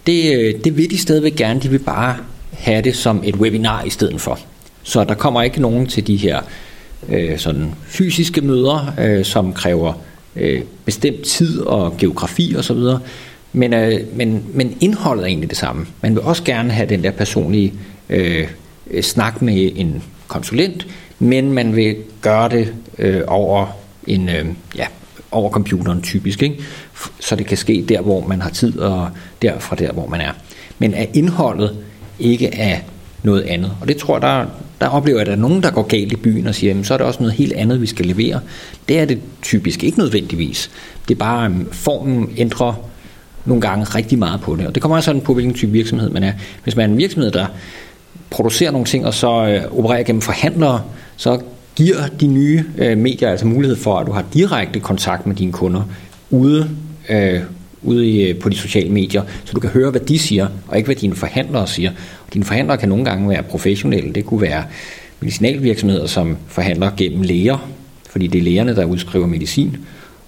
Det, 0.07 0.37
øh, 0.37 0.65
det 0.65 0.77
vil 0.77 0.91
de 0.91 0.99
stadigvæk 0.99 1.37
gerne, 1.37 1.61
de 1.61 1.69
vil 1.71 1.79
bare 1.79 2.17
have 2.53 2.83
det 2.83 2.97
som 2.97 3.21
et 3.25 3.37
webinar 3.37 3.85
i 3.85 3.91
stedet 3.91 4.21
for. 4.21 4.39
Så 4.83 5.05
der 5.05 5.15
kommer 5.15 5.43
ikke 5.43 5.61
nogen 5.61 5.87
til 5.87 6.07
de 6.07 6.17
her 6.17 6.41
øh, 7.09 7.39
sådan 7.39 7.75
fysiske 7.87 8.41
møder, 8.41 8.93
øh, 8.99 9.25
som 9.25 9.53
kræver 9.53 9.93
øh, 10.37 10.63
bestemt 10.85 11.23
tid 11.23 11.61
og 11.61 11.97
geografi 11.99 12.55
osv., 12.59 12.79
men, 13.53 13.73
øh, 13.73 14.01
men, 14.17 14.45
men 14.55 14.77
indholdet 14.81 15.23
er 15.23 15.27
egentlig 15.27 15.51
det 15.51 15.59
samme. 15.59 15.87
Man 16.03 16.15
vil 16.15 16.23
også 16.23 16.43
gerne 16.45 16.73
have 16.73 16.89
den 16.89 17.05
der 17.05 17.11
personlige 17.11 17.75
øh, 18.09 18.49
snak 19.01 19.43
med 19.43 19.71
en 19.77 20.03
konsulent, 20.29 20.87
men 21.19 21.53
man 21.53 21.77
vil 21.77 21.97
gøre 22.21 22.49
det 22.49 22.75
øh, 22.99 23.23
over 23.27 23.67
en 24.07 24.29
øh, 24.29 24.47
ja, 24.77 24.87
over 25.31 25.51
computeren 25.51 26.03
typisk, 26.03 26.43
ikke? 26.43 26.63
så 27.21 27.37
det 27.37 27.47
kan 27.47 27.57
ske 27.57 27.85
der, 27.89 28.01
hvor 28.01 28.27
man 28.27 28.41
har 28.43 28.51
tid, 28.51 28.79
og 28.79 29.09
derfra 29.43 29.77
der, 29.77 29.93
hvor 29.93 30.07
man 30.07 30.21
er. 30.21 30.33
Men 30.79 30.95
er 30.95 31.07
indholdet 31.15 31.77
ikke 32.19 32.55
af 32.55 32.85
noget 33.23 33.43
andet. 33.43 33.73
Og 33.81 33.89
det 33.89 33.97
tror 33.97 34.15
jeg, 34.15 34.23
der, 34.23 34.45
der 34.81 34.87
oplever 34.87 35.19
jeg, 35.19 35.21
at 35.21 35.27
der 35.27 35.33
er 35.33 35.37
nogen, 35.37 35.63
der 35.63 35.71
går 35.71 35.83
galt 35.83 36.13
i 36.13 36.17
byen 36.17 36.47
og 36.47 36.55
siger, 36.55 36.71
jamen, 36.71 36.85
så 36.85 36.95
er 36.95 36.99
det 36.99 37.07
også 37.07 37.21
noget 37.21 37.35
helt 37.35 37.53
andet, 37.53 37.81
vi 37.81 37.87
skal 37.87 38.07
levere. 38.07 38.41
Det 38.89 38.99
er 38.99 39.05
det 39.05 39.19
typisk 39.43 39.85
ikke 39.85 39.99
nødvendigvis. 39.99 40.71
Det 41.09 41.15
er 41.15 41.19
bare, 41.19 41.47
um, 41.47 41.69
formen 41.73 42.31
ændrer 42.37 42.91
nogle 43.45 43.61
gange 43.61 43.85
rigtig 43.85 44.19
meget 44.19 44.41
på 44.41 44.57
det. 44.57 44.67
Og 44.67 44.75
det 44.75 44.83
kommer 44.83 44.97
også 44.97 45.07
sådan 45.07 45.21
på, 45.21 45.35
hvilken 45.35 45.55
type 45.55 45.73
virksomhed 45.73 46.11
man 46.11 46.23
er. 46.23 46.33
Hvis 46.65 46.77
man 46.77 46.91
er 46.91 46.93
en 46.93 46.99
virksomhed, 46.99 47.31
der 47.31 47.47
producerer 48.31 48.71
nogle 48.71 48.87
ting, 48.87 49.07
og 49.07 49.15
så 49.15 49.47
øh, 49.47 49.79
opererer 49.79 50.03
gennem 50.03 50.23
forhandlere, 50.23 50.83
så 51.17 51.41
giver 51.77 52.07
de 52.21 52.27
nye 52.27 52.65
øh, 52.79 52.99
medier 52.99 53.31
altså 53.31 53.47
mulighed 53.47 53.77
for, 53.77 53.99
at 53.99 54.07
du 54.07 54.13
har 54.13 54.25
direkte 54.35 54.81
kontakt 54.81 55.27
med 55.27 55.37
dine 55.37 55.53
kunder 55.53 55.83
ude, 56.31 56.71
øh, 57.09 57.41
ude 57.83 58.09
i, 58.09 58.23
øh, 58.23 58.39
på 58.39 58.49
de 58.49 58.57
sociale 58.57 58.91
medier, 58.91 59.23
så 59.45 59.53
du 59.53 59.61
kan 59.61 59.71
høre, 59.71 59.91
hvad 59.91 60.01
de 60.01 60.19
siger, 60.19 60.49
og 60.69 60.77
ikke 60.77 60.87
hvad 60.87 60.97
dine 60.97 61.15
forhandlere 61.15 61.67
siger. 61.67 61.91
Og 62.27 62.35
dine 62.35 62.45
forhandlere 62.45 62.79
kan 62.79 62.89
nogle 62.89 63.05
gange 63.05 63.29
være 63.29 63.43
professionelle. 63.43 64.13
Det 64.13 64.25
kunne 64.25 64.41
være 64.41 64.65
medicinalvirksomheder, 65.21 66.07
som 66.07 66.37
forhandler 66.49 66.91
gennem 66.97 67.23
læger, 67.23 67.71
fordi 68.11 68.27
det 68.27 68.39
er 68.39 68.43
lægerne, 68.43 68.77
der 68.77 68.85
udskriver 68.85 69.27
medicin. 69.27 69.77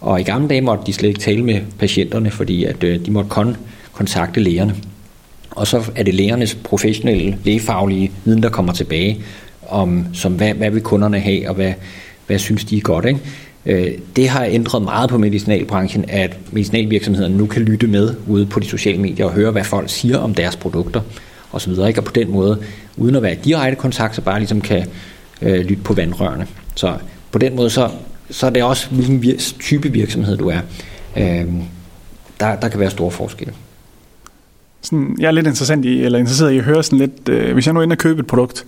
Og 0.00 0.20
i 0.20 0.22
gamle 0.22 0.48
dage 0.48 0.60
måtte 0.60 0.84
de 0.86 0.92
slet 0.92 1.08
ikke 1.08 1.20
tale 1.20 1.44
med 1.44 1.60
patienterne, 1.78 2.30
fordi 2.30 2.64
at, 2.64 2.84
øh, 2.84 3.06
de 3.06 3.10
måtte 3.10 3.30
kun 3.30 3.56
kontakte 3.92 4.40
lægerne. 4.40 4.74
Og 5.50 5.66
så 5.66 5.90
er 5.96 6.02
det 6.02 6.14
lægernes 6.14 6.54
professionelle, 6.54 7.38
lægefaglige 7.44 8.12
viden, 8.24 8.42
der 8.42 8.48
kommer 8.48 8.72
tilbage, 8.72 9.20
om 9.68 10.06
som 10.12 10.32
hvad, 10.32 10.54
hvad 10.54 10.70
vil 10.70 10.82
kunderne 10.82 11.20
have, 11.20 11.48
og 11.48 11.54
hvad, 11.54 11.72
hvad 12.26 12.38
synes 12.38 12.64
de 12.64 12.76
er 12.76 12.80
godt. 12.80 13.04
Ikke? 13.04 13.20
Øh, 13.66 13.92
det 14.16 14.28
har 14.28 14.44
ændret 14.44 14.82
meget 14.82 15.10
på 15.10 15.18
medicinalbranchen, 15.18 16.04
at 16.08 16.36
medicinalvirksomhederne 16.52 17.36
nu 17.36 17.46
kan 17.46 17.62
lytte 17.62 17.86
med 17.86 18.14
ude 18.26 18.46
på 18.46 18.60
de 18.60 18.66
sociale 18.66 18.98
medier 18.98 19.26
og 19.26 19.32
høre, 19.32 19.50
hvad 19.50 19.64
folk 19.64 19.90
siger 19.90 20.18
om 20.18 20.34
deres 20.34 20.56
produkter 20.56 21.00
osv. 21.52 21.70
Ikke? 21.70 22.00
Og 22.00 22.04
på 22.04 22.12
den 22.12 22.30
måde, 22.30 22.58
uden 22.96 23.16
at 23.16 23.22
være 23.22 23.32
i 23.32 23.38
direkte 23.44 23.80
kontakt, 23.80 24.14
så 24.14 24.20
bare 24.20 24.38
ligesom 24.38 24.60
kan 24.60 24.86
øh, 25.42 25.60
lytte 25.60 25.82
på 25.82 25.94
vandrørene. 25.94 26.46
Så 26.74 26.94
på 27.30 27.38
den 27.38 27.56
måde, 27.56 27.70
så, 27.70 27.90
så 28.30 28.46
er 28.46 28.50
det 28.50 28.62
også, 28.62 28.90
hvilken 28.90 29.38
type 29.60 29.92
virksomhed 29.92 30.36
du 30.36 30.48
er. 30.48 30.60
Øh, 31.16 31.46
der, 32.40 32.56
der 32.56 32.68
kan 32.68 32.80
være 32.80 32.90
store 32.90 33.10
forskelle. 33.10 33.54
Sådan, 34.80 35.16
jeg 35.18 35.26
er 35.26 35.30
lidt 35.30 35.46
interessant 35.46 35.84
i, 35.84 36.02
eller 36.02 36.18
interesseret 36.18 36.52
i 36.52 36.58
at 36.58 36.64
høre 36.64 36.82
sådan 36.82 36.98
lidt, 36.98 37.28
øh, 37.28 37.52
hvis 37.52 37.66
jeg 37.66 37.74
nu 37.74 37.80
er 37.80 37.84
inde 37.84 37.94
og 37.94 37.98
købe 37.98 38.20
et 38.20 38.26
produkt, 38.26 38.66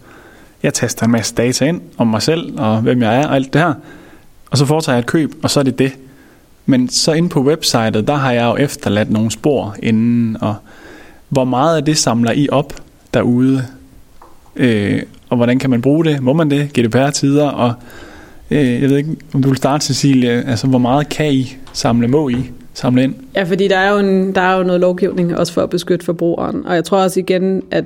jeg 0.63 0.75
taster 0.75 1.05
en 1.05 1.13
masse 1.13 1.35
data 1.35 1.65
ind 1.65 1.81
om 1.99 2.07
mig 2.07 2.23
selv 2.23 2.61
og 2.61 2.81
hvem 2.81 3.03
jeg 3.03 3.21
er 3.21 3.27
og 3.27 3.35
alt 3.35 3.53
det 3.53 3.61
her, 3.61 3.75
og 4.55 4.59
så 4.59 4.67
foretager 4.67 4.97
jeg 4.97 5.01
et 5.01 5.07
køb, 5.07 5.35
og 5.43 5.51
så 5.51 5.61
er 5.61 5.65
det 5.65 5.79
det. 5.79 5.93
Men 6.67 6.89
så 6.89 7.13
inde 7.13 7.29
på 7.29 7.43
websitet, 7.43 8.09
der 8.09 8.15
har 8.15 8.33
jeg 8.33 8.45
jo 8.45 8.57
efterladt 8.57 9.11
nogle 9.11 9.31
spor 9.31 9.77
inden, 9.83 10.37
og 10.41 10.55
hvor 11.29 11.45
meget 11.45 11.77
af 11.77 11.85
det 11.85 11.99
samler 11.99 12.33
I 12.33 12.49
op 12.49 12.75
derude, 13.15 13.65
øh, 14.57 15.03
og 15.29 15.37
hvordan 15.37 15.59
kan 15.59 15.71
man 15.71 15.83
bruge 15.83 16.05
det? 16.05 16.23
Må 16.23 16.33
man 16.33 16.51
det? 16.51 16.73
GDPR-tider, 16.73 17.49
og 17.49 17.73
øh, 18.51 18.83
jeg 18.83 18.91
ved 18.91 18.97
ikke, 18.97 19.17
om 19.35 19.43
du 19.43 19.49
vil 19.49 19.57
starte, 19.57 19.87
Cecilie, 19.87 20.31
altså 20.31 20.67
hvor 20.67 20.79
meget 20.79 21.09
kan 21.09 21.33
I 21.33 21.57
samle, 21.73 22.09
må 22.09 22.29
I 22.29 22.51
samle 22.75 23.03
ind? 23.05 23.15
Ja, 23.35 23.43
fordi 23.43 23.69
der 23.69 23.79
er, 23.79 23.91
jo 23.91 23.99
en, 23.99 24.35
der 24.35 24.41
er 24.41 24.57
jo 24.57 24.63
noget 24.63 24.81
lovgivning 24.81 25.37
også 25.37 25.53
for 25.53 25.63
at 25.63 25.71
beskytte 25.71 26.05
forbrugeren, 26.05 26.67
og 26.67 26.75
jeg 26.75 26.85
tror 26.85 26.99
også 26.99 27.21
igen, 27.21 27.63
at 27.71 27.85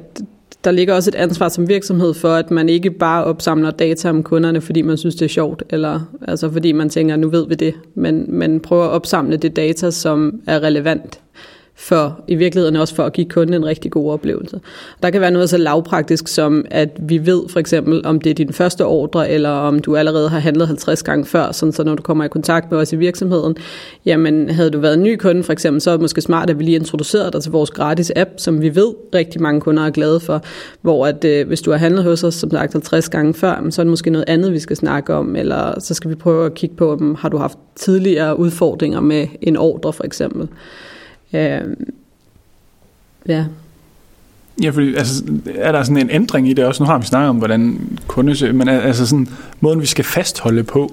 der 0.65 0.71
ligger 0.71 0.95
også 0.95 1.11
et 1.11 1.15
ansvar 1.15 1.49
som 1.49 1.69
virksomhed 1.69 2.15
for, 2.15 2.35
at 2.35 2.51
man 2.51 2.69
ikke 2.69 2.91
bare 2.91 3.25
opsamler 3.25 3.71
data 3.71 4.09
om 4.09 4.23
kunderne, 4.23 4.61
fordi 4.61 4.83
man 4.83 4.97
synes, 4.97 5.15
det 5.15 5.25
er 5.25 5.29
sjovt, 5.29 5.63
eller 5.71 6.01
altså 6.29 6.51
fordi 6.51 6.73
man 6.73 6.89
tænker, 6.89 7.17
nu 7.17 7.29
ved 7.29 7.49
vi 7.49 7.55
det, 7.55 7.75
men, 7.95 8.25
man 8.29 8.61
prøver 8.61 8.85
at 8.85 8.91
opsamle 8.91 9.37
det 9.37 9.57
data, 9.57 9.91
som 9.91 10.41
er 10.47 10.63
relevant 10.63 11.21
for 11.79 12.21
i 12.29 12.35
virkeligheden 12.35 12.77
også 12.77 12.95
for 12.95 13.05
at 13.05 13.13
give 13.13 13.29
kunden 13.29 13.55
en 13.55 13.67
rigtig 13.67 13.91
god 13.91 14.13
oplevelse. 14.13 14.61
Der 15.03 15.11
kan 15.11 15.21
være 15.21 15.31
noget 15.31 15.51
så 15.51 15.57
lavpraktisk 15.57 16.29
som, 16.29 16.65
at 16.71 16.89
vi 16.99 17.27
ved 17.27 17.43
for 17.49 17.61
eksempel, 17.61 18.07
om 18.07 18.21
det 18.21 18.31
er 18.31 18.35
din 18.35 18.53
første 18.53 18.85
ordre, 18.85 19.31
eller 19.31 19.51
om 19.51 19.79
du 19.79 19.97
allerede 19.97 20.29
har 20.29 20.39
handlet 20.39 20.67
50 20.67 21.03
gange 21.03 21.25
før, 21.25 21.53
sådan 21.53 21.73
så 21.73 21.85
når 21.85 21.95
du 21.95 22.03
kommer 22.03 22.25
i 22.25 22.29
kontakt 22.29 22.71
med 22.71 22.79
os 22.79 22.93
i 22.93 22.97
virksomheden, 22.97 23.57
jamen 24.07 24.51
havde 24.51 24.71
du 24.71 24.79
været 24.79 24.95
en 24.95 25.03
ny 25.03 25.17
kunde 25.17 25.43
for 25.43 25.53
eksempel, 25.53 25.81
så 25.81 25.91
er 25.91 25.95
det 25.95 26.01
måske 26.01 26.21
smart, 26.21 26.51
at 26.51 26.59
vi 26.59 26.65
lige 26.65 26.77
introducerer 26.77 27.31
dig 27.31 27.43
til 27.43 27.53
vores 27.53 27.71
gratis 27.71 28.13
app, 28.17 28.31
som 28.37 28.63
vi 28.63 28.75
ved 28.75 28.95
rigtig 29.15 29.43
mange 29.43 29.61
kunder 29.61 29.87
er 29.87 29.91
glade 29.91 30.21
for, 30.21 30.43
hvor 30.83 31.07
at 31.07 31.25
øh, 31.25 31.47
hvis 31.49 31.61
du 31.61 31.71
har 31.71 31.79
handlet 31.79 32.05
hos 32.05 32.25
os, 32.25 32.35
som 32.35 32.51
sagt 32.51 32.73
50 32.73 33.09
gange 33.09 33.35
før, 33.35 33.67
så 33.71 33.83
er 33.83 33.85
det 33.85 33.91
måske 33.91 34.11
noget 34.11 34.25
andet, 34.29 34.53
vi 34.53 34.59
skal 34.59 34.77
snakke 34.77 35.15
om, 35.15 35.37
eller 35.37 35.81
så 35.81 35.95
skal 35.95 36.11
vi 36.11 36.15
prøve 36.15 36.47
at 36.47 36.55
kigge 36.55 36.77
på, 36.77 36.93
om 36.93 37.15
har 37.15 37.29
du 37.29 37.37
haft 37.37 37.59
tidligere 37.77 38.39
udfordringer 38.39 39.01
med 39.01 39.27
en 39.43 39.57
ordre 39.57 39.93
for 39.93 40.05
eksempel. 40.05 40.49
Øh, 41.33 41.77
ja. 43.29 43.45
Ja, 44.63 44.71
fordi 44.71 44.95
altså, 44.95 45.25
er 45.55 45.73
der 45.73 45.83
sådan 45.83 45.97
en 45.97 46.11
ændring 46.11 46.49
i 46.49 46.53
det 46.53 46.65
også? 46.65 46.83
Nu 46.83 46.87
har 46.87 46.99
vi 46.99 47.07
snakket 47.07 47.29
om, 47.29 47.37
hvordan 47.37 47.99
kundesøg, 48.07 48.55
men 48.55 48.69
altså 48.69 49.07
sådan, 49.07 49.29
måden 49.61 49.81
vi 49.81 49.87
skal 49.87 50.05
fastholde 50.05 50.65
på, 50.65 50.93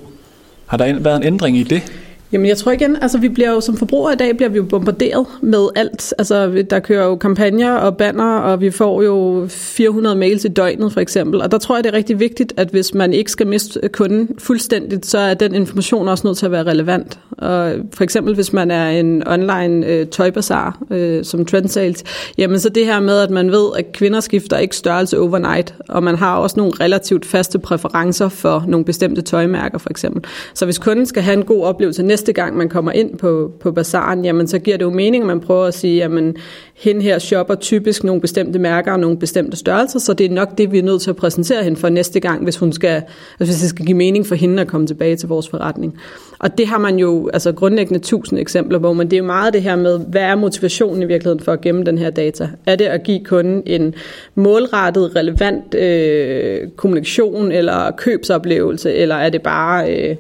har 0.66 0.78
der 0.78 1.00
været 1.00 1.16
en 1.16 1.24
ændring 1.24 1.58
i 1.58 1.64
det? 1.64 1.84
Jamen 2.32 2.46
jeg 2.46 2.58
tror 2.58 2.72
igen, 2.72 2.98
altså 3.02 3.18
vi 3.18 3.30
bliver 3.30 3.52
jo 3.52 3.62
som 3.62 3.78
forbrugere 3.78 4.14
i 4.14 4.16
dag, 4.16 4.38
bliver 4.38 4.50
vi 4.50 4.58
jo 4.58 4.64
bombarderet 4.64 5.26
med 5.42 5.68
alt. 5.76 6.14
Altså 6.18 6.64
der 6.70 6.80
kører 6.80 7.06
jo 7.06 7.16
kampagner 7.16 7.74
og 7.74 7.98
banner, 7.98 8.38
og 8.38 8.62
vi 8.62 8.72
får 8.72 9.02
jo 9.02 9.46
400 9.50 10.16
mails 10.16 10.46
i 10.46 10.48
døgnet 10.48 10.94
for 10.94 11.00
eksempel. 11.00 11.42
Og 11.42 11.52
der 11.52 11.58
tror 11.58 11.76
jeg, 11.76 11.84
det 11.84 11.90
er 11.90 11.94
rigtig 11.94 12.20
vigtigt, 12.20 12.54
at 12.58 12.68
hvis 12.68 12.94
man 12.94 13.14
ikke 13.14 13.32
skal 13.32 13.48
miste 13.48 13.90
kunden 13.94 14.30
fuldstændigt, 14.38 15.06
så 15.06 15.18
er 15.18 15.34
den 15.34 15.56
information 15.56 16.08
også 16.08 16.28
nødt 16.28 16.38
til 16.38 16.46
at 16.46 16.52
være 16.52 16.64
relevant. 16.64 17.20
Og 17.32 17.74
for 17.94 18.04
eksempel 18.04 18.36
hvis 18.36 18.54
man 18.54 18.72
er 18.72 18.90
en 18.90 19.28
online 19.28 19.86
øh, 19.88 20.08
tøjbazar 20.08 20.82
øh, 20.92 21.26
som 21.26 21.46
trendsales, 21.46 22.04
jamen 22.38 22.60
så 22.60 22.70
det 22.70 22.86
her 22.86 23.00
med, 23.00 23.20
at 23.20 23.30
man 23.30 23.52
ved, 23.52 23.70
at 23.78 23.92
kvinder 23.92 24.20
skifter 24.20 24.58
ikke 24.58 24.76
størrelse 24.76 25.20
overnight, 25.20 25.76
og 25.90 26.04
man 26.04 26.16
har 26.16 26.38
også 26.38 26.60
nogle 26.60 26.74
relativt 26.80 27.26
faste 27.26 27.60
præferencer 27.60 28.30
for 28.30 28.66
nogle 28.68 28.86
bestemte 28.86 29.22
tøjmærker 29.22 29.78
for 29.78 29.90
eksempel. 29.90 30.24
Så 30.54 30.66
hvis 30.66 30.78
kunden 30.78 31.06
skal 31.06 31.24
have 31.24 31.38
en 31.38 31.46
god 31.46 31.64
oplevelse 31.64 32.04
næste 32.04 32.25
gang, 32.34 32.58
man 32.58 32.70
kommer 32.70 32.92
ind 32.92 33.18
på, 33.18 33.52
på 33.60 33.72
bazaren, 33.72 34.26
jamen 34.26 34.48
så 34.48 34.60
giver 34.60 34.78
det 34.78 34.86
jo 34.86 34.90
mening, 34.90 35.24
at 35.24 35.28
man 35.28 35.40
prøver 35.40 35.66
at 35.66 35.74
sige, 35.74 35.96
jamen 35.96 36.36
hende 36.76 37.02
her 37.02 37.20
shopper 37.20 37.56
typisk 37.56 38.04
nogle 38.04 38.22
bestemte 38.22 38.60
mærker 38.60 38.92
og 38.92 39.00
nogle 39.00 39.18
bestemte 39.18 39.58
størrelser, 39.58 40.00
så 40.00 40.14
det 40.14 40.26
er 40.26 40.30
nok 40.30 40.58
det, 40.58 40.72
vi 40.72 40.80
er 40.80 40.84
nødt 40.84 41.02
til 41.02 41.10
at 41.10 41.16
præsentere 41.16 41.64
hende 41.64 41.78
for 41.78 41.90
næste 41.90 42.20
gang, 42.20 42.44
hvis, 42.44 42.58
hun 42.58 42.74
skal, 42.74 43.04
altså 43.40 43.54
hvis 43.54 43.60
det 43.62 43.70
skal 43.70 43.86
give 43.86 43.98
mening 43.98 44.28
for 44.28 44.36
hende 44.36 44.62
at 44.62 44.68
komme 44.68 44.88
tilbage 44.88 45.16
til 45.16 45.30
vores 45.30 45.50
forretning. 45.50 46.00
Og 46.40 46.58
det 46.58 46.68
har 46.68 46.78
man 46.78 47.00
jo 47.00 47.30
altså 47.34 47.52
grundlæggende 47.52 48.00
tusind 48.00 48.40
eksempler 48.40 48.80
på, 48.80 48.94
men 48.94 49.08
det 49.10 49.16
er 49.16 49.20
jo 49.20 49.26
meget 49.26 49.54
det 49.54 49.62
her 49.62 49.76
med, 49.76 50.00
hvad 50.08 50.22
er 50.22 50.36
motivationen 50.36 51.04
i 51.04 51.06
virkeligheden 51.06 51.44
for 51.44 51.52
at 51.52 51.62
gemme 51.62 51.84
den 51.84 51.98
her 51.98 52.10
data? 52.10 52.50
Er 52.66 52.76
det 52.76 52.86
at 52.86 53.04
give 53.04 53.24
kunden 53.24 53.64
en 53.66 53.96
målrettet, 54.36 55.16
relevant 55.16 55.76
øh, 55.76 56.68
kommunikation 56.76 57.52
eller 57.52 57.92
købsoplevelse, 57.92 58.94
eller 58.94 59.16
er 59.16 59.30
det 59.30 59.42
bare... 59.42 59.94
Øh, 59.94 60.16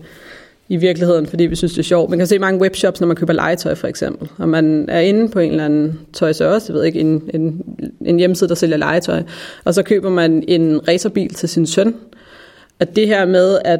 i 0.69 0.77
virkeligheden, 0.77 1.25
fordi 1.25 1.43
vi 1.43 1.55
synes, 1.55 1.73
det 1.73 1.79
er 1.79 1.83
sjovt. 1.83 2.09
Man 2.09 2.19
kan 2.19 2.27
se 2.27 2.39
mange 2.39 2.61
webshops, 2.61 2.99
når 2.99 3.07
man 3.07 3.15
køber 3.15 3.33
legetøj 3.33 3.75
for 3.75 3.87
eksempel, 3.87 4.29
og 4.37 4.49
man 4.49 4.85
er 4.89 4.99
inde 4.99 5.29
på 5.29 5.39
en 5.39 5.51
eller 5.51 5.65
anden 5.65 5.99
tøj, 6.13 6.33
så 6.33 6.53
også, 6.53 6.73
jeg 6.73 6.77
ved 6.77 6.83
ikke, 6.83 6.99
en, 6.99 7.29
en, 7.33 7.63
en 8.05 8.17
hjemmeside, 8.17 8.49
der 8.49 8.55
sælger 8.55 8.77
legetøj, 8.77 9.23
og 9.63 9.73
så 9.73 9.83
køber 9.83 10.09
man 10.09 10.43
en 10.47 10.87
racerbil 10.87 11.33
til 11.33 11.49
sin 11.49 11.65
søn. 11.65 11.95
At 12.79 12.95
det 12.95 13.07
her 13.07 13.25
med, 13.25 13.59
at 13.65 13.79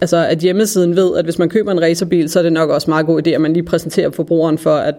altså 0.00 0.16
at 0.16 0.38
hjemmesiden 0.38 0.96
ved, 0.96 1.16
at 1.16 1.24
hvis 1.24 1.38
man 1.38 1.48
køber 1.48 1.72
en 1.72 1.82
racerbil, 1.82 2.28
så 2.28 2.38
er 2.38 2.42
det 2.42 2.52
nok 2.52 2.70
også 2.70 2.90
meget 2.90 3.06
god 3.06 3.26
idé, 3.26 3.30
at 3.30 3.40
man 3.40 3.52
lige 3.52 3.62
præsenterer 3.62 4.10
forbrugeren 4.10 4.58
for, 4.58 4.76
at 4.76 4.94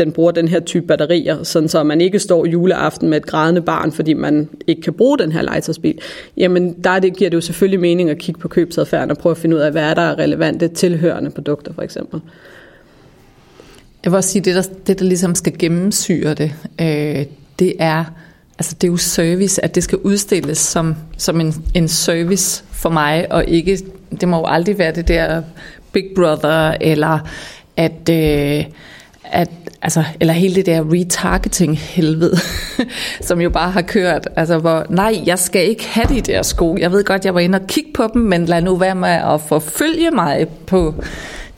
den 0.00 0.12
bruger 0.12 0.32
den 0.32 0.48
her 0.48 0.60
type 0.60 0.86
batterier, 0.86 1.42
sådan 1.42 1.68
så 1.68 1.82
man 1.82 2.00
ikke 2.00 2.18
står 2.18 2.46
juleaften 2.46 3.08
med 3.08 3.16
et 3.16 3.26
grædende 3.26 3.60
barn, 3.60 3.92
fordi 3.92 4.14
man 4.14 4.48
ikke 4.66 4.82
kan 4.82 4.92
bruge 4.92 5.18
den 5.18 5.32
her 5.32 5.42
legetøjsbil, 5.42 5.98
jamen 6.36 6.72
der 6.84 6.98
det, 6.98 7.16
giver 7.16 7.30
det 7.30 7.34
jo 7.34 7.40
selvfølgelig 7.40 7.80
mening 7.80 8.10
at 8.10 8.18
kigge 8.18 8.40
på 8.40 8.48
købsadfærden 8.48 9.10
og 9.10 9.18
prøve 9.18 9.30
at 9.30 9.38
finde 9.38 9.56
ud 9.56 9.60
af, 9.60 9.72
hvad 9.72 9.82
er 9.82 9.94
der 9.94 10.18
relevante 10.18 10.68
tilhørende 10.68 11.30
produkter 11.30 11.72
for 11.72 11.82
eksempel. 11.82 12.20
Jeg 14.04 14.12
vil 14.12 14.16
også 14.16 14.30
sige, 14.30 14.42
det 14.42 14.54
der, 14.54 14.62
det 14.86 14.98
der 14.98 15.04
ligesom 15.04 15.34
skal 15.34 15.58
gennemsyre 15.58 16.34
det, 16.34 16.52
øh, 16.80 17.26
det 17.58 17.74
er, 17.78 18.04
altså 18.58 18.76
det 18.80 18.86
er 18.86 18.90
jo 18.90 18.96
service, 18.96 19.64
at 19.64 19.74
det 19.74 19.82
skal 19.82 19.98
udstilles 19.98 20.58
som, 20.58 20.94
som 21.16 21.40
en, 21.40 21.54
en 21.74 21.88
service 21.88 22.64
for 22.72 22.90
mig, 22.90 23.32
og 23.32 23.44
ikke, 23.44 23.78
det 24.20 24.28
må 24.28 24.36
jo 24.36 24.44
aldrig 24.46 24.78
være 24.78 24.92
det 24.92 25.08
der 25.08 25.42
Big 25.92 26.04
Brother, 26.16 26.74
eller 26.80 27.18
at, 27.76 28.08
øh, 28.10 28.64
at, 29.24 29.50
altså, 29.82 30.04
eller 30.20 30.34
hele 30.34 30.54
det 30.54 30.66
der 30.66 30.92
retargeting 30.92 31.78
helvede, 31.78 32.36
som 33.28 33.40
jo 33.40 33.50
bare 33.50 33.70
har 33.70 33.82
kørt, 33.82 34.28
altså 34.36 34.58
hvor, 34.58 34.86
nej, 34.88 35.22
jeg 35.26 35.38
skal 35.38 35.68
ikke 35.68 35.88
have 35.88 36.06
de 36.08 36.20
der 36.20 36.42
sko. 36.42 36.76
Jeg 36.76 36.92
ved 36.92 37.04
godt, 37.04 37.24
jeg 37.24 37.34
var 37.34 37.40
inde 37.40 37.60
og 37.60 37.66
kigge 37.66 37.90
på 37.94 38.10
dem, 38.14 38.22
men 38.22 38.46
lad 38.46 38.62
nu 38.62 38.76
være 38.76 38.94
med 38.94 39.08
at 39.08 39.40
forfølge 39.40 40.10
mig 40.10 40.46
på 40.66 40.94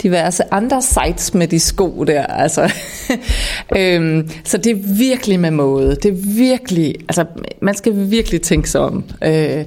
diverse 0.03 0.53
andre 0.53 0.81
sites 0.81 1.33
med 1.33 1.47
de 1.47 1.59
sko 1.59 2.03
der. 2.03 2.25
Altså. 2.25 2.73
øhm, 3.77 4.29
så 4.43 4.57
det 4.57 4.71
er 4.71 4.97
virkelig 4.97 5.39
med 5.39 5.51
måde. 5.51 5.95
Det 5.95 6.05
er 6.05 6.35
virkelig, 6.37 6.95
altså 6.99 7.25
man 7.61 7.75
skal 7.75 8.11
virkelig 8.11 8.41
tænke 8.41 8.69
sig 8.69 8.81
om. 8.81 9.03
Øh, 9.23 9.65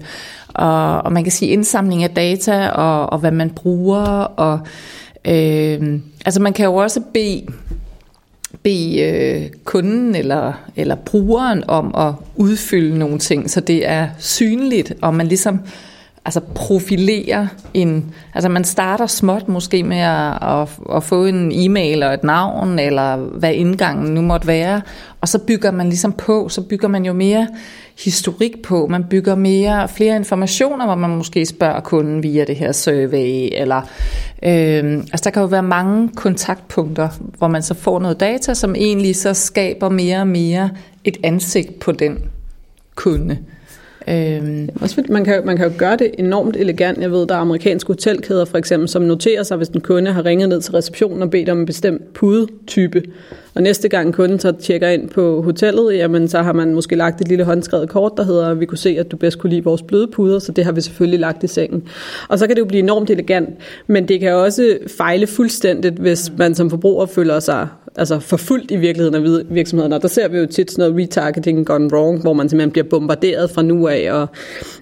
og, 0.49 1.03
og 1.03 1.13
man 1.13 1.25
kan 1.25 1.33
sige 1.33 1.51
indsamling 1.51 2.05
af 2.05 2.11
data 2.11 2.69
og, 2.69 3.13
og 3.13 3.19
hvad 3.19 3.31
man 3.31 3.51
bruger. 3.51 4.05
Og, 4.21 4.61
øh, 5.25 6.01
altså 6.25 6.43
man 6.43 6.53
kan 6.53 6.65
jo 6.65 6.75
også 6.75 7.01
bede 7.15 7.47
bede 8.67 9.01
øh, 9.01 9.51
kunden 9.65 10.15
eller, 10.15 10.53
eller 10.77 10.95
brugeren 10.95 11.65
om 11.69 11.95
at 11.95 12.15
udfylde 12.37 12.99
nogle 12.99 13.19
ting, 13.19 13.51
så 13.51 13.61
det 13.61 13.89
er 13.89 14.09
synligt, 14.19 14.93
og 15.03 15.15
man 15.15 15.27
ligesom 15.27 15.61
altså 16.27 16.41
profilere 16.55 17.49
en... 17.75 18.15
Altså 18.35 18.49
man 18.49 18.65
starter 18.65 19.07
småt 19.07 19.49
måske 19.49 19.83
med 19.83 19.99
at, 19.99 20.43
at, 20.43 20.69
at 20.97 21.03
få 21.03 21.25
en 21.25 21.53
e-mail 21.53 22.03
og 22.03 22.15
et 22.15 22.25
navn, 22.25 22.79
eller 22.79 23.17
hvad 23.17 23.53
indgangen 23.53 24.15
nu 24.15 24.21
måtte 24.21 24.47
være, 24.47 24.83
og 25.21 25.29
så 25.29 25.39
bygger 25.39 25.71
man 25.71 25.89
ligesom 25.89 26.13
på, 26.13 26.49
så 26.49 26.61
bygger 26.61 26.89
man 26.89 27.05
jo 27.05 27.13
mere 27.13 27.49
historik 28.05 28.63
på, 28.63 28.87
man 28.87 29.05
bygger 29.05 29.35
mere 29.35 29.89
flere 29.89 30.17
informationer, 30.17 30.87
hvor 30.87 30.95
man 30.95 31.11
måske 31.11 31.47
spørger 31.47 31.81
kunden 31.81 32.23
via 32.23 32.45
det 32.45 32.57
her 32.57 32.73
survey, 32.73 33.49
eller 33.53 33.81
øh, 34.43 34.99
altså 34.99 35.21
der 35.25 35.31
kan 35.31 35.43
jo 35.43 35.49
være 35.49 35.63
mange 35.63 36.09
kontaktpunkter, 36.09 37.09
hvor 37.39 37.49
man 37.49 37.63
så 37.63 37.75
får 37.75 37.99
noget 37.99 38.21
data, 38.21 38.55
som 38.55 38.75
egentlig 38.75 39.17
så 39.17 39.35
skaber 39.35 39.89
mere 39.89 40.21
og 40.21 40.29
mere 40.29 40.71
et 41.05 41.17
ansigt 41.25 41.79
på 41.81 41.93
den 41.93 42.19
kunde. 42.95 43.39
Øhm. 44.09 44.69
Også, 44.81 45.03
man, 45.09 45.25
kan, 45.25 45.47
man 45.47 45.57
kan 45.57 45.67
jo 45.67 45.73
gøre 45.79 45.97
det 45.97 46.11
enormt 46.19 46.57
elegant. 46.57 46.99
Jeg 46.99 47.13
ved, 47.13 47.27
der 47.27 47.35
er 47.35 47.39
amerikanske 47.39 47.89
hotelkæder 47.89 48.45
for 48.45 48.59
eksempel, 48.59 48.89
som 48.89 49.03
noterer 49.03 49.43
sig, 49.43 49.57
hvis 49.57 49.69
en 49.69 49.81
kunde 49.81 50.13
har 50.13 50.25
ringet 50.25 50.49
ned 50.49 50.61
til 50.61 50.73
receptionen 50.73 51.23
og 51.23 51.31
bedt 51.31 51.49
om 51.49 51.59
en 51.59 51.67
bestemt 51.67 52.13
pudetype. 52.13 53.03
Og 53.55 53.63
næste 53.63 53.89
gang 53.89 54.15
kunden 54.15 54.39
så 54.39 54.53
tjekker 54.53 54.89
ind 54.89 55.09
på 55.09 55.43
hotellet, 55.43 55.97
jamen 55.97 56.29
så 56.29 56.43
har 56.43 56.53
man 56.53 56.75
måske 56.75 56.97
lagt 56.97 57.21
et 57.21 57.29
lille 57.29 57.45
håndskrevet 57.45 57.89
kort, 57.89 58.13
der 58.17 58.25
hedder, 58.25 58.55
vi 58.55 58.67
kunne 58.67 58.79
se, 58.79 58.97
at 58.99 59.11
du 59.11 59.17
bedst 59.17 59.39
kunne 59.39 59.51
lide 59.51 59.65
vores 59.65 59.83
bløde 59.83 60.07
puder, 60.07 60.39
så 60.39 60.53
det 60.53 60.65
har 60.65 60.73
vi 60.73 60.81
selvfølgelig 60.81 61.21
lagt 61.21 61.45
i 61.45 61.47
sengen. 61.47 61.89
Og 62.29 62.39
så 62.39 62.47
kan 62.47 62.57
det 62.57 62.61
jo 62.61 62.67
blive 62.67 62.83
enormt 62.83 63.11
elegant, 63.11 63.49
men 63.87 64.09
det 64.09 64.21
kan 64.21 64.35
også 64.35 64.79
fejle 64.97 65.27
fuldstændigt, 65.27 65.95
hvis 65.95 66.33
man 66.39 66.55
som 66.55 66.71
forbruger 66.71 67.07
føler 67.07 67.41
sig 67.41 67.69
altså 67.99 68.19
forfulgt 68.19 68.71
i 68.71 68.77
virkeligheden 68.77 69.27
af 69.27 69.45
virksomheden. 69.55 69.93
Og 69.93 70.03
der 70.03 70.09
ser 70.09 70.29
vi 70.29 70.39
jo 70.39 70.47
tit 70.47 70.71
sådan 70.71 70.91
noget 70.91 71.03
retargeting 71.03 71.67
gone 71.67 71.89
wrong, 71.93 72.21
hvor 72.21 72.33
man 72.33 72.49
simpelthen 72.49 72.71
bliver 72.71 72.87
bombarderet 72.89 73.51
fra 73.51 73.63
nu 73.63 73.89
af, 73.89 74.13
og, 74.13 74.29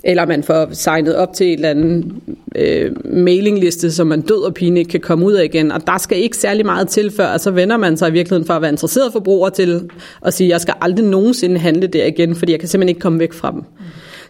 eller 0.04 0.26
man 0.26 0.42
får 0.42 0.68
signet 0.72 1.16
op 1.16 1.32
til 1.32 1.46
en 1.46 1.54
eller 1.54 1.70
anden 1.70 2.22
øh, 2.56 2.92
mailingliste, 3.04 3.92
som 3.92 4.06
man 4.06 4.20
død 4.20 4.42
og 4.44 4.54
pine 4.54 4.78
ikke 4.78 4.90
kan 4.90 5.00
komme 5.00 5.26
ud 5.26 5.32
af 5.32 5.44
igen. 5.44 5.72
Og 5.72 5.86
der 5.86 5.98
skal 5.98 6.18
ikke 6.18 6.36
særlig 6.36 6.66
meget 6.66 6.88
til, 6.88 7.10
før 7.10 7.36
så 7.36 7.50
vender 7.50 7.76
man 7.76 7.96
sig 7.96 8.08
i 8.08 8.12
virkeligheden 8.12 8.46
fra 8.46 8.56
at 8.56 8.62
være 8.62 8.70
interesseret 8.70 9.12
forbruger 9.12 9.48
til 9.48 9.90
at 10.22 10.34
sige, 10.34 10.48
jeg 10.48 10.60
skal 10.60 10.74
aldrig 10.80 11.06
nogensinde 11.06 11.58
handle 11.58 11.86
der 11.86 12.06
igen, 12.06 12.34
fordi 12.34 12.52
jeg 12.52 12.60
kan 12.60 12.68
simpelthen 12.68 12.88
ikke 12.88 13.00
komme 13.00 13.18
væk 13.18 13.32
fra 13.32 13.50
dem. 13.50 13.62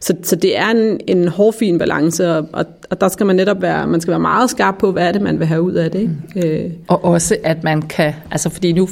Så, 0.05 0.15
så 0.23 0.37
det 0.37 0.59
er 0.59 0.67
en, 0.67 1.01
en 1.07 1.29
hårfin 1.29 1.79
balance, 1.79 2.31
og, 2.31 2.49
og, 2.53 2.65
og 2.91 3.01
der 3.01 3.09
skal 3.09 3.27
man 3.27 3.37
netop 3.37 3.63
være, 3.63 3.87
man 3.87 4.01
skal 4.01 4.11
være 4.11 4.21
meget 4.21 4.51
skarp 4.51 4.75
på, 4.79 4.93
hvad 4.93 5.09
er 5.09 5.13
det, 5.13 5.23
man 5.23 5.39
vil 5.39 5.47
have 5.47 5.63
ud 5.63 5.73
af 5.73 5.91
det. 5.91 6.01
Ikke? 6.01 6.13
Mm. 6.35 6.43
Øh. 6.43 6.71
Og 6.89 7.05
også, 7.05 7.37
at 7.45 7.65
man 7.65 7.83
kan, 7.83 8.15
altså 8.31 8.51
fordi 8.51 8.73
nu 8.73 8.89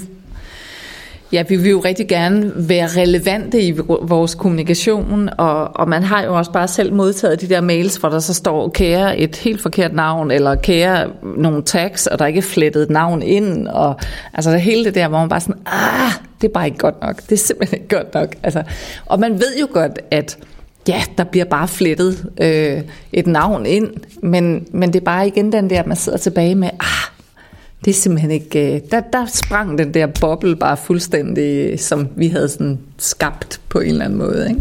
Ja, 1.33 1.45
vi 1.49 1.57
vil 1.57 1.71
jo 1.71 1.81
rigtig 1.81 2.09
gerne 2.09 2.53
være 2.57 2.87
relevante 2.87 3.63
i 3.63 3.75
vores 4.03 4.35
kommunikation, 4.35 5.29
og, 5.39 5.77
og 5.77 5.89
man 5.89 6.03
har 6.03 6.25
jo 6.25 6.37
også 6.37 6.53
bare 6.53 6.69
selv 6.69 6.93
modtaget 6.93 7.41
de 7.41 7.49
der 7.49 7.61
mails, 7.61 7.97
hvor 7.97 8.09
der 8.09 8.19
så 8.19 8.35
står, 8.35 8.69
kære 8.69 9.19
et 9.19 9.37
helt 9.37 9.63
forkert 9.63 9.93
navn, 9.93 10.31
eller 10.31 10.55
kære 10.55 11.11
nogle 11.37 11.63
tags, 11.63 12.07
og 12.07 12.19
der 12.19 12.25
er 12.25 12.29
ikke 12.29 12.43
flettet 12.43 12.91
navn 12.91 13.23
ind, 13.23 13.69
og 13.69 13.97
altså 14.35 14.51
det 14.51 14.61
hele 14.61 14.85
det 14.85 14.95
der, 14.95 15.09
hvor 15.09 15.19
man 15.19 15.29
bare 15.29 15.41
sådan, 15.41 15.63
ah, 15.67 16.13
det 16.41 16.49
er 16.49 16.53
bare 16.53 16.67
ikke 16.67 16.79
godt 16.79 17.01
nok, 17.03 17.17
det 17.17 17.33
er 17.33 17.37
simpelthen 17.37 17.79
ikke 17.79 17.97
godt 17.97 18.15
nok. 18.15 18.35
Altså, 18.43 18.63
og 19.07 19.21
man 19.21 19.33
ved 19.33 19.59
jo 19.61 19.69
godt, 19.73 19.99
at 20.11 20.39
ja, 20.89 21.03
der 21.19 21.25
bliver 21.25 21.45
bare 21.45 21.69
flettet 21.69 22.31
øh, 22.41 22.81
et 23.13 23.27
navn 23.27 23.67
ind, 23.67 23.91
men, 24.23 24.67
men 24.73 24.93
det 24.93 25.01
er 25.01 25.05
bare 25.05 25.27
igen 25.27 25.53
den 25.53 25.71
der, 25.71 25.83
man 25.87 25.97
sidder 25.97 26.19
tilbage 26.19 26.55
med, 26.55 26.71
ah, 26.81 27.13
det 27.85 27.91
er 27.91 27.95
simpelthen 27.95 28.31
ikke... 28.31 28.75
Øh, 28.75 28.81
der, 28.91 29.01
der 29.01 29.27
sprang 29.27 29.79
den 29.79 29.95
der 29.95 30.07
boble 30.07 30.57
bare 30.57 30.77
fuldstændig, 30.77 31.81
som 31.81 32.09
vi 32.17 32.29
havde 32.29 32.49
sådan 32.49 32.79
skabt 32.99 33.61
på 33.69 33.81
en 33.81 33.89
eller 33.89 34.05
anden 34.05 34.19
måde. 34.19 34.49
Ikke? 34.49 34.61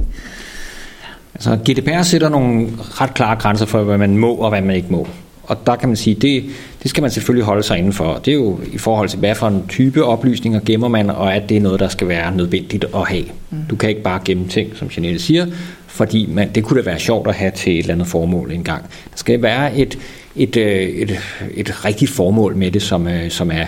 Altså 1.34 1.57
GDPR 1.72 2.01
sætter 2.01 2.30
nogle 2.30 2.67
ret 2.80 3.13
klare 3.13 3.36
grænser 3.36 3.65
for, 3.65 3.84
hvad 3.84 3.97
man 3.97 4.17
må 4.17 4.34
og 4.34 4.49
hvad 4.49 4.61
man 4.61 4.76
ikke 4.76 4.88
må. 4.89 5.07
Og 5.43 5.57
der 5.65 5.76
kan 5.76 5.89
man 5.89 5.95
sige, 5.95 6.15
det, 6.15 6.43
det 6.84 6.89
skal 6.89 7.01
man 7.01 7.11
selvfølgelig 7.11 7.45
holde 7.45 7.63
sig 7.63 7.78
indenfor. 7.78 8.22
Det 8.26 8.32
er 8.32 8.36
jo 8.36 8.59
i 8.74 8.78
forhold 8.78 9.09
til, 9.09 9.19
hvad 9.19 9.36
for 9.36 9.47
en 9.47 9.63
type 9.69 10.05
oplysninger 10.05 10.59
gemmer 10.65 10.88
man, 10.88 11.09
og 11.09 11.36
at 11.36 11.49
det 11.49 11.57
er 11.57 11.61
noget, 11.61 11.80
der 11.80 11.88
skal 11.88 12.07
være 12.07 12.36
nødvendigt 12.36 12.86
at 12.95 13.07
have. 13.07 13.24
Mm. 13.49 13.57
Du 13.69 13.76
kan 13.76 13.89
ikke 13.89 14.01
bare 14.01 14.19
gemme 14.26 14.47
ting, 14.47 14.76
som 14.76 14.89
Janelle 14.97 15.19
siger, 15.19 15.45
fordi 15.91 16.29
man, 16.31 16.49
det 16.55 16.63
kunne 16.63 16.81
da 16.81 16.89
være 16.89 16.99
sjovt 16.99 17.27
at 17.27 17.35
have 17.35 17.51
til 17.51 17.73
et 17.73 17.79
eller 17.79 17.93
andet 17.93 18.07
formål 18.07 18.51
engang. 18.51 18.83
Der 18.83 19.17
skal 19.17 19.41
være 19.41 19.77
et, 19.77 19.97
et, 20.35 20.57
øh, 20.57 20.81
et, 20.81 21.19
et 21.53 21.85
rigtigt 21.85 22.11
formål 22.11 22.55
med 22.55 22.71
det, 22.71 22.81
som, 22.81 23.07
øh, 23.07 23.29
som 23.29 23.51
er 23.51 23.65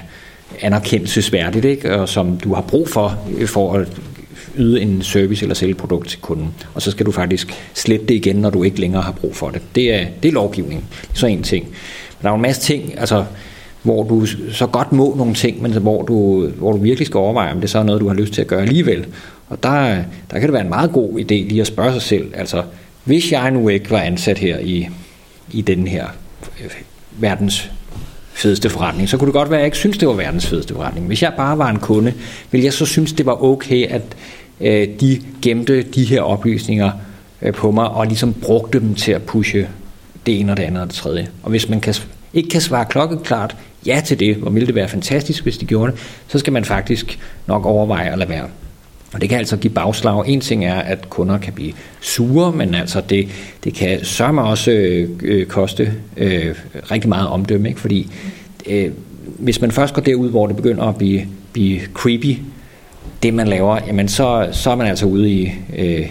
anerkendelsesværdigt, 0.61 1.65
ikke? 1.65 1.95
og 1.95 2.09
som 2.09 2.37
du 2.37 2.53
har 2.53 2.61
brug 2.61 2.89
for, 2.89 3.19
øh, 3.37 3.47
for 3.47 3.73
at 3.73 3.87
yde 4.57 4.81
en 4.81 5.01
service 5.01 5.43
eller 5.43 5.55
sælge 5.55 5.71
et 5.71 5.77
produkt 5.77 6.09
til 6.09 6.19
kunden. 6.21 6.53
Og 6.73 6.81
så 6.81 6.91
skal 6.91 7.05
du 7.05 7.11
faktisk 7.11 7.53
slette 7.73 8.05
det 8.05 8.15
igen, 8.15 8.35
når 8.35 8.49
du 8.49 8.63
ikke 8.63 8.79
længere 8.79 9.01
har 9.01 9.11
brug 9.11 9.35
for 9.35 9.49
det. 9.49 9.61
Det 9.75 9.93
er, 9.93 10.05
det 10.23 10.29
er 10.29 10.33
lovgivning. 10.33 10.85
Det 11.01 11.09
er 11.09 11.19
så 11.19 11.27
en 11.27 11.43
ting. 11.43 11.65
Men 11.65 12.23
der 12.23 12.29
er 12.29 12.35
en 12.35 12.41
masse 12.41 12.61
ting, 12.61 12.99
altså, 12.99 13.25
hvor 13.83 14.03
du 14.03 14.25
så 14.51 14.67
godt 14.67 14.91
må 14.91 15.15
nogle 15.17 15.33
ting, 15.33 15.61
men 15.61 15.71
hvor 15.71 16.01
du, 16.01 16.47
hvor 16.47 16.71
du 16.71 16.77
virkelig 16.77 17.07
skal 17.07 17.17
overveje, 17.17 17.53
om 17.53 17.61
det 17.61 17.69
så 17.69 17.79
er 17.79 17.83
noget, 17.83 18.01
du 18.01 18.07
har 18.07 18.15
lyst 18.15 18.33
til 18.33 18.41
at 18.41 18.47
gøre 18.47 18.61
alligevel. 18.61 19.05
Og 19.53 19.63
der, 19.63 20.03
der 20.31 20.39
kan 20.39 20.41
det 20.41 20.53
være 20.53 20.61
en 20.61 20.69
meget 20.69 20.91
god 20.91 21.19
idé 21.19 21.33
lige 21.33 21.61
at 21.61 21.67
spørge 21.67 21.93
sig 21.93 22.01
selv, 22.01 22.31
altså, 22.35 22.63
hvis 23.03 23.31
jeg 23.31 23.51
nu 23.51 23.69
ikke 23.69 23.91
var 23.91 23.99
ansat 23.99 24.37
her 24.37 24.59
i, 24.59 24.87
i 25.51 25.61
den 25.61 25.87
her 25.87 26.07
øh, 26.63 26.71
verdens 27.11 27.71
fedeste 28.33 28.69
forretning, 28.69 29.09
så 29.09 29.17
kunne 29.17 29.25
det 29.25 29.33
godt 29.33 29.49
være, 29.49 29.59
at 29.59 29.61
jeg 29.61 29.67
ikke 29.67 29.77
synes, 29.77 29.97
det 29.97 30.07
var 30.07 30.13
verdens 30.13 30.47
fedeste 30.47 30.73
forretning. 30.73 31.07
Hvis 31.07 31.21
jeg 31.21 31.33
bare 31.37 31.57
var 31.57 31.69
en 31.69 31.79
kunde, 31.79 32.13
ville 32.51 32.65
jeg 32.65 32.73
så 32.73 32.85
synes, 32.85 33.13
det 33.13 33.25
var 33.25 33.43
okay, 33.43 33.87
at 33.87 34.01
øh, 34.61 34.87
de 34.99 35.21
gemte 35.41 35.81
de 35.81 36.03
her 36.03 36.21
oplysninger 36.21 36.91
øh, 37.41 37.53
på 37.53 37.71
mig, 37.71 37.89
og 37.89 38.07
ligesom 38.07 38.33
brugte 38.33 38.79
dem 38.79 38.95
til 38.95 39.11
at 39.11 39.23
pushe 39.23 39.67
det 40.25 40.39
ene 40.39 40.51
og 40.51 40.57
det 40.57 40.63
andet 40.63 40.81
og 40.81 40.87
det 40.87 40.95
tredje. 40.95 41.27
Og 41.43 41.49
hvis 41.49 41.69
man 41.69 41.81
kan, 41.81 41.95
ikke 42.33 42.49
kan 42.49 42.61
svare 42.61 42.85
klokkeklart 42.85 43.55
ja 43.85 44.01
til 44.05 44.19
det, 44.19 44.35
hvor 44.35 44.51
ville 44.51 44.67
det 44.67 44.75
være 44.75 44.87
fantastisk, 44.87 45.43
hvis 45.43 45.57
de 45.57 45.65
gjorde 45.65 45.91
det, 45.91 45.99
så 46.27 46.39
skal 46.39 46.53
man 46.53 46.65
faktisk 46.65 47.19
nok 47.47 47.65
overveje 47.65 48.11
at 48.11 48.17
lade 48.17 48.29
være. 48.29 48.47
Og 49.13 49.21
det 49.21 49.29
kan 49.29 49.37
altså 49.37 49.57
give 49.57 49.73
bagslag. 49.73 50.27
En 50.27 50.41
ting 50.41 50.65
er, 50.65 50.75
at 50.79 51.09
kunder 51.09 51.37
kan 51.37 51.53
blive 51.53 51.73
sure, 52.01 52.51
men 52.51 52.75
altså 52.75 53.01
det, 53.09 53.27
det 53.63 53.73
kan 53.73 54.05
sørme 54.05 54.43
også 54.43 54.71
øh, 54.71 55.09
øh, 55.23 55.45
koste 55.45 55.93
øh, 56.17 56.55
rigtig 56.91 57.09
meget 57.09 57.27
omdømme, 57.27 57.69
ikke? 57.69 57.81
fordi 57.81 58.11
øh, 58.67 58.91
hvis 59.25 59.61
man 59.61 59.71
først 59.71 59.93
går 59.93 60.01
derud, 60.01 60.29
hvor 60.29 60.47
det 60.47 60.55
begynder 60.55 60.83
at 60.83 60.95
blive, 60.95 61.21
blive 61.53 61.79
creepy, 61.93 62.37
det 63.23 63.33
man 63.33 63.47
laver, 63.47 63.79
jamen 63.87 64.07
så, 64.07 64.49
så 64.51 64.71
er 64.71 64.75
man 64.75 64.87
altså 64.87 65.05
ude 65.05 65.31
i, 65.31 65.51
øh, 65.77 66.09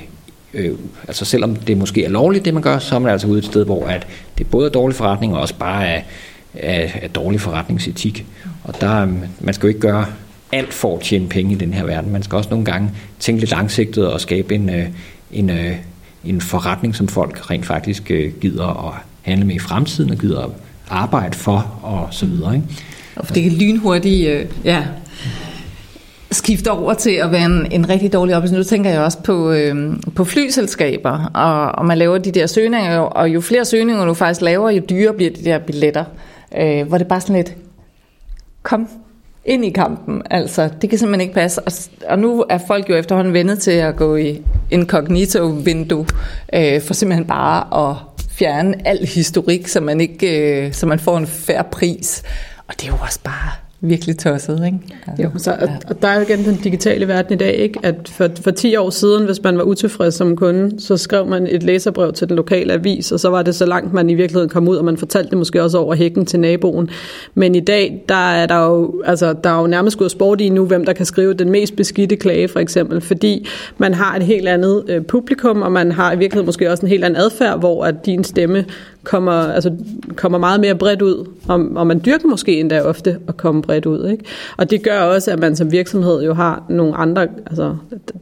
øh, 0.54 0.70
altså 1.08 1.24
selvom 1.24 1.56
det 1.56 1.76
måske 1.76 2.04
er 2.04 2.08
lovligt, 2.08 2.44
det 2.44 2.54
man 2.54 2.62
gør, 2.62 2.78
så 2.78 2.94
er 2.94 2.98
man 2.98 3.12
altså 3.12 3.26
ude 3.26 3.38
et 3.38 3.44
sted, 3.44 3.64
hvor 3.64 3.86
at 3.86 4.06
det 4.38 4.46
både 4.50 4.66
er 4.66 4.70
dårlig 4.70 4.96
forretning, 4.96 5.34
og 5.34 5.40
også 5.40 5.54
bare 5.54 5.86
er, 5.86 6.02
er, 6.54 6.88
er 7.02 7.08
dårlig 7.08 7.40
forretningsetik. 7.40 8.26
Og 8.64 8.80
der, 8.80 9.02
øh, 9.02 9.08
man 9.40 9.54
skal 9.54 9.66
jo 9.66 9.68
ikke 9.68 9.80
gøre 9.80 10.06
alt 10.52 10.74
for 10.74 10.96
at 10.96 11.02
tjene 11.02 11.28
penge 11.28 11.52
i 11.52 11.54
den 11.54 11.74
her 11.74 11.84
verden. 11.84 12.12
Man 12.12 12.22
skal 12.22 12.36
også 12.36 12.50
nogle 12.50 12.64
gange 12.64 12.90
tænke 13.18 13.40
lidt 13.40 13.50
langsigtet 13.50 14.12
og 14.12 14.20
skabe 14.20 14.54
en, 14.54 14.70
øh, 14.70 14.86
en, 15.32 15.50
øh, 15.50 15.76
en 16.24 16.40
forretning, 16.40 16.94
som 16.94 17.08
folk 17.08 17.50
rent 17.50 17.66
faktisk 17.66 18.10
øh, 18.10 18.32
gider 18.40 18.88
at 18.88 18.94
handle 19.22 19.46
med 19.46 19.54
i 19.54 19.58
fremtiden 19.58 20.10
og 20.10 20.16
gider 20.16 20.40
at 20.40 20.50
arbejde 20.88 21.36
for 21.36 21.80
og 21.82 22.08
så 22.10 22.26
videre. 22.26 22.54
Ikke? 22.54 22.66
Og 23.16 23.26
for 23.26 23.34
det 23.34 23.42
kan 23.42 23.52
lynhurtigt 23.52 24.48
ja, 24.64 24.84
skifte 26.30 26.70
over 26.70 26.94
til 26.94 27.10
at 27.10 27.32
være 27.32 27.44
en, 27.44 27.72
en 27.72 27.88
rigtig 27.88 28.12
dårlig 28.12 28.36
oplevelse. 28.36 28.56
Nu 28.56 28.62
tænker 28.62 28.90
jeg 28.90 29.00
også 29.00 29.18
på, 29.18 29.52
øh, 29.52 29.96
på 30.14 30.24
flyselskaber, 30.24 31.30
og, 31.34 31.72
og 31.72 31.86
man 31.86 31.98
laver 31.98 32.18
de 32.18 32.32
der 32.32 32.46
søgninger, 32.46 32.98
og 32.98 33.28
jo 33.28 33.40
flere 33.40 33.64
søgninger 33.64 34.04
du 34.04 34.14
faktisk 34.14 34.40
laver, 34.40 34.70
jo 34.70 34.82
dyrere 34.90 35.14
bliver 35.14 35.30
de 35.30 35.44
der 35.44 35.58
billetter. 35.58 36.04
Øh, 36.58 36.88
hvor 36.88 36.98
det 36.98 37.06
bare 37.06 37.20
sådan 37.20 37.36
lidt, 37.36 37.54
kom, 38.62 38.88
ind 39.44 39.64
i 39.64 39.70
kampen. 39.70 40.22
Altså, 40.30 40.70
det 40.82 40.90
kan 40.90 40.98
simpelthen 40.98 41.20
ikke 41.20 41.34
passe. 41.34 41.62
Og, 41.62 41.72
og 42.08 42.18
nu 42.18 42.44
er 42.48 42.58
folk 42.66 42.90
jo 42.90 42.94
efterhånden 42.94 43.34
vendet 43.34 43.58
til 43.58 43.70
at 43.70 43.96
gå 43.96 44.16
i 44.16 44.42
incognito-vindue, 44.70 46.06
øh, 46.52 46.82
for 46.82 46.94
simpelthen 46.94 47.26
bare 47.26 47.90
at 47.90 47.96
fjerne 48.30 48.88
al 48.88 49.06
historik, 49.06 49.68
så 49.68 49.80
man, 49.80 50.00
ikke, 50.00 50.66
øh, 50.66 50.72
så 50.72 50.86
man 50.86 50.98
får 50.98 51.18
en 51.18 51.26
færre 51.26 51.64
pris. 51.64 52.22
Og 52.68 52.74
det 52.80 52.88
er 52.88 52.92
jo 52.92 52.98
også 53.02 53.20
bare 53.24 53.71
virkelig 53.84 54.18
tosset, 54.18 54.62
ikke? 54.66 54.78
Altså, 55.06 55.22
jo, 55.22 55.30
så, 55.36 55.56
og, 55.60 55.68
og 55.88 56.02
der 56.02 56.08
er 56.08 56.14
jo 56.14 56.20
igen 56.20 56.44
den 56.44 56.56
digitale 56.56 57.08
verden 57.08 57.34
i 57.34 57.36
dag, 57.36 57.54
ikke? 57.54 57.78
at 57.82 58.08
for, 58.08 58.28
for 58.40 58.50
10 58.50 58.76
år 58.76 58.90
siden, 58.90 59.24
hvis 59.24 59.42
man 59.42 59.58
var 59.58 59.62
utilfreds 59.62 60.14
som 60.14 60.36
kunde, 60.36 60.80
så 60.80 60.96
skrev 60.96 61.26
man 61.26 61.46
et 61.50 61.62
læserbrev 61.62 62.12
til 62.12 62.28
den 62.28 62.36
lokale 62.36 62.72
avis, 62.72 63.12
og 63.12 63.20
så 63.20 63.28
var 63.28 63.42
det 63.42 63.54
så 63.54 63.66
langt, 63.66 63.92
man 63.92 64.10
i 64.10 64.14
virkeligheden 64.14 64.48
kom 64.48 64.68
ud, 64.68 64.76
og 64.76 64.84
man 64.84 64.96
fortalte 64.96 65.30
det 65.30 65.38
måske 65.38 65.62
også 65.62 65.78
over 65.78 65.94
hækken 65.94 66.26
til 66.26 66.40
naboen. 66.40 66.88
Men 67.34 67.54
i 67.54 67.60
dag, 67.60 68.04
der 68.08 68.30
er 68.30 68.46
der 68.46 68.64
jo, 68.66 69.02
altså, 69.06 69.32
der 69.44 69.50
er 69.50 69.60
jo 69.60 69.66
nærmest 69.66 69.98
gået 69.98 70.10
sport 70.10 70.40
i 70.40 70.48
nu, 70.48 70.66
hvem 70.66 70.84
der 70.84 70.92
kan 70.92 71.06
skrive 71.06 71.34
den 71.34 71.50
mest 71.50 71.76
beskidte 71.76 72.16
klage, 72.16 72.48
for 72.48 72.60
eksempel, 72.60 73.00
fordi 73.00 73.46
man 73.78 73.94
har 73.94 74.16
et 74.16 74.22
helt 74.22 74.48
andet 74.48 74.84
øh, 74.88 75.02
publikum, 75.02 75.62
og 75.62 75.72
man 75.72 75.92
har 75.92 76.12
i 76.12 76.18
virkeligheden 76.18 76.46
måske 76.46 76.70
også 76.70 76.86
en 76.86 76.90
helt 76.90 77.04
anden 77.04 77.20
adfærd, 77.20 77.58
hvor 77.58 77.84
at 77.84 78.06
din 78.06 78.24
stemme 78.24 78.64
kommer, 79.04 79.32
altså, 79.32 79.72
kommer 80.16 80.38
meget 80.38 80.60
mere 80.60 80.74
bredt 80.74 81.02
ud, 81.02 81.28
og, 81.48 81.66
og 81.74 81.86
man 81.86 82.00
dyrker 82.04 82.28
måske 82.28 82.60
endda 82.60 82.82
ofte 82.82 83.18
at 83.28 83.36
komme 83.36 83.62
bredt 83.62 83.86
ud. 83.86 84.08
Ikke? 84.08 84.24
Og 84.56 84.70
det 84.70 84.82
gør 84.82 85.00
også, 85.00 85.30
at 85.30 85.38
man 85.38 85.56
som 85.56 85.72
virksomhed 85.72 86.22
jo 86.22 86.34
har 86.34 86.62
nogle 86.68 86.94
andre, 86.94 87.28
altså, 87.46 87.76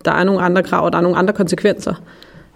der 0.04 0.12
er 0.12 0.24
nogle 0.24 0.40
andre 0.40 0.62
krav, 0.62 0.84
og 0.84 0.92
der 0.92 0.98
er 0.98 1.02
nogle 1.02 1.18
andre 1.18 1.32
konsekvenser. 1.34 1.94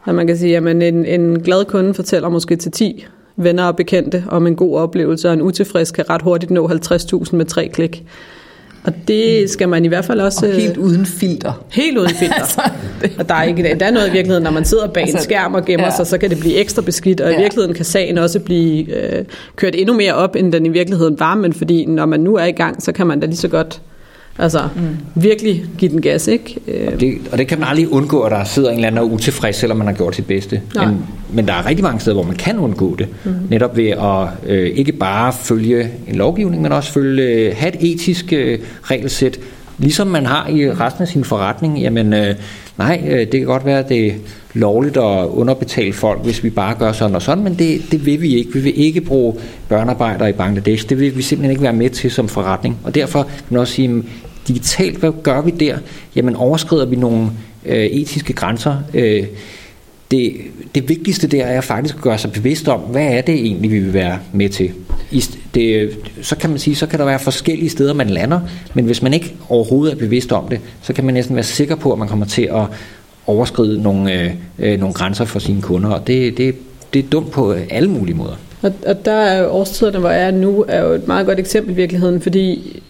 At 0.07 0.15
man 0.15 0.27
kan 0.27 0.37
sige, 0.37 0.57
at 0.57 0.67
en, 0.67 0.83
en 0.83 1.41
glad 1.41 1.65
kunde 1.65 1.95
fortæller 1.95 2.29
måske 2.29 2.57
til 2.57 2.73
10 2.73 3.07
venner 3.37 3.65
og 3.65 3.77
bekendte 3.77 4.25
om 4.29 4.47
en 4.47 4.57
god 4.57 4.77
oplevelse, 4.77 5.29
og 5.29 5.35
en 5.35 5.43
utilfreds 5.43 5.91
kan 5.91 6.11
ret 6.11 6.23
hurtigt 6.23 6.51
nå 6.51 6.69
50.000 6.69 7.37
med 7.37 7.45
tre 7.45 7.69
klik. 7.69 8.05
Og 8.85 8.93
det 9.09 9.51
skal 9.51 9.69
man 9.69 9.85
i 9.85 9.89
hvert 9.89 10.05
fald 10.05 10.21
også... 10.21 10.47
Og 10.47 10.53
helt 10.53 10.77
uden 10.77 11.07
filter. 11.07 11.65
Helt 11.73 11.99
uden 11.99 12.11
filter. 12.11 12.35
altså, 12.41 12.61
og 13.19 13.29
der 13.29 13.35
er, 13.35 13.43
ikke, 13.43 13.77
der 13.81 13.87
er 13.87 13.91
noget 13.91 14.09
i 14.09 14.13
virkeligheden, 14.13 14.45
når 14.45 14.51
man 14.51 14.65
sidder 14.65 14.89
bag 14.89 15.03
altså, 15.03 15.17
en 15.17 15.23
skærm 15.23 15.55
og 15.55 15.65
gemmer 15.65 15.87
ja. 15.87 15.97
sig, 15.97 16.07
så 16.07 16.19
kan 16.19 16.31
det 16.31 16.41
blive 16.41 16.55
ekstra 16.55 16.83
beskidt, 16.83 17.21
og 17.21 17.31
ja. 17.31 17.39
i 17.39 17.41
virkeligheden 17.41 17.75
kan 17.75 17.85
sagen 17.85 18.19
også 18.19 18.41
blive 18.41 18.95
øh, 18.97 19.25
kørt 19.57 19.75
endnu 19.75 19.95
mere 19.95 20.15
op, 20.15 20.37
end 20.37 20.53
den 20.53 20.67
i 20.67 20.69
virkeligheden 20.69 21.21
var, 21.21 21.35
men 21.35 21.53
fordi 21.53 21.87
når 21.87 22.07
man 22.07 22.21
nu 22.21 22.37
er 22.37 22.45
i 22.45 22.53
gang, 22.53 22.83
så 22.83 22.93
kan 22.93 23.07
man 23.07 23.21
da 23.21 23.27
lige 23.27 23.37
så 23.37 23.49
godt 23.49 23.81
Altså 24.39 24.69
mm. 24.77 24.83
virkelig 25.15 25.65
give 25.79 25.91
den 25.91 26.03
gas, 26.03 26.29
ikke? 26.29 26.57
Og 26.93 27.01
det, 27.01 27.15
og 27.33 27.39
det 27.39 27.47
kan 27.47 27.59
man 27.59 27.69
aldrig 27.69 27.93
undgå, 27.93 28.21
at 28.21 28.31
der 28.31 28.45
sidder 28.45 28.71
en 28.71 28.75
eller 28.75 28.87
anden 28.87 28.99
og 28.99 29.13
utilfreds, 29.13 29.57
selvom 29.57 29.79
man 29.79 29.87
har 29.87 29.95
gjort 29.95 30.17
sit 30.17 30.27
bedste. 30.27 30.61
Men, 30.75 30.99
men 31.33 31.49
der 31.49 31.55
er 31.55 31.67
rigtig 31.67 31.83
mange 31.83 32.01
steder, 32.01 32.15
hvor 32.15 32.25
man 32.25 32.37
kan 32.37 32.59
undgå 32.59 32.97
det. 32.97 33.09
Mm. 33.25 33.33
Netop 33.51 33.77
ved 33.77 33.89
at 33.89 34.29
øh, 34.47 34.71
ikke 34.71 34.93
bare 34.93 35.33
følge 35.33 35.91
en 36.09 36.15
lovgivning, 36.15 36.63
men 36.63 36.73
også 36.73 36.93
følge, 36.93 37.23
øh, 37.23 37.55
have 37.57 37.75
et 37.75 37.93
etisk 37.93 38.33
øh, 38.33 38.59
regelsæt, 38.83 39.41
ligesom 39.79 40.07
man 40.07 40.27
har 40.27 40.49
i 40.49 40.71
resten 40.71 41.03
af 41.03 41.09
sin 41.09 41.25
forretning. 41.25 41.81
Jamen, 41.81 42.13
øh, 42.13 42.35
nej, 42.79 43.03
øh, 43.09 43.19
det 43.19 43.31
kan 43.31 43.45
godt 43.45 43.65
være, 43.65 43.79
at 43.79 43.89
det 43.89 44.07
er 44.07 44.13
lovligt 44.55 44.97
at 44.97 45.27
underbetale 45.27 45.93
folk, 45.93 46.25
hvis 46.25 46.45
vi 46.45 46.51
bare 46.51 46.75
gør 46.79 46.93
sådan 46.93 47.15
og 47.15 47.23
sådan, 47.23 47.45
men 47.45 47.55
det, 47.55 47.83
det 47.91 48.07
vil 48.07 48.23
vi 48.23 48.35
ikke. 48.37 48.53
Vi 48.55 48.61
vil 48.61 48.81
ikke 48.81 49.01
bruge 49.01 49.35
børnearbejdere 49.69 50.29
i 50.29 50.33
Bangladesh. 50.33 50.89
Det 50.89 51.01
vil 51.01 51.17
vi 51.17 51.23
simpelthen 51.23 51.51
ikke 51.51 51.63
være 51.63 51.73
med 51.73 51.91
til 51.91 52.11
som 52.11 52.29
forretning. 52.29 52.79
Og 52.85 52.95
derfor 52.95 53.23
kan 53.23 53.33
man 53.51 53.61
også 53.61 53.73
sige, 53.73 54.03
digitalt, 54.49 54.99
hvad 54.99 55.13
gør 55.23 55.41
vi 55.41 55.51
der? 55.51 55.79
Jamen 56.17 56.37
overskrider 56.37 56.87
vi 56.87 56.97
nogle 56.97 57.31
øh, 57.67 57.85
etiske 57.85 58.33
grænser? 58.33 58.77
Øh, 58.95 59.25
det, 60.11 60.37
det 60.75 60.89
vigtigste 60.89 61.27
der 61.27 61.45
er 61.45 61.61
faktisk 61.61 61.95
at 61.95 62.01
gøre 62.01 62.19
sig 62.19 62.33
bevidst 62.33 62.69
om, 62.69 62.81
hvad 62.81 63.07
er 63.07 63.21
det 63.21 63.35
egentlig, 63.35 63.71
vi 63.71 63.79
vil 63.79 63.93
være 63.93 64.19
med 64.33 64.49
til. 64.49 64.73
I, 65.11 65.25
det, 65.55 65.91
så 66.23 66.37
kan 66.37 66.51
man 66.51 66.59
sige, 66.59 66.77
så 66.77 66.87
kan 66.87 66.99
der 66.99 67.05
være 67.05 67.19
forskellige 67.19 67.71
steder, 67.71 67.95
man 67.95 68.11
lander, 68.11 68.41
men 68.75 68.85
hvis 68.85 69.03
man 69.03 69.15
ikke 69.15 69.35
overhovedet 69.49 69.95
er 69.95 69.99
bevidst 69.99 70.33
om 70.33 70.49
det, 70.49 70.61
så 70.83 70.93
kan 70.93 71.05
man 71.05 71.15
næsten 71.15 71.35
være 71.37 71.45
sikker 71.45 71.77
på, 71.77 71.93
at 71.93 71.99
man 71.99 72.09
kommer 72.09 72.27
til 72.27 72.43
at 72.43 72.67
overskride 73.27 73.83
nogle, 73.83 74.13
øh, 74.13 74.31
øh 74.59 74.81
nogle 74.81 74.95
grænser 74.95 75.25
for 75.25 75.39
sine 75.39 75.63
kunder, 75.63 75.91
og 75.91 76.07
det, 76.07 76.39
det, 76.39 76.55
det 76.95 77.05
er 77.05 77.09
dumt 77.09 77.31
på 77.31 77.53
øh, 77.53 77.63
alle 77.71 77.91
mulige 77.91 78.17
måder. 78.17 78.37
Og, 78.63 78.73
og 78.87 79.05
der 79.05 79.13
er 79.13 79.43
jo 79.43 79.51
årstiderne, 79.51 79.99
hvor 79.99 80.11
jeg 80.11 80.27
er 80.27 80.31
nu, 80.31 80.65
er 80.69 80.83
jo 80.83 80.93
et 80.93 81.07
meget 81.07 81.27
godt 81.27 81.39
eksempel 81.39 81.73
i 81.73 81.77
virkeligheden, 81.77 82.21
fordi 82.21 82.83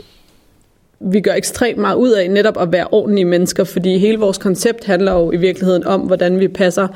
vi 1.04 1.20
gør 1.20 1.32
ekstremt 1.32 1.78
meget 1.78 1.96
ud 1.96 2.10
af 2.10 2.30
netop 2.30 2.60
at 2.60 2.72
være 2.72 2.86
ordentlige 2.90 3.24
mennesker, 3.24 3.64
fordi 3.64 3.98
hele 3.98 4.18
vores 4.18 4.38
koncept 4.38 4.84
handler 4.84 5.12
jo 5.12 5.32
i 5.32 5.36
virkeligheden 5.36 5.86
om, 5.86 6.00
hvordan 6.00 6.40
vi 6.40 6.48
passer 6.48 6.88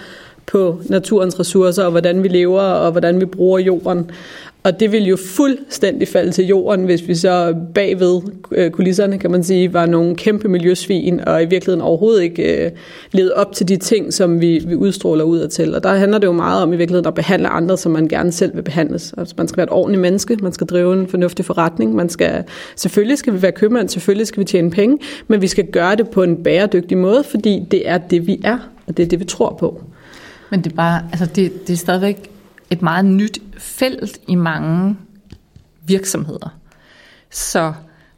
på 0.47 0.81
naturens 0.85 1.41
ressourcer, 1.41 1.85
og 1.85 1.91
hvordan 1.91 2.23
vi 2.23 2.29
lever, 2.29 2.61
og 2.61 2.91
hvordan 2.91 3.21
vi 3.21 3.25
bruger 3.25 3.59
jorden. 3.59 4.11
Og 4.63 4.81
det 4.81 4.93
ville 4.93 5.09
jo 5.09 5.17
fuldstændig 5.17 6.09
falde 6.09 6.33
til 6.33 6.47
jorden, 6.47 6.85
hvis 6.85 7.09
vi 7.09 7.15
så 7.15 7.55
bagved 7.75 8.21
øh, 8.53 8.71
kulisserne, 8.71 9.19
kan 9.19 9.31
man 9.31 9.45
sige, 9.45 9.73
var 9.73 9.87
nogle 9.87 10.17
kæmpe 10.17 10.49
miljøsvin, 10.49 11.21
og 11.21 11.43
i 11.43 11.47
virkeligheden 11.47 11.81
overhovedet 11.81 12.23
ikke 12.23 12.65
øh, 12.65 12.71
levede 13.13 13.35
op 13.35 13.53
til 13.53 13.69
de 13.69 13.77
ting, 13.77 14.15
som 14.15 14.41
vi, 14.41 14.65
vi 14.67 14.75
udstråler 14.75 15.25
ud 15.25 15.39
af 15.39 15.49
til. 15.49 15.75
Og 15.75 15.83
der 15.83 15.95
handler 15.95 16.19
det 16.19 16.27
jo 16.27 16.33
meget 16.33 16.63
om 16.63 16.73
i 16.73 16.77
virkeligheden 16.77 17.07
at 17.07 17.15
behandle 17.15 17.49
andre, 17.49 17.77
som 17.77 17.93
man 17.93 18.09
gerne 18.09 18.33
selv 18.33 18.55
vil 18.55 18.63
behandles. 18.63 19.15
Altså, 19.19 19.35
man 19.39 19.49
skal 19.49 19.57
være 19.57 19.65
et 19.65 19.73
ordentligt 19.73 20.01
menneske, 20.01 20.37
man 20.43 20.53
skal 20.53 20.67
drive 20.67 20.93
en 20.93 21.09
fornuftig 21.09 21.45
forretning, 21.45 21.95
man 21.95 22.09
skal, 22.09 22.45
selvfølgelig 22.77 23.19
skal 23.19 23.33
vi 23.33 23.43
være 23.43 23.53
købmand, 23.53 23.89
selvfølgelig 23.89 24.27
skal 24.27 24.41
vi 24.41 24.45
tjene 24.45 24.71
penge, 24.71 24.99
men 25.29 25.43
vi 25.43 25.47
skal 25.47 25.67
gøre 25.67 25.97
det 25.97 26.09
på 26.09 26.23
en 26.23 26.37
bæredygtig 26.43 26.99
måde, 26.99 27.25
fordi 27.25 27.67
det 27.71 27.89
er 27.89 27.99
det, 27.99 28.27
vi 28.27 28.41
er, 28.45 28.59
og 28.87 28.97
det 28.97 29.03
er 29.03 29.09
det, 29.09 29.21
vi 29.21 29.25
tror 29.25 29.57
på. 29.61 29.83
Men 30.51 30.65
det 30.65 30.73
er 30.73 30.77
bare, 30.77 31.03
altså 31.13 31.27
det, 31.27 31.67
det 31.67 31.73
er 31.73 31.77
stadigvæk 31.77 32.31
et 32.71 32.83
meget 32.83 33.05
nyt 33.05 33.39
felt 33.59 34.19
i 34.29 34.35
mange 34.35 34.97
virksomheder. 35.87 36.59
Så 37.31 37.73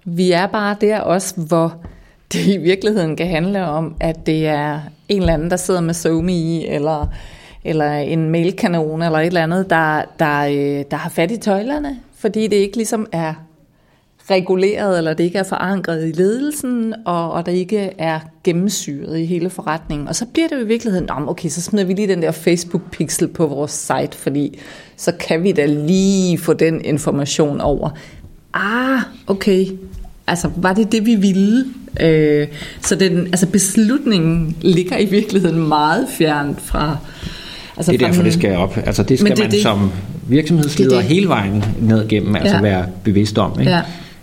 vi 0.04 0.32
er 0.32 0.46
bare 0.46 0.76
der 0.80 1.00
også, 1.00 1.40
hvor 1.40 1.76
det 2.32 2.46
i 2.46 2.56
virkeligheden 2.56 3.16
kan 3.16 3.26
handle 3.26 3.66
om, 3.66 3.96
at 4.00 4.26
det 4.26 4.46
er 4.46 4.80
en 5.08 5.20
eller 5.20 5.34
anden, 5.34 5.50
der 5.50 5.56
sidder 5.56 5.80
med 5.80 5.94
SoMe 5.94 6.66
eller, 6.66 7.06
eller 7.64 7.92
en 7.92 8.30
mailkanon 8.30 9.02
eller 9.02 9.18
et 9.18 9.26
eller 9.26 9.42
andet, 9.42 9.70
der, 9.70 10.02
der, 10.18 10.40
øh, 10.40 10.84
der 10.90 10.96
har 10.96 11.10
fat 11.10 11.30
i 11.30 11.36
tøjlerne, 11.36 12.00
fordi 12.14 12.46
det 12.46 12.56
ikke 12.56 12.76
ligesom 12.76 13.06
er 13.12 13.34
reguleret, 14.30 14.98
eller 14.98 15.14
det 15.14 15.24
ikke 15.24 15.38
er 15.38 15.42
forankret 15.42 16.08
i 16.08 16.12
ledelsen, 16.12 16.94
og, 17.04 17.32
og 17.32 17.46
der 17.46 17.52
ikke 17.52 17.90
er 17.98 18.20
gennemsyret 18.44 19.18
i 19.18 19.24
hele 19.24 19.50
forretningen. 19.50 20.08
Og 20.08 20.16
så 20.16 20.26
bliver 20.26 20.48
det 20.48 20.56
jo 20.56 20.60
i 20.60 20.66
virkeligheden, 20.66 21.08
okay, 21.10 21.48
så 21.48 21.62
smider 21.62 21.84
vi 21.84 21.92
lige 21.92 22.08
den 22.08 22.22
der 22.22 22.32
Facebook-pixel 22.32 23.26
på 23.26 23.46
vores 23.46 23.70
site, 23.70 24.16
fordi 24.16 24.58
så 24.96 25.12
kan 25.12 25.42
vi 25.42 25.52
da 25.52 25.66
lige 25.66 26.38
få 26.38 26.52
den 26.52 26.84
information 26.84 27.60
over. 27.60 27.90
Ah, 28.54 29.00
okay, 29.26 29.66
altså 30.26 30.50
var 30.56 30.72
det 30.72 30.92
det, 30.92 31.06
vi 31.06 31.14
ville? 31.14 31.64
Øh, 32.00 32.48
så 32.82 32.94
den, 32.94 33.26
altså 33.26 33.46
beslutningen 33.46 34.56
ligger 34.60 34.98
i 34.98 35.04
virkeligheden 35.04 35.68
meget 35.68 36.06
fjernt 36.18 36.60
fra... 36.60 36.96
Altså 37.76 37.92
det 37.92 38.02
er 38.02 38.06
derfor, 38.06 38.22
det 38.22 38.32
skal 38.32 38.56
op. 38.56 38.78
Altså 38.86 39.02
det 39.02 39.18
skal 39.18 39.30
det, 39.30 39.38
man 39.38 39.50
det, 39.50 39.62
som 39.62 39.90
virksomhedsleder 40.28 40.90
det, 40.96 40.98
det. 40.98 41.14
hele 41.14 41.28
vejen 41.28 41.64
ned 41.80 42.08
gennem, 42.08 42.36
altså 42.36 42.54
ja. 42.54 42.62
være 42.62 42.86
bevidst 43.04 43.38
om. 43.38 43.60
Ikke? 43.60 43.72
Ja. 43.72 43.80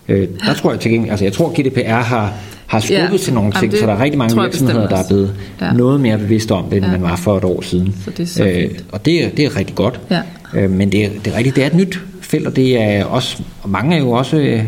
Øh, 0.10 0.28
der 0.46 0.54
tror 0.54 0.72
jeg 0.72 0.80
til 0.80 0.92
gengæld, 0.92 1.12
altså 1.12 1.26
jeg 1.26 1.34
tror 1.34 1.62
GDPR 1.62 1.90
har, 1.90 2.34
har 2.68 2.80
skubbet 2.80 3.12
ja. 3.12 3.18
til 3.18 3.34
nogle 3.34 3.52
ting, 3.52 3.64
Jamen, 3.64 3.80
for 3.80 3.86
der 3.86 3.94
er 3.94 4.04
rigtig 4.04 4.18
mange 4.18 4.42
virksomheder, 4.42 4.88
der 4.88 4.98
er 4.98 5.08
blevet 5.08 5.34
ja. 5.62 5.72
noget 5.72 6.02
mere 6.02 6.18
bevidst 6.18 6.52
om 6.52 6.66
det, 6.70 6.78
end 6.78 6.86
ja. 6.86 6.92
man 6.92 7.02
var 7.02 7.16
for 7.16 7.38
et 7.38 7.44
år 7.44 7.62
siden. 7.62 7.96
Så 8.06 8.12
det 8.18 8.40
er 8.40 8.64
øh, 8.64 8.70
og 8.92 9.06
det, 9.06 9.26
er, 9.26 9.30
det 9.30 9.46
er 9.46 9.56
rigtig 9.58 9.76
godt. 9.76 10.00
Ja. 10.12 10.22
Øh, 10.54 10.72
men 10.72 10.92
det 10.92 11.06
er, 11.06 11.10
det 11.26 11.34
er 11.34 11.38
rigtigt, 11.38 11.56
det 11.56 11.64
er 11.64 11.68
et 11.68 11.76
nyt 11.76 12.00
felt, 12.22 12.48
og 12.48 12.56
det 12.56 12.82
er 12.82 13.06
også, 13.06 13.44
og 13.62 13.70
mange 13.70 13.96
er 13.96 14.00
jo 14.00 14.12
også 14.12 14.38
øh, 14.38 14.64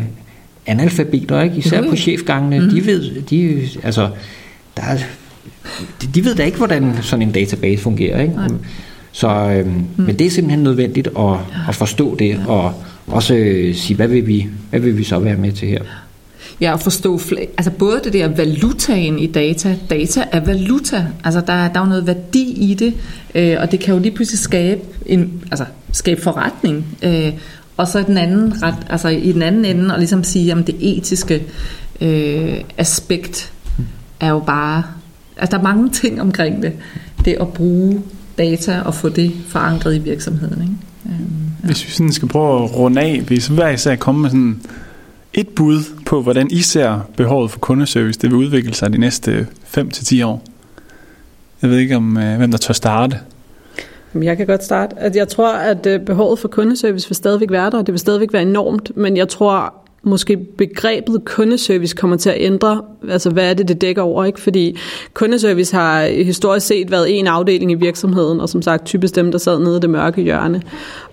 analfabeter, 0.66 1.42
ikke? 1.42 1.56
især 1.56 1.80
mm. 1.80 1.88
på 1.88 1.96
chefgangene. 1.96 2.60
Mm. 2.60 2.70
De 2.70 2.86
ved, 2.86 3.22
de, 3.22 3.68
altså, 3.82 4.08
der 4.76 4.82
er, 4.82 4.98
de, 6.02 6.06
de 6.14 6.24
ved 6.24 6.34
da 6.34 6.44
ikke, 6.44 6.58
hvordan 6.58 6.94
sådan 7.02 7.22
en 7.22 7.32
database 7.32 7.82
fungerer. 7.82 8.20
Ikke? 8.22 8.34
Så, 9.12 9.28
øh, 9.28 9.66
mm. 9.66 9.84
Men 9.96 10.18
det 10.18 10.26
er 10.26 10.30
simpelthen 10.30 10.64
nødvendigt 10.64 11.08
at, 11.18 11.36
at 11.68 11.74
forstå 11.74 12.16
det, 12.16 12.28
ja. 12.28 12.52
og 12.52 12.74
også 13.06 13.34
øh, 13.34 13.74
sige, 13.74 13.96
hvad 13.96 14.08
vil, 14.08 14.26
vi, 14.26 14.46
hvad 14.70 14.80
vil 14.80 14.98
vi 14.98 15.04
så 15.04 15.18
være 15.18 15.36
med 15.36 15.52
til 15.52 15.68
her? 15.68 15.82
Ja, 16.60 16.74
at 16.74 16.80
forstå, 16.80 17.20
altså 17.56 17.70
både 17.70 18.00
det 18.04 18.12
der 18.12 18.28
valutaen 18.28 19.18
i 19.18 19.26
data, 19.26 19.76
data 19.90 20.24
er 20.32 20.44
valuta, 20.44 21.06
altså 21.24 21.40
der, 21.40 21.68
der 21.68 21.80
er 21.80 21.84
jo 21.84 21.88
noget 21.88 22.06
værdi 22.06 22.70
i 22.70 22.74
det, 22.74 22.94
øh, 23.34 23.56
og 23.60 23.72
det 23.72 23.80
kan 23.80 23.94
jo 23.94 24.00
lige 24.00 24.14
pludselig 24.14 24.38
skabe, 24.38 24.80
en, 25.06 25.44
altså 25.50 25.64
skabe 25.92 26.22
forretning, 26.22 26.98
øh, 27.02 27.32
og 27.76 27.88
så 27.88 28.02
den 28.02 28.16
anden 28.16 28.62
ret, 28.62 28.86
altså 28.90 29.08
i 29.08 29.32
den 29.32 29.42
anden 29.42 29.64
ende, 29.64 29.94
og 29.94 29.98
ligesom 29.98 30.24
sige, 30.24 30.52
at 30.52 30.66
det 30.66 30.76
etiske 30.80 31.42
øh, 32.00 32.60
aspekt 32.78 33.52
er 34.20 34.28
jo 34.28 34.38
bare, 34.38 34.82
altså 35.36 35.56
der 35.56 35.58
er 35.58 35.74
mange 35.74 35.90
ting 35.90 36.20
omkring 36.20 36.62
det, 36.62 36.72
det 37.24 37.36
at 37.40 37.48
bruge 37.48 38.02
data 38.38 38.80
og 38.80 38.94
få 38.94 39.08
det 39.08 39.32
forankret 39.48 39.94
i 39.94 39.98
virksomheden, 39.98 40.62
ikke? 40.62 40.74
Ja. 41.04 41.10
Hvis 41.64 41.86
vi 41.86 41.90
sådan 41.90 42.12
skal 42.12 42.28
prøve 42.28 42.64
at 42.64 42.76
runde 42.76 43.00
af, 43.00 43.20
hvis 43.20 43.46
hver 43.46 43.68
især 43.68 43.96
komme 43.96 44.20
med 44.20 44.30
sådan 44.30 44.60
et 45.34 45.48
bud 45.48 45.82
på, 46.06 46.22
hvordan 46.22 46.48
I 46.50 46.60
ser 46.60 47.00
behovet 47.16 47.50
for 47.50 47.58
kundeservice, 47.58 48.20
det 48.20 48.30
vil 48.30 48.36
udvikle 48.38 48.74
sig 48.74 48.92
de 48.92 48.98
næste 48.98 49.46
5-10 49.76 50.24
år. 50.24 50.42
Jeg 51.62 51.70
ved 51.70 51.78
ikke, 51.78 51.96
om 51.96 52.16
øh, 52.16 52.36
hvem 52.36 52.50
der 52.50 52.58
tør 52.58 52.74
starte. 52.74 53.18
Jeg 54.14 54.36
kan 54.36 54.46
godt 54.46 54.64
starte. 54.64 54.98
At 54.98 55.16
jeg 55.16 55.28
tror, 55.28 55.52
at 55.52 55.86
øh, 55.86 56.00
behovet 56.00 56.38
for 56.38 56.48
kundeservice 56.48 57.08
vil 57.08 57.16
stadigvæk 57.16 57.50
være 57.50 57.70
der, 57.70 57.78
og 57.78 57.86
det 57.86 57.92
vil 57.92 57.98
stadigvæk 57.98 58.32
være 58.32 58.42
enormt, 58.42 58.96
men 58.96 59.16
jeg 59.16 59.28
tror, 59.28 59.74
måske 60.02 60.36
begrebet 60.36 61.24
kundeservice 61.24 61.96
kommer 61.96 62.16
til 62.16 62.30
at 62.30 62.36
ændre, 62.38 62.82
altså 63.08 63.30
hvad 63.30 63.50
er 63.50 63.54
det, 63.54 63.68
det 63.68 63.80
dækker 63.80 64.02
over, 64.02 64.24
ikke? 64.24 64.40
Fordi 64.40 64.76
kundeservice 65.14 65.76
har 65.76 66.06
historisk 66.06 66.66
set 66.66 66.90
været 66.90 67.18
en 67.18 67.26
afdeling 67.26 67.72
i 67.72 67.74
virksomheden, 67.74 68.40
og 68.40 68.48
som 68.48 68.62
sagt 68.62 68.84
typisk 68.84 69.14
dem, 69.14 69.30
der 69.30 69.38
sad 69.38 69.58
nede 69.58 69.76
i 69.76 69.80
det 69.80 69.90
mørke 69.90 70.22
hjørne. 70.22 70.62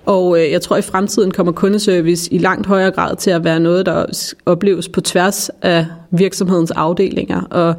Og 0.06 0.40
øh, 0.40 0.52
jeg 0.52 0.62
tror, 0.62 0.76
at 0.76 0.86
i 0.86 0.88
fremtiden 0.88 1.32
kommer 1.32 1.52
kundeservice 1.52 2.34
i 2.34 2.38
langt 2.38 2.68
højere 2.68 2.92
grad 2.92 3.16
til 3.16 3.32
at 3.32 3.44
være 3.44 3.60
noget, 3.60 3.86
der 3.86 4.06
opleves 4.46 4.90
på 4.90 5.02
tværs 5.02 5.50
af 5.62 5.86
virksomhedens 6.12 6.72
afdelinger. 6.72 7.42
Og 7.42 7.76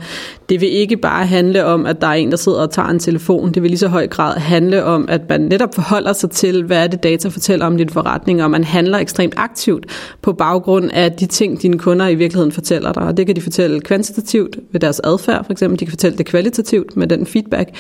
det 0.49 0.61
vil 0.61 0.72
ikke 0.72 0.97
bare 0.97 1.26
handle 1.26 1.64
om, 1.64 1.87
at 1.87 2.01
der 2.01 2.07
er 2.07 2.12
en, 2.12 2.31
der 2.31 2.37
sidder 2.37 2.61
og 2.61 2.70
tager 2.70 2.89
en 2.89 2.99
telefon. 2.99 3.53
Det 3.53 3.62
vil 3.62 3.70
lige 3.70 3.79
så 3.79 3.89
høj 3.89 4.07
grad 4.07 4.39
handle 4.39 4.85
om, 4.85 5.07
at 5.09 5.29
man 5.29 5.41
netop 5.41 5.74
forholder 5.74 6.12
sig 6.12 6.31
til, 6.31 6.64
hvad 6.64 6.83
er 6.83 6.87
det 6.87 7.03
data 7.03 7.29
fortæller 7.29 7.66
om 7.66 7.76
din 7.76 7.89
forretning, 7.89 8.43
og 8.43 8.51
man 8.51 8.64
handler 8.64 8.99
ekstremt 8.99 9.35
aktivt 9.37 9.87
på 10.22 10.33
baggrund 10.33 10.91
af 10.93 11.12
de 11.12 11.26
ting, 11.26 11.62
dine 11.62 11.79
kunder 11.79 12.09
i 12.09 12.14
virkeligheden 12.14 12.53
fortæller 12.53 12.93
dig. 12.93 13.03
Og 13.03 13.16
det 13.16 13.26
kan 13.26 13.37
de 13.37 13.41
fortælle 13.41 13.81
kvantitativt 13.81 14.59
ved 14.72 14.81
deres 14.81 15.01
adfærd, 15.05 15.45
for 15.45 15.53
eksempel. 15.53 15.81
De 15.81 15.85
kan 15.85 15.93
fortælle 15.93 16.18
det 16.18 16.26
kvalitativt 16.26 16.97
med 16.97 17.07
den 17.07 17.26
feedback. 17.26 17.70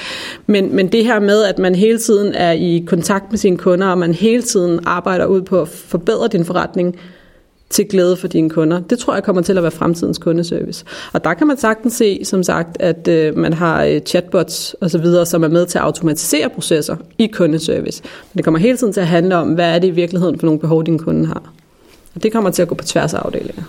Men, 0.46 0.76
men 0.76 0.92
det 0.92 1.04
her 1.04 1.20
med, 1.20 1.44
at 1.44 1.58
man 1.58 1.74
hele 1.74 1.98
tiden 1.98 2.34
er 2.34 2.52
i 2.52 2.84
kontakt 2.86 3.24
med 3.30 3.38
sine 3.38 3.56
kunder, 3.56 3.86
og 3.86 3.98
man 3.98 4.14
hele 4.14 4.42
tiden 4.42 4.80
arbejder 4.86 5.26
ud 5.26 5.42
på 5.42 5.60
at 5.60 5.68
forbedre 5.68 6.28
din 6.28 6.44
forretning, 6.44 6.96
til 7.70 7.88
glæde 7.88 8.16
for 8.16 8.28
dine 8.28 8.50
kunder. 8.50 8.80
Det 8.80 8.98
tror 8.98 9.14
jeg 9.14 9.22
kommer 9.22 9.42
til 9.42 9.56
at 9.56 9.62
være 9.62 9.72
fremtidens 9.72 10.18
kundeservice. 10.18 10.84
Og 11.12 11.24
der 11.24 11.34
kan 11.34 11.46
man 11.46 11.56
sagtens 11.56 11.94
se, 11.94 12.24
som 12.24 12.42
sagt, 12.42 12.76
at 12.80 13.08
øh, 13.08 13.36
man 13.36 13.52
har 13.52 13.84
øh, 13.84 14.00
chatbots 14.00 14.76
osv., 14.80 15.04
som 15.24 15.44
er 15.44 15.48
med 15.48 15.66
til 15.66 15.78
at 15.78 15.84
automatisere 15.84 16.48
processer 16.48 16.96
i 17.18 17.26
kundeservice. 17.26 18.02
Men 18.04 18.36
det 18.36 18.44
kommer 18.44 18.60
hele 18.60 18.76
tiden 18.76 18.92
til 18.92 19.00
at 19.00 19.06
handle 19.06 19.36
om, 19.36 19.48
hvad 19.48 19.74
er 19.74 19.78
det 19.78 19.88
i 19.88 19.90
virkeligheden 19.90 20.38
for 20.38 20.46
nogle 20.46 20.60
behov, 20.60 20.86
din 20.86 20.98
kunde 20.98 21.26
har. 21.26 21.42
Og 22.14 22.22
det 22.22 22.32
kommer 22.32 22.50
til 22.50 22.62
at 22.62 22.68
gå 22.68 22.74
på 22.74 22.84
tværs 22.84 23.14
af 23.14 23.18
afdelinger. 23.18 23.62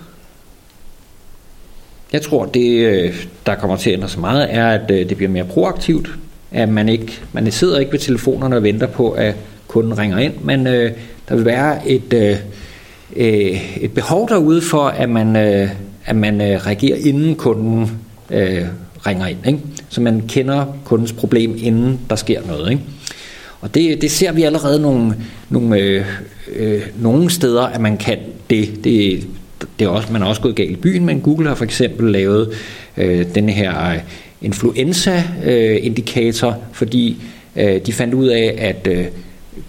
Jeg 2.14 2.22
tror, 2.22 2.46
det 2.46 2.86
øh, 2.86 3.26
der 3.46 3.56
kommer 3.56 3.78
til 3.78 3.90
at 3.90 3.94
ændre 3.94 4.10
sig 4.10 4.22
meget, 4.22 4.48
er, 4.50 4.68
at 4.68 4.92
øh, 4.92 5.10
det 5.10 5.18
bliver 5.18 5.32
mere 5.32 5.46
proaktivt. 5.46 6.10
At 6.52 6.70
man 6.70 6.90
ikke 6.90 7.22
man 7.34 7.52
sidder 7.52 7.80
ikke 7.80 7.92
ved 7.92 8.00
telefonerne 8.00 8.56
og 8.56 8.64
venter 8.64 8.88
på, 8.88 9.12
at 9.12 9.36
kunden 9.68 9.98
ringer 9.98 10.18
ind, 10.18 10.34
men 10.44 10.68
øh, 10.68 10.92
der 11.30 11.36
vil 11.36 11.46
være 11.46 11.90
et, 11.90 12.14
øh, 12.14 12.36
øh, 13.16 13.84
et 13.84 13.92
behov 13.92 14.30
derude 14.30 14.62
for, 14.62 14.84
at 14.84 15.10
man, 15.10 15.36
øh, 15.36 15.70
at 16.06 16.16
man 16.16 16.42
øh, 16.42 16.66
reagerer 16.66 16.98
inden 16.98 17.36
kunden 17.36 17.92
øh, 18.30 18.66
ringer 19.08 19.28
ind. 19.28 19.38
Ikke? 19.48 19.60
Så 19.90 20.02
man 20.02 20.24
kender 20.28 20.66
kundens 20.86 21.14
problem, 21.14 21.56
inden 21.58 22.00
der 22.10 22.16
sker 22.16 22.42
noget. 22.48 22.72
Ikke? 22.72 22.84
Og 23.62 23.76
det, 23.76 24.02
det 24.02 24.12
ser 24.12 24.32
vi 24.32 24.44
allerede 24.44 24.82
nogle, 24.82 25.16
nogle, 25.50 25.80
øh, 25.80 26.06
øh, 26.56 26.82
nogle 27.00 27.30
steder, 27.30 27.62
at 27.62 27.82
man 27.82 27.98
kan 27.98 28.18
det. 28.50 28.84
det 28.84 29.28
det 29.80 29.86
er 29.86 29.90
også, 29.90 30.14
man 30.14 30.22
er 30.22 30.26
også 30.26 30.42
gået 30.42 30.56
galt 30.56 30.72
i 30.72 30.76
byen, 30.76 31.06
men 31.06 31.22
Google 31.22 31.48
har 31.48 31.56
for 31.56 31.64
eksempel 31.64 32.12
lavet 32.12 32.50
øh, 32.98 33.26
den 33.36 33.50
her 33.50 33.94
influenza-indikator, 34.42 36.50
øh, 36.50 36.56
øh 36.56 36.62
fordi 36.72 37.22
øh, 37.56 37.86
de 37.86 37.94
fandt 37.94 38.14
ud 38.14 38.28
af, 38.28 38.56
at 38.58 38.88
øh, 38.92 39.06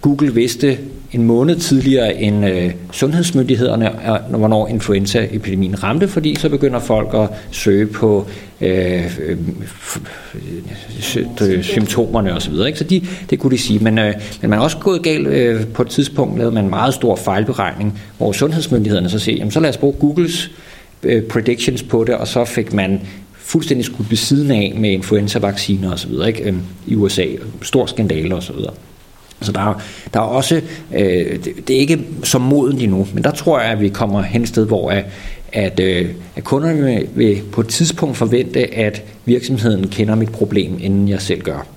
Google 0.01 0.33
vidste 0.33 0.77
en 1.11 1.23
måned 1.23 1.55
tidligere 1.55 2.21
end 2.21 2.45
øh, 2.45 2.71
sundhedsmyndighederne, 2.91 3.85
øh, 3.85 4.35
hvornår 4.37 4.67
influenzaepidemien 4.67 5.83
ramte, 5.83 6.07
fordi 6.07 6.35
så 6.35 6.49
begynder 6.49 6.79
folk 6.79 7.09
at 7.13 7.29
søge 7.51 7.87
på 7.87 8.27
øh, 8.61 9.19
øh, 11.41 11.63
symptomerne 11.63 12.33
osv. 12.33 12.53
Så, 12.53 12.73
så 12.75 12.83
de, 12.83 13.05
det 13.29 13.39
kunne 13.39 13.51
de 13.51 13.57
sige. 13.57 13.79
Men, 13.79 13.97
øh, 13.97 14.13
men 14.41 14.49
man 14.49 14.59
er 14.59 14.63
også 14.63 14.77
gået 14.77 15.03
galt 15.03 15.27
øh, 15.27 15.67
på 15.67 15.81
et 15.81 15.87
tidspunkt, 15.87 16.37
lavede 16.37 16.55
man 16.55 16.63
en 16.63 16.69
meget 16.69 16.93
stor 16.93 17.15
fejlberegning, 17.15 18.01
hvor 18.17 18.31
sundhedsmyndighederne 18.31 19.09
så 19.09 19.19
siger, 19.19 19.37
jamen 19.37 19.51
så 19.51 19.59
lad 19.59 19.69
os 19.69 19.77
bruge 19.77 19.93
Googles 19.99 20.51
øh, 21.03 21.23
predictions 21.23 21.83
på 21.83 22.03
det, 22.03 22.15
og 22.15 22.27
så 22.27 22.45
fik 22.45 22.73
man 22.73 23.01
fuldstændig 23.33 23.85
skudt 23.85 24.09
ved 24.09 24.17
siden 24.17 24.51
af 24.51 24.73
med 24.77 24.89
influenza-vacciner 24.91 25.93
osv. 25.93 26.11
Ikke? 26.27 26.43
Øh, 26.43 26.53
i 26.87 26.95
USA. 26.95 27.25
Stor 27.61 27.85
skandale 27.85 28.35
osv. 28.35 28.55
Så 28.55 28.71
så 29.41 29.51
der, 29.51 29.81
der 30.13 30.19
er 30.19 30.23
også, 30.23 30.61
øh, 30.93 31.35
det, 31.43 31.67
det 31.67 31.75
er 31.75 31.79
ikke 31.79 31.99
så 32.23 32.39
modent 32.39 32.81
endnu, 32.81 33.07
men 33.13 33.23
der 33.23 33.31
tror 33.31 33.59
jeg, 33.59 33.71
at 33.71 33.81
vi 33.81 33.89
kommer 33.89 34.21
hen 34.21 34.41
et 34.41 34.47
sted, 34.47 34.65
hvor 34.65 34.91
at, 34.91 35.05
at, 35.53 35.79
øh, 35.79 36.09
at 36.35 36.43
kunderne 36.43 37.07
vil 37.15 37.41
på 37.51 37.61
et 37.61 37.67
tidspunkt 37.67 38.17
forvente, 38.17 38.75
at 38.75 39.03
virksomheden 39.25 39.87
kender 39.87 40.15
mit 40.15 40.31
problem, 40.31 40.77
inden 40.81 41.09
jeg 41.09 41.21
selv 41.21 41.41
gør. 41.41 41.67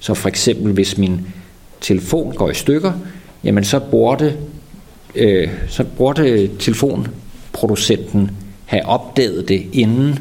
Så 0.00 0.14
for 0.14 0.28
eksempel, 0.28 0.72
hvis 0.72 0.98
min 0.98 1.20
telefon 1.80 2.34
går 2.34 2.50
i 2.50 2.54
stykker, 2.54 2.92
jamen 3.44 3.64
så 3.64 3.80
burde, 3.90 4.36
øh, 5.14 5.48
så 5.68 5.84
burde 5.84 6.50
telefonproducenten 6.58 8.30
have 8.64 8.86
opdaget 8.86 9.48
det, 9.48 9.66
inden 9.72 10.18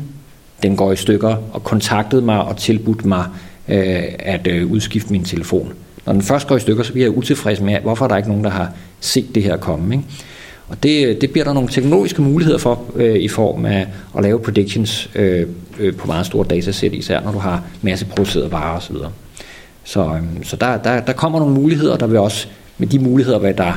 den 0.63 0.75
går 0.75 0.91
i 0.91 0.95
stykker, 0.95 1.35
og 1.53 1.63
kontaktet 1.63 2.23
mig 2.23 2.41
og 2.41 2.57
tilbudt 2.57 3.05
mig 3.05 3.25
øh, 3.67 4.03
at 4.19 4.47
øh, 4.47 4.71
udskifte 4.71 5.11
min 5.11 5.23
telefon. 5.23 5.73
Når 6.05 6.13
den 6.13 6.21
først 6.21 6.47
går 6.47 6.55
i 6.55 6.59
stykker, 6.59 6.83
så 6.83 6.91
bliver 6.91 7.05
jeg 7.05 7.17
utilfreds 7.17 7.61
med, 7.61 7.79
hvorfor 7.79 8.05
er 8.05 8.09
der 8.09 8.17
ikke 8.17 8.29
nogen, 8.29 8.43
der 8.43 8.49
har 8.49 8.71
set 8.99 9.35
det 9.35 9.43
her 9.43 9.57
komme. 9.57 9.95
Ikke? 9.95 10.07
Og 10.67 10.83
det, 10.83 11.21
det 11.21 11.31
bliver 11.31 11.45
der 11.45 11.53
nogle 11.53 11.69
teknologiske 11.69 12.21
muligheder 12.21 12.57
for 12.57 12.83
øh, 12.95 13.15
i 13.15 13.27
form 13.27 13.65
af 13.65 13.87
at 14.17 14.23
lave 14.23 14.39
predictions 14.39 15.09
øh, 15.15 15.47
øh, 15.79 15.95
på 15.95 16.07
meget 16.07 16.25
store 16.25 16.45
datasæt, 16.49 16.93
især 16.93 17.21
når 17.21 17.31
du 17.31 17.39
har 17.39 17.63
masse 17.81 18.05
produceret 18.05 18.51
varer 18.51 18.77
osv. 18.77 18.95
Så, 19.83 20.05
øh, 20.05 20.43
så 20.43 20.55
der, 20.55 20.77
der, 20.77 21.01
der 21.01 21.13
kommer 21.13 21.39
nogle 21.39 21.53
muligheder, 21.53 21.97
der 21.97 22.07
vil 22.07 22.19
også 22.19 22.47
med 22.77 22.87
de 22.87 22.99
muligheder 22.99 23.39
vil 23.39 23.57
der 23.57 23.73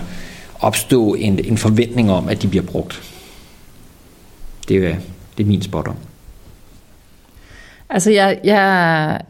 opstå 0.60 1.14
en, 1.14 1.38
en 1.44 1.58
forventning 1.58 2.10
om, 2.10 2.28
at 2.28 2.42
de 2.42 2.48
bliver 2.48 2.64
brugt. 2.64 3.02
Det 4.68 4.76
er, 4.76 4.94
det 5.38 5.44
er 5.44 5.48
min 5.48 5.62
spot 5.62 5.88
om. 5.88 5.96
Altså 7.90 8.10
jeg, 8.10 8.40
jeg 8.44 9.20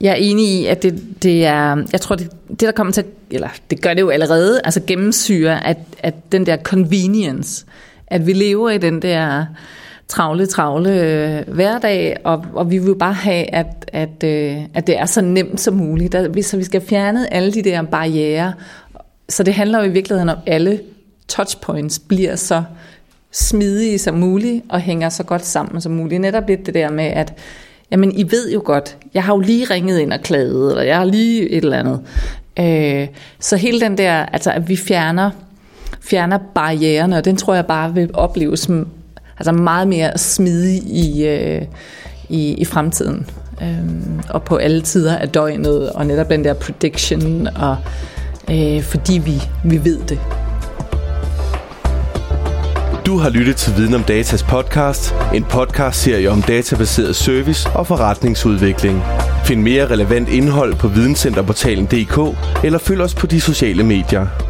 jeg 0.00 0.10
er 0.10 0.14
enig 0.14 0.48
i, 0.48 0.66
at 0.66 0.82
det, 0.82 1.22
det 1.22 1.46
er, 1.46 1.84
jeg 1.92 2.00
tror, 2.00 2.16
det, 2.16 2.30
det 2.48 2.60
der 2.60 2.72
kommer 2.72 2.92
til, 2.92 3.04
eller 3.30 3.48
det 3.70 3.82
gør 3.82 3.94
det 3.94 4.00
jo 4.00 4.10
allerede, 4.10 4.60
altså 4.64 4.80
gennemsyre, 4.86 5.66
at, 5.66 5.78
at 5.98 6.14
den 6.32 6.46
der 6.46 6.56
convenience, 6.56 7.64
at 8.06 8.26
vi 8.26 8.32
lever 8.32 8.70
i 8.70 8.78
den 8.78 9.02
der 9.02 9.46
travle, 10.08 10.46
travle 10.46 11.00
øh, 11.00 11.54
hverdag, 11.54 12.16
og, 12.24 12.44
og 12.54 12.70
vi 12.70 12.78
vil 12.78 12.86
jo 12.86 12.94
bare 12.94 13.12
have, 13.12 13.54
at, 13.54 13.90
at, 13.92 14.24
øh, 14.24 14.56
at 14.74 14.86
det 14.86 14.98
er 14.98 15.06
så 15.06 15.20
nemt 15.20 15.60
som 15.60 15.74
muligt. 15.74 16.12
Der, 16.12 16.42
så 16.42 16.56
vi 16.56 16.64
skal 16.64 16.80
fjerne 16.80 17.34
alle 17.34 17.52
de 17.52 17.62
der 17.62 17.82
barriere. 17.82 18.52
Så 19.28 19.42
det 19.42 19.54
handler 19.54 19.78
jo 19.78 19.84
i 19.84 19.92
virkeligheden 19.92 20.28
om, 20.28 20.38
at 20.46 20.54
alle 20.54 20.80
touchpoints 21.28 21.98
bliver 21.98 22.36
så 22.36 22.62
smidige 23.32 23.98
som 23.98 24.14
muligt, 24.14 24.64
og 24.68 24.80
hænger 24.80 25.08
så 25.08 25.22
godt 25.22 25.46
sammen 25.46 25.80
som 25.80 25.92
muligt. 25.92 26.20
Netop 26.20 26.48
lidt 26.48 26.66
det 26.66 26.74
der 26.74 26.90
med, 26.90 27.04
at 27.04 27.34
jamen 27.90 28.12
I 28.14 28.30
ved 28.30 28.52
jo 28.52 28.62
godt, 28.64 28.96
jeg 29.14 29.24
har 29.24 29.34
jo 29.34 29.40
lige 29.40 29.64
ringet 29.64 29.98
ind 29.98 30.12
og 30.12 30.20
klaget, 30.20 30.70
eller 30.70 30.82
jeg 30.82 30.96
har 30.96 31.04
lige 31.04 31.50
et 31.50 31.64
eller 31.64 31.78
andet. 31.78 32.00
Øh, 32.58 33.08
så 33.40 33.56
hele 33.56 33.80
den 33.80 33.98
der, 33.98 34.12
altså 34.12 34.50
at 34.50 34.68
vi 34.68 34.76
fjerner, 34.76 35.30
fjerner 36.00 36.38
barriererne, 36.54 37.16
og 37.16 37.24
den 37.24 37.36
tror 37.36 37.54
jeg 37.54 37.66
bare 37.66 37.94
vil 37.94 38.10
opleves 38.14 38.68
altså 39.38 39.52
meget 39.52 39.88
mere 39.88 40.18
smidig 40.18 40.82
i, 40.82 41.26
øh, 41.26 41.62
i, 42.28 42.52
i 42.52 42.64
fremtiden. 42.64 43.26
Øh, 43.62 43.78
og 44.30 44.42
på 44.42 44.56
alle 44.56 44.82
tider 44.82 45.16
af 45.16 45.28
døgnet, 45.28 45.90
og 45.90 46.06
netop 46.06 46.30
den 46.30 46.44
der 46.44 46.54
prediction, 46.54 47.46
og 47.46 47.76
øh, 48.50 48.82
fordi 48.82 49.18
vi, 49.18 49.42
vi 49.64 49.84
ved 49.84 49.98
det. 50.08 50.18
Du 53.08 53.18
har 53.18 53.30
lyttet 53.30 53.56
til 53.56 53.76
Viden 53.76 53.94
om 53.94 54.02
Datas 54.02 54.42
podcast, 54.42 55.14
en 55.34 55.44
podcast-serie 55.44 56.30
om 56.30 56.42
databaseret 56.42 57.16
service 57.16 57.70
og 57.74 57.86
forretningsudvikling. 57.86 59.02
Find 59.44 59.62
mere 59.62 59.90
relevant 59.90 60.28
indhold 60.28 60.74
på 60.74 60.88
videncenterportalen.dk 60.88 62.38
eller 62.64 62.78
følg 62.78 63.00
os 63.00 63.14
på 63.14 63.26
de 63.26 63.40
sociale 63.40 63.84
medier. 63.84 64.47